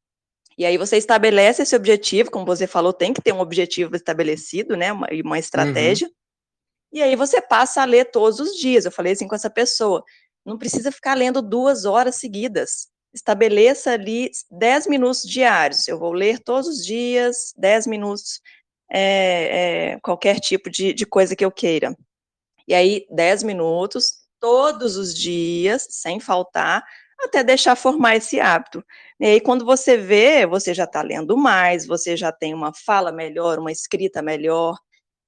E 0.57 0.65
aí 0.65 0.77
você 0.77 0.97
estabelece 0.97 1.63
esse 1.63 1.75
objetivo, 1.75 2.29
como 2.29 2.45
você 2.45 2.67
falou, 2.67 2.93
tem 2.93 3.11
que 3.11 3.21
ter 3.21 3.33
um 3.33 3.39
objetivo 3.39 3.95
estabelecido, 3.95 4.77
né? 4.77 4.91
Uma, 4.91 5.07
uma 5.23 5.39
estratégia. 5.39 6.07
Uhum. 6.07 6.13
E 6.93 7.01
aí 7.01 7.15
você 7.15 7.41
passa 7.41 7.81
a 7.81 7.85
ler 7.85 8.11
todos 8.11 8.39
os 8.39 8.59
dias. 8.59 8.85
Eu 8.85 8.91
falei 8.91 9.13
assim 9.13 9.27
com 9.27 9.33
essa 9.33 9.49
pessoa: 9.49 10.03
não 10.45 10.57
precisa 10.57 10.91
ficar 10.91 11.15
lendo 11.15 11.41
duas 11.41 11.85
horas 11.85 12.15
seguidas. 12.15 12.87
Estabeleça 13.13 13.91
ali 13.91 14.31
10 14.51 14.87
minutos 14.87 15.23
diários. 15.23 15.87
Eu 15.87 15.99
vou 15.99 16.11
ler 16.13 16.39
todos 16.39 16.67
os 16.67 16.85
dias, 16.85 17.53
10 17.57 17.87
minutos, 17.87 18.41
é, 18.91 19.91
é, 19.93 19.99
qualquer 20.01 20.39
tipo 20.39 20.69
de, 20.69 20.93
de 20.93 21.05
coisa 21.05 21.35
que 21.35 21.45
eu 21.45 21.51
queira. 21.51 21.95
E 22.67 22.73
aí, 22.73 23.05
10 23.11 23.43
minutos, 23.43 24.23
todos 24.39 24.97
os 24.97 25.13
dias, 25.13 25.87
sem 25.89 26.19
faltar, 26.19 26.83
até 27.19 27.43
deixar 27.43 27.75
formar 27.75 28.15
esse 28.15 28.39
hábito. 28.39 28.83
E 29.19 29.25
aí, 29.25 29.41
quando 29.41 29.65
você 29.65 29.97
vê, 29.97 30.45
você 30.45 30.73
já 30.73 30.83
está 30.85 31.01
lendo 31.01 31.37
mais, 31.37 31.85
você 31.85 32.17
já 32.17 32.31
tem 32.31 32.53
uma 32.53 32.73
fala 32.73 33.11
melhor, 33.11 33.59
uma 33.59 33.71
escrita 33.71 34.21
melhor. 34.21 34.75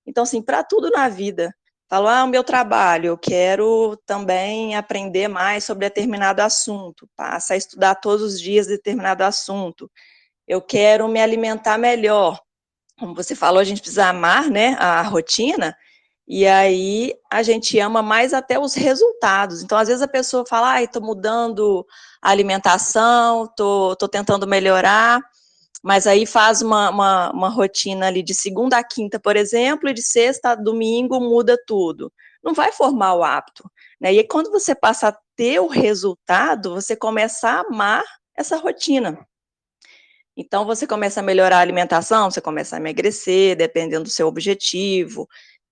Então, 0.06 0.24
assim, 0.24 0.42
para 0.42 0.64
tudo 0.64 0.90
na 0.92 1.08
vida, 1.08 1.54
falo, 1.90 2.08
ah, 2.08 2.24
o 2.24 2.28
meu 2.28 2.44
trabalho, 2.44 3.08
eu 3.08 3.18
quero 3.18 3.98
também 4.06 4.76
aprender 4.76 5.28
mais 5.28 5.64
sobre 5.64 5.88
determinado 5.88 6.42
assunto, 6.42 7.08
passa 7.16 7.54
a 7.54 7.58
estudar 7.58 7.96
todos 7.96 8.24
os 8.24 8.42
dias 8.42 8.68
determinado 8.68 9.24
assunto. 9.24 9.90
Eu 10.48 10.62
quero 10.62 11.08
me 11.08 11.22
alimentar 11.22 11.78
melhor. 11.78 12.40
Como 13.00 13.14
você 13.14 13.36
falou, 13.36 13.60
a 13.60 13.64
gente 13.64 13.82
precisa 13.82 14.08
amar, 14.08 14.50
né, 14.50 14.76
a 14.80 15.02
rotina, 15.02 15.76
e 16.28 16.48
aí 16.48 17.14
a 17.32 17.44
gente 17.44 17.78
ama 17.80 18.02
mais 18.02 18.34
até 18.34 18.58
os 18.58 18.74
resultados. 18.74 19.62
Então, 19.62 19.78
às 19.78 19.88
vezes 19.88 20.02
a 20.02 20.08
pessoa 20.08 20.44
fala, 20.48 20.72
ai, 20.72 20.88
tô 20.88 21.00
mudando 21.00 21.86
a 22.22 22.32
alimentação, 22.32 23.48
tô, 23.56 23.96
tô 23.96 24.08
tentando 24.08 24.48
melhorar, 24.48 25.22
mas 25.86 26.08
aí 26.08 26.26
faz 26.26 26.64
uma, 26.64 26.90
uma, 26.90 27.32
uma, 27.32 27.48
rotina 27.48 28.08
ali 28.08 28.24
de 28.24 28.34
segunda 28.34 28.76
a 28.76 28.84
quinta, 28.84 29.20
por 29.20 29.36
exemplo, 29.36 29.88
e 29.88 29.94
de 29.94 30.02
sexta 30.02 30.50
a 30.50 30.56
domingo 30.56 31.20
muda 31.20 31.56
tudo. 31.68 32.12
Não 32.44 32.56
vai 32.56 32.72
formar 32.72 33.14
o 33.14 33.24
hábito. 33.24 33.70
Né? 34.02 34.16
E 34.16 34.18
aí, 34.18 34.28
quando 34.28 34.50
você 34.50 34.74
passa 34.74 35.10
a 35.10 35.18
ter 35.36 35.60
o 35.60 35.68
resultado, 35.68 36.74
você 36.74 36.96
começa 36.96 37.48
a 37.48 37.60
amar 37.60 38.04
essa 38.36 38.58
rotina. 38.58 39.16
Então, 40.36 40.66
você 40.66 40.88
começa 40.88 41.20
a 41.20 41.24
melhorar 41.24 41.58
a 41.58 41.62
alimentação, 41.62 42.32
você 42.32 42.42
começa 42.42 42.76
a 42.76 42.80
emagrecer, 42.80 43.56
dependendo 43.56 44.06
do 44.06 44.10
seu 44.10 44.28
objetivo, 44.28 45.30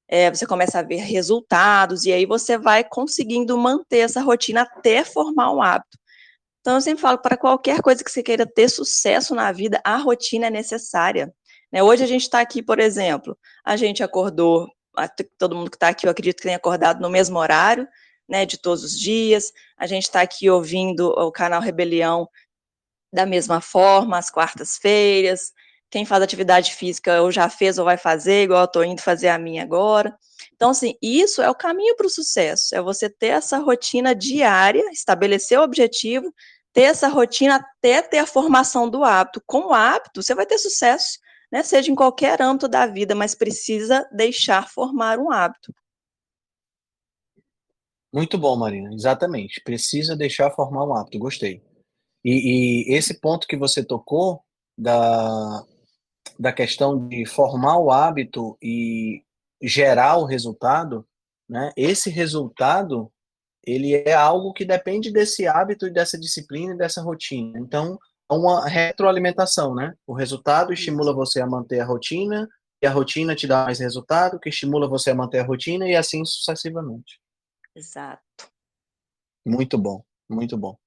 é, 0.07 0.29
você 0.29 0.45
começa 0.45 0.77
a 0.77 0.83
ver 0.83 0.97
resultados, 0.97 2.05
e 2.05 2.13
aí 2.13 2.27
você 2.27 2.55
vai 2.55 2.83
conseguindo 2.83 3.57
manter 3.57 3.99
essa 3.99 4.21
rotina 4.21 4.61
até 4.61 5.03
formar 5.03 5.51
um 5.51 5.59
hábito. 5.59 5.97
Então, 6.63 6.75
eu 6.75 6.81
sempre 6.81 7.01
falo, 7.01 7.17
para 7.17 7.35
qualquer 7.35 7.81
coisa 7.81 8.01
que 8.01 8.09
você 8.09 8.23
queira 8.23 8.45
ter 8.45 8.69
sucesso 8.69 9.35
na 9.35 9.51
vida, 9.51 9.81
a 9.83 9.97
rotina 9.97 10.47
é 10.47 10.49
necessária. 10.49 11.35
Né? 11.69 11.83
Hoje 11.83 12.05
a 12.05 12.07
gente 12.07 12.21
está 12.21 12.39
aqui, 12.39 12.63
por 12.63 12.79
exemplo, 12.79 13.37
a 13.65 13.75
gente 13.75 14.01
acordou, 14.01 14.69
todo 15.37 15.57
mundo 15.57 15.69
que 15.69 15.75
está 15.75 15.89
aqui, 15.89 16.07
eu 16.07 16.11
acredito 16.11 16.37
que 16.37 16.43
tenha 16.43 16.55
acordado 16.55 17.01
no 17.01 17.09
mesmo 17.09 17.37
horário, 17.37 17.85
né, 18.29 18.45
de 18.45 18.57
todos 18.57 18.81
os 18.81 18.97
dias, 18.97 19.51
a 19.77 19.85
gente 19.85 20.03
está 20.03 20.21
aqui 20.21 20.49
ouvindo 20.49 21.09
o 21.09 21.33
canal 21.33 21.59
Rebelião 21.59 22.29
da 23.11 23.25
mesma 23.25 23.59
forma, 23.59 24.17
às 24.17 24.29
quartas-feiras, 24.29 25.51
quem 25.93 26.05
faz 26.05 26.23
atividade 26.23 26.73
física 26.73 27.21
ou 27.21 27.31
já 27.31 27.49
fez 27.49 27.77
ou 27.77 27.85
vai 27.85 27.97
fazer, 27.97 28.45
igual 28.45 28.61
eu 28.61 28.65
estou 28.65 28.83
indo 28.83 29.01
fazer 29.01 29.27
a 29.27 29.37
minha 29.37 29.61
agora. 29.61 30.17
Então, 30.55 30.71
assim, 30.71 30.95
isso 30.99 31.39
é 31.39 31.49
o 31.49 31.53
caminho 31.53 31.95
para 31.95 32.07
o 32.07 32.09
sucesso, 32.09 32.73
é 32.73 32.81
você 32.81 33.07
ter 33.07 33.27
essa 33.27 33.59
rotina 33.59 34.15
diária, 34.15 34.89
estabelecer 34.91 35.59
o 35.59 35.63
objetivo, 35.63 36.33
ter 36.73 36.83
essa 36.83 37.07
rotina 37.07 37.57
até 37.57 38.01
ter 38.01 38.17
a 38.17 38.25
formação 38.25 38.89
do 38.89 39.03
hábito. 39.03 39.41
Com 39.45 39.67
o 39.67 39.73
hábito, 39.73 40.21
você 40.21 40.33
vai 40.33 40.45
ter 40.45 40.57
sucesso, 40.57 41.19
né? 41.51 41.61
Seja 41.61 41.91
em 41.91 41.95
qualquer 41.95 42.41
âmbito 42.41 42.67
da 42.67 42.87
vida, 42.87 43.13
mas 43.13 43.35
precisa 43.35 44.09
deixar 44.11 44.67
formar 44.67 45.19
um 45.19 45.31
hábito. 45.31 45.73
Muito 48.11 48.37
bom, 48.37 48.55
Marina. 48.55 48.93
Exatamente. 48.93 49.61
Precisa 49.63 50.15
deixar 50.15 50.51
formar 50.51 50.85
um 50.85 50.95
hábito. 50.95 51.19
Gostei. 51.19 51.63
E, 52.25 52.87
e 52.89 52.95
esse 52.95 53.19
ponto 53.19 53.47
que 53.47 53.57
você 53.57 53.83
tocou 53.83 54.43
da, 54.77 55.63
da 56.39 56.51
questão 56.51 57.07
de 57.07 57.25
formar 57.25 57.77
o 57.77 57.91
hábito 57.91 58.57
e 58.61 59.23
gerar 59.61 60.17
o 60.17 60.25
resultado, 60.25 61.07
né? 61.47 61.71
Esse 61.77 62.09
resultado 62.09 63.12
ele 63.65 63.93
é 63.93 64.13
algo 64.13 64.53
que 64.53 64.65
depende 64.65 65.11
desse 65.11 65.47
hábito 65.47 65.87
e 65.87 65.91
dessa 65.91 66.19
disciplina 66.19 66.73
e 66.73 66.77
dessa 66.77 67.01
rotina. 67.01 67.57
Então, 67.59 67.97
é 68.29 68.33
uma 68.33 68.67
retroalimentação, 68.67 69.73
né? 69.73 69.95
O 70.05 70.13
resultado 70.13 70.73
estimula 70.73 71.13
você 71.13 71.41
a 71.41 71.47
manter 71.47 71.79
a 71.79 71.85
rotina, 71.85 72.47
e 72.81 72.85
a 72.85 72.91
rotina 72.91 73.33
te 73.33 73.47
dá 73.47 73.63
mais 73.63 73.79
resultado, 73.79 74.39
que 74.39 74.49
estimula 74.49 74.89
você 74.89 75.11
a 75.11 75.15
manter 75.15 75.39
a 75.39 75.43
rotina, 75.43 75.87
e 75.87 75.95
assim 75.95 76.25
sucessivamente. 76.25 77.21
Exato. 77.75 78.21
Muito 79.45 79.77
bom, 79.77 80.03
muito 80.29 80.57
bom. 80.57 80.77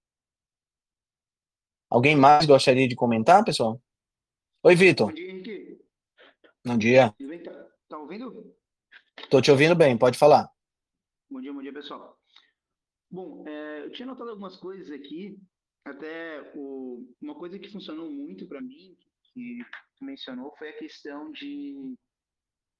Alguém 1.88 2.16
mais 2.16 2.44
gostaria 2.44 2.86
de 2.86 2.94
comentar, 2.94 3.44
pessoal? 3.44 3.80
Oi, 4.62 4.74
Vitor. 4.74 5.08
Bom 5.08 5.14
dia, 5.14 5.30
Henrique. 5.30 5.80
Bom 6.64 6.76
dia. 6.76 7.14
Tá, 7.44 7.66
tá 7.88 7.98
ouvindo? 7.98 8.54
Estou 9.18 9.40
te 9.40 9.50
ouvindo 9.50 9.74
bem, 9.74 9.96
pode 9.96 10.18
falar. 10.18 10.50
Bom 11.30 11.40
dia, 11.40 11.52
bom 11.52 11.62
dia, 11.62 11.72
pessoal. 11.72 12.18
Bom, 13.16 13.48
é, 13.48 13.86
eu 13.86 13.90
tinha 13.92 14.04
notado 14.04 14.28
algumas 14.28 14.58
coisas 14.58 14.90
aqui, 14.90 15.40
até 15.86 16.52
o, 16.54 17.02
uma 17.18 17.34
coisa 17.34 17.58
que 17.58 17.72
funcionou 17.72 18.12
muito 18.12 18.46
para 18.46 18.60
mim, 18.60 18.94
que 19.32 19.58
tu 19.96 20.04
mencionou, 20.04 20.54
foi 20.58 20.68
a 20.68 20.78
questão 20.78 21.32
de 21.32 21.96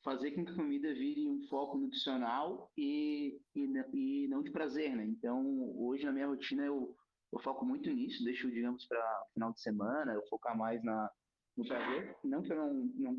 fazer 0.05 0.33
com 0.33 0.45
que 0.45 0.53
a 0.53 0.55
comida 0.55 0.93
vire 0.93 1.27
um 1.27 1.41
foco 1.49 1.79
nutricional 1.79 2.71
e, 2.77 3.41
e, 3.55 3.63
e 3.95 4.29
não 4.29 4.43
de 4.43 4.51
prazer, 4.51 4.95
né? 4.95 5.07
Então, 5.07 5.43
hoje 5.75 6.05
na 6.05 6.13
minha 6.13 6.27
rotina 6.27 6.67
eu, 6.67 6.95
eu 7.33 7.41
foco 7.41 7.65
muito 7.65 7.91
nisso, 7.91 8.23
deixo, 8.23 8.51
digamos, 8.51 8.85
para 8.85 9.25
final 9.33 9.55
de 9.55 9.63
semana, 9.63 10.13
eu 10.13 10.27
focar 10.29 10.55
mais 10.55 10.85
na, 10.85 11.11
no 11.57 11.67
prazer. 11.67 12.15
Não 12.23 12.43
que 12.43 12.53
eu 12.53 12.57
não, 12.57 12.75
não 12.95 13.17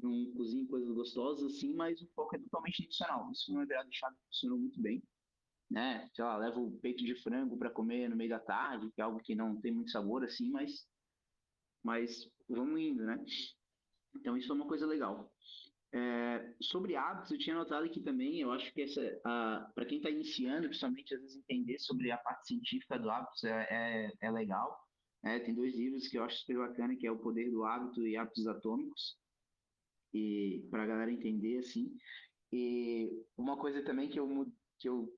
não 0.00 0.32
cozinho 0.34 0.68
coisas 0.68 0.94
gostosas 0.94 1.52
assim, 1.52 1.74
mas 1.74 2.00
o 2.00 2.08
foco 2.14 2.36
é 2.36 2.38
totalmente 2.38 2.80
nutricional. 2.82 3.28
Isso 3.32 3.46
foi 3.46 3.56
uma 3.56 3.66
de 3.66 3.96
chave 3.96 4.16
que 4.16 4.26
funcionou 4.26 4.58
muito 4.58 4.80
bem. 4.80 5.02
Né? 5.70 6.08
Sei 6.14 6.24
lá, 6.24 6.36
levo 6.36 6.78
peito 6.80 7.04
de 7.04 7.14
frango 7.22 7.56
para 7.58 7.70
comer 7.70 8.08
no 8.08 8.16
meio 8.16 8.30
da 8.30 8.38
tarde, 8.38 8.90
que 8.92 9.00
é 9.00 9.04
algo 9.04 9.20
que 9.20 9.34
não 9.34 9.60
tem 9.60 9.72
muito 9.72 9.90
sabor 9.90 10.24
assim, 10.24 10.50
mas, 10.50 10.86
mas 11.82 12.30
vamos 12.48 12.80
indo, 12.80 13.04
né? 13.04 13.18
Então 14.16 14.36
isso 14.36 14.52
é 14.52 14.54
uma 14.54 14.68
coisa 14.68 14.86
legal. 14.86 15.32
É, 15.92 16.54
sobre 16.60 16.96
hábitos, 16.96 17.30
eu 17.30 17.38
tinha 17.38 17.54
notado 17.54 17.84
aqui 17.86 18.00
também, 18.00 18.40
eu 18.40 18.50
acho 18.50 18.72
que 18.72 18.82
essa, 18.82 19.00
para 19.74 19.86
quem 19.86 19.98
está 19.98 20.10
iniciando, 20.10 20.66
principalmente 20.66 21.14
às 21.14 21.20
vezes 21.20 21.36
entender 21.36 21.78
sobre 21.78 22.10
a 22.10 22.18
parte 22.18 22.48
científica 22.48 22.98
do 22.98 23.08
hábitos 23.08 23.44
é, 23.44 23.68
é, 23.70 24.12
é 24.20 24.30
legal. 24.30 24.76
É, 25.24 25.38
tem 25.38 25.54
dois 25.54 25.74
livros 25.74 26.06
que 26.08 26.18
eu 26.18 26.24
acho 26.24 26.38
super 26.38 26.58
bacana, 26.58 26.96
que 26.96 27.06
é 27.06 27.10
O 27.10 27.18
Poder 27.18 27.50
do 27.50 27.64
Hábito 27.64 28.06
e 28.06 28.16
Hábitos 28.16 28.46
Atômicos 28.46 29.16
e 30.12 30.66
para 30.70 30.84
a 30.84 30.86
galera 30.86 31.10
entender 31.12 31.58
assim. 31.58 31.96
E 32.52 33.10
uma 33.36 33.56
coisa 33.56 33.82
também 33.82 34.08
que 34.08 34.18
eu 34.18 34.46
que 34.78 34.88
eu 34.88 35.12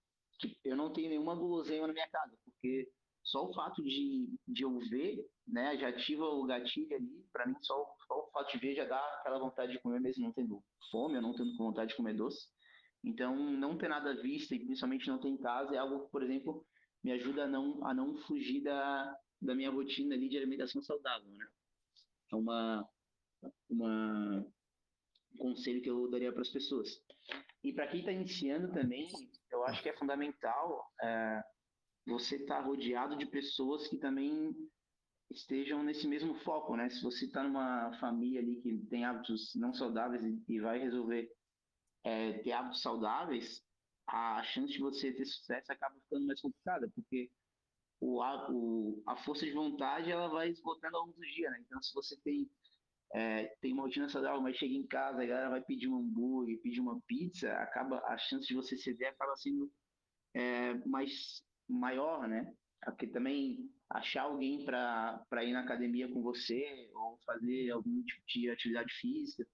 eu 0.64 0.76
não 0.76 0.92
tenho 0.92 1.08
nenhuma 1.08 1.34
guloseima 1.34 1.86
na 1.86 1.92
minha 1.92 2.08
casa, 2.08 2.36
porque 2.44 2.88
só 3.22 3.48
o 3.48 3.52
fato 3.52 3.82
de, 3.82 4.28
de 4.46 4.62
eu 4.62 4.78
ver, 4.90 5.26
né, 5.46 5.76
já 5.78 5.88
ativa 5.88 6.24
o 6.24 6.44
gatilho 6.44 6.94
ali, 6.94 7.26
para 7.32 7.46
mim 7.46 7.56
só, 7.60 7.74
só, 8.06 8.20
o 8.20 8.30
fato 8.30 8.52
de 8.52 8.58
ver 8.58 8.76
já 8.76 8.84
dá 8.84 8.98
aquela 9.20 9.38
vontade 9.38 9.72
de 9.72 9.80
comer 9.80 10.00
mesmo 10.00 10.24
não 10.24 10.32
tendo 10.32 10.62
fome, 10.90 11.16
ou 11.16 11.22
não 11.22 11.34
tendo 11.34 11.56
vontade 11.56 11.90
de 11.90 11.96
comer 11.96 12.14
doce. 12.14 12.48
Então, 13.04 13.36
não 13.36 13.76
ter 13.78 13.88
nada 13.88 14.10
à 14.10 14.14
vista 14.14 14.54
e 14.54 14.64
principalmente 14.64 15.06
não 15.08 15.20
ter 15.20 15.28
em 15.28 15.36
casa 15.38 15.74
é 15.74 15.78
algo 15.78 16.04
que, 16.04 16.10
por 16.10 16.22
exemplo, 16.22 16.66
me 17.02 17.12
ajuda 17.12 17.44
a 17.44 17.48
não, 17.48 17.84
a 17.86 17.94
não 17.94 18.16
fugir 18.22 18.62
da, 18.62 19.16
da 19.40 19.54
minha 19.54 19.70
rotina 19.70 20.14
ali 20.14 20.28
de 20.28 20.36
alimentação 20.36 20.82
saudável, 20.82 21.30
né? 21.30 21.46
É 22.32 22.36
uma, 22.36 22.88
uma, 23.70 24.46
conselho 25.36 25.82
que 25.82 25.90
eu 25.90 26.10
daria 26.10 26.32
para 26.32 26.42
as 26.42 26.50
pessoas. 26.50 27.00
E 27.62 27.72
para 27.72 27.86
quem 27.88 28.00
está 28.00 28.12
iniciando 28.12 28.72
também, 28.72 29.08
eu 29.50 29.64
acho 29.64 29.82
que 29.82 29.88
é 29.88 29.96
fundamental 29.96 30.90
é, 31.02 31.42
você 32.06 32.36
estar 32.36 32.58
tá 32.58 32.62
rodeado 32.62 33.16
de 33.16 33.26
pessoas 33.26 33.88
que 33.88 33.96
também 33.96 34.54
estejam 35.30 35.82
nesse 35.82 36.06
mesmo 36.06 36.34
foco, 36.40 36.76
né? 36.76 36.88
Se 36.88 37.02
você 37.02 37.26
está 37.26 37.42
numa 37.42 37.92
família 37.98 38.40
ali 38.40 38.60
que 38.60 38.78
tem 38.88 39.04
hábitos 39.04 39.54
não 39.56 39.72
saudáveis 39.72 40.22
e, 40.48 40.60
vai 40.60 40.78
resolver 40.78 41.28
é, 42.04 42.34
ter 42.38 42.52
hábitos 42.52 42.80
saudáveis, 42.80 43.62
a 44.06 44.42
chance 44.44 44.72
de 44.72 44.78
você 44.78 45.12
ter 45.12 45.24
sucesso 45.24 45.72
acaba 45.72 45.96
ficando 45.96 46.26
mais 46.26 46.40
complicada, 46.40 46.88
porque 46.94 47.28
o, 48.00 48.22
a, 48.22 48.50
o, 48.50 49.02
a 49.06 49.16
força 49.16 49.44
de 49.44 49.52
vontade 49.52 50.10
ela 50.10 50.28
vai 50.28 50.48
esgotando 50.50 50.96
ao 50.96 51.06
longo 51.06 51.14
do 51.14 51.26
dia, 51.26 51.50
né? 51.50 51.58
Então, 51.60 51.82
se 51.82 51.92
você 51.92 52.16
tem 52.18 52.48
é, 53.14 53.46
tem 53.60 53.72
uma 53.72 53.84
rotina 53.84 54.08
saudável, 54.08 54.40
mas 54.40 54.56
chega 54.56 54.74
em 54.74 54.86
casa, 54.86 55.22
a 55.22 55.26
galera 55.26 55.50
vai 55.50 55.62
pedir 55.62 55.88
um 55.88 55.98
hambúrguer, 55.98 56.60
pedir 56.60 56.80
uma 56.80 57.00
pizza, 57.06 57.52
acaba 57.54 57.98
a 58.06 58.18
chance 58.18 58.46
de 58.46 58.54
você 58.54 58.76
ceder 58.76 59.08
acaba 59.08 59.36
sendo 59.36 59.70
é, 60.34 60.74
mais 60.86 61.42
maior, 61.68 62.28
né? 62.28 62.52
Porque 62.84 63.06
também 63.06 63.70
achar 63.90 64.22
alguém 64.22 64.64
para 64.64 65.44
ir 65.44 65.52
na 65.52 65.60
academia 65.60 66.08
com 66.12 66.22
você 66.22 66.90
ou 66.94 67.18
fazer 67.24 67.70
algum 67.70 68.02
tipo 68.02 68.22
de 68.26 68.50
atividade 68.50 68.92
física, 68.94 69.46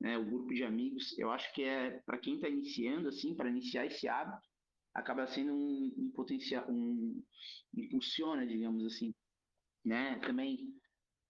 né? 0.00 0.18
O 0.18 0.24
grupo 0.24 0.52
de 0.52 0.64
amigos, 0.64 1.16
eu 1.18 1.30
acho 1.30 1.52
que 1.54 1.62
é 1.62 2.00
para 2.06 2.18
quem 2.18 2.36
está 2.36 2.48
iniciando 2.48 3.08
assim, 3.08 3.34
para 3.34 3.48
iniciar 3.48 3.86
esse 3.86 4.08
hábito, 4.08 4.48
acaba 4.94 5.26
sendo 5.26 5.52
um, 5.54 5.94
um 5.98 6.10
potencial, 6.10 6.64
um 6.70 7.22
impulsiona, 7.76 8.46
digamos 8.46 8.84
assim, 8.86 9.14
né? 9.84 10.18
Também 10.20 10.74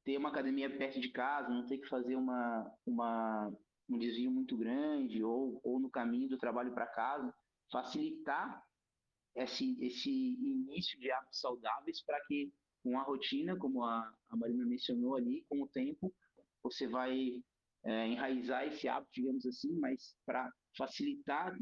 ter 0.05 0.19
uma 0.19 0.29
academia 0.29 0.71
perto 0.71 1.01
de 1.01 1.09
casa, 1.11 1.49
não 1.49 1.67
ter 1.67 1.79
que 1.79 1.89
fazer 1.89 2.17
uma, 2.17 2.71
uma, 2.87 3.53
um 3.89 3.99
desvio 3.99 4.31
muito 4.31 4.57
grande 4.57 5.23
ou, 5.23 5.61
ou 5.65 5.79
no 5.81 5.91
caminho 5.91 6.29
do 6.29 6.39
trabalho 6.39 6.73
para 6.73 6.87
casa, 6.87 7.35
facilitar 7.71 8.63
esse, 9.35 9.77
esse 9.85 10.11
início 10.11 10.99
de 11.01 11.11
hábitos 11.11 11.41
saudáveis 11.41 12.03
para 12.03 12.21
que 12.27 12.53
com 12.83 12.99
a 12.99 13.03
rotina, 13.03 13.57
como 13.57 13.83
a, 13.83 14.15
a 14.29 14.37
Marina 14.37 14.67
mencionou 14.67 15.17
ali, 15.17 15.43
com 15.49 15.63
o 15.63 15.69
tempo, 15.69 16.15
você 16.63 16.87
vai 16.87 17.43
é, 17.85 18.09
enraizar 18.09 18.67
esse 18.67 18.87
hábito, 18.87 19.13
digamos 19.15 19.47
assim, 19.47 19.73
mas 19.79 20.15
para 20.27 20.53
facilitar 20.77 21.57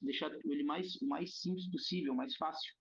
deixar 0.00 0.30
ele 0.44 0.64
mais, 0.64 0.96
o 0.96 1.06
mais 1.06 1.40
simples 1.40 1.70
possível, 1.70 2.14
mais 2.14 2.36
fácil, 2.36 2.74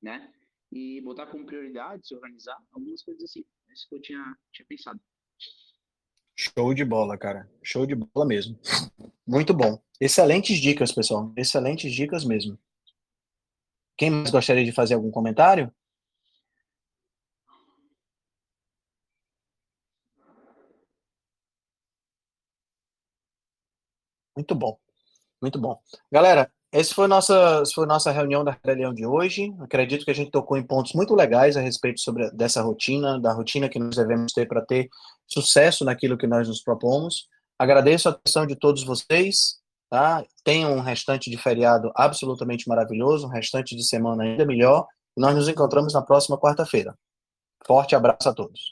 né? 0.00 0.32
E 0.70 1.00
botar 1.02 1.26
como 1.26 1.46
prioridade, 1.46 2.06
se 2.06 2.14
organizar, 2.14 2.58
algumas 2.72 3.02
coisas 3.02 3.24
assim. 3.24 3.44
Isso 3.72 3.88
que 3.88 3.94
eu 3.94 4.02
tinha, 4.02 4.36
tinha 4.52 4.66
pensado. 4.66 5.00
Show 6.36 6.74
de 6.74 6.84
bola, 6.84 7.16
cara. 7.16 7.50
Show 7.62 7.86
de 7.86 7.94
bola 7.94 8.26
mesmo. 8.26 8.58
Muito 9.26 9.54
bom. 9.54 9.80
Excelentes 10.00 10.58
dicas, 10.58 10.92
pessoal. 10.92 11.32
Excelentes 11.36 11.92
dicas 11.92 12.24
mesmo. 12.24 12.58
Quem 13.96 14.10
mais 14.10 14.30
gostaria 14.30 14.64
de 14.64 14.72
fazer 14.72 14.94
algum 14.94 15.10
comentário? 15.10 15.72
Muito 24.36 24.54
bom. 24.54 24.78
Muito 25.40 25.58
bom. 25.58 25.80
Galera, 26.10 26.52
essa 26.72 26.94
foi 26.94 27.06
nossa, 27.06 27.62
foi 27.74 27.86
nossa 27.86 28.10
reunião 28.10 28.42
da 28.42 28.52
rebelião 28.52 28.94
de 28.94 29.04
hoje. 29.04 29.54
Acredito 29.60 30.06
que 30.06 30.10
a 30.10 30.14
gente 30.14 30.30
tocou 30.30 30.56
em 30.56 30.66
pontos 30.66 30.94
muito 30.94 31.14
legais 31.14 31.54
a 31.54 31.60
respeito 31.60 32.00
sobre 32.00 32.30
dessa 32.30 32.62
rotina, 32.62 33.20
da 33.20 33.30
rotina 33.34 33.68
que 33.68 33.78
nós 33.78 33.94
devemos 33.94 34.32
ter 34.32 34.48
para 34.48 34.64
ter 34.64 34.88
sucesso 35.26 35.84
naquilo 35.84 36.16
que 36.16 36.26
nós 36.26 36.48
nos 36.48 36.62
propomos. 36.62 37.28
Agradeço 37.58 38.08
a 38.08 38.12
atenção 38.12 38.46
de 38.46 38.56
todos 38.56 38.84
vocês. 38.84 39.60
Tá? 39.90 40.24
Tenham 40.42 40.74
um 40.74 40.80
restante 40.80 41.30
de 41.30 41.36
feriado 41.36 41.92
absolutamente 41.94 42.66
maravilhoso, 42.66 43.26
um 43.26 43.30
restante 43.30 43.76
de 43.76 43.84
semana 43.84 44.24
ainda 44.24 44.46
melhor. 44.46 44.86
E 45.14 45.20
nós 45.20 45.36
nos 45.36 45.50
encontramos 45.50 45.92
na 45.92 46.00
próxima 46.00 46.38
quarta-feira. 46.38 46.96
Forte 47.66 47.94
abraço 47.94 48.30
a 48.30 48.32
todos. 48.32 48.71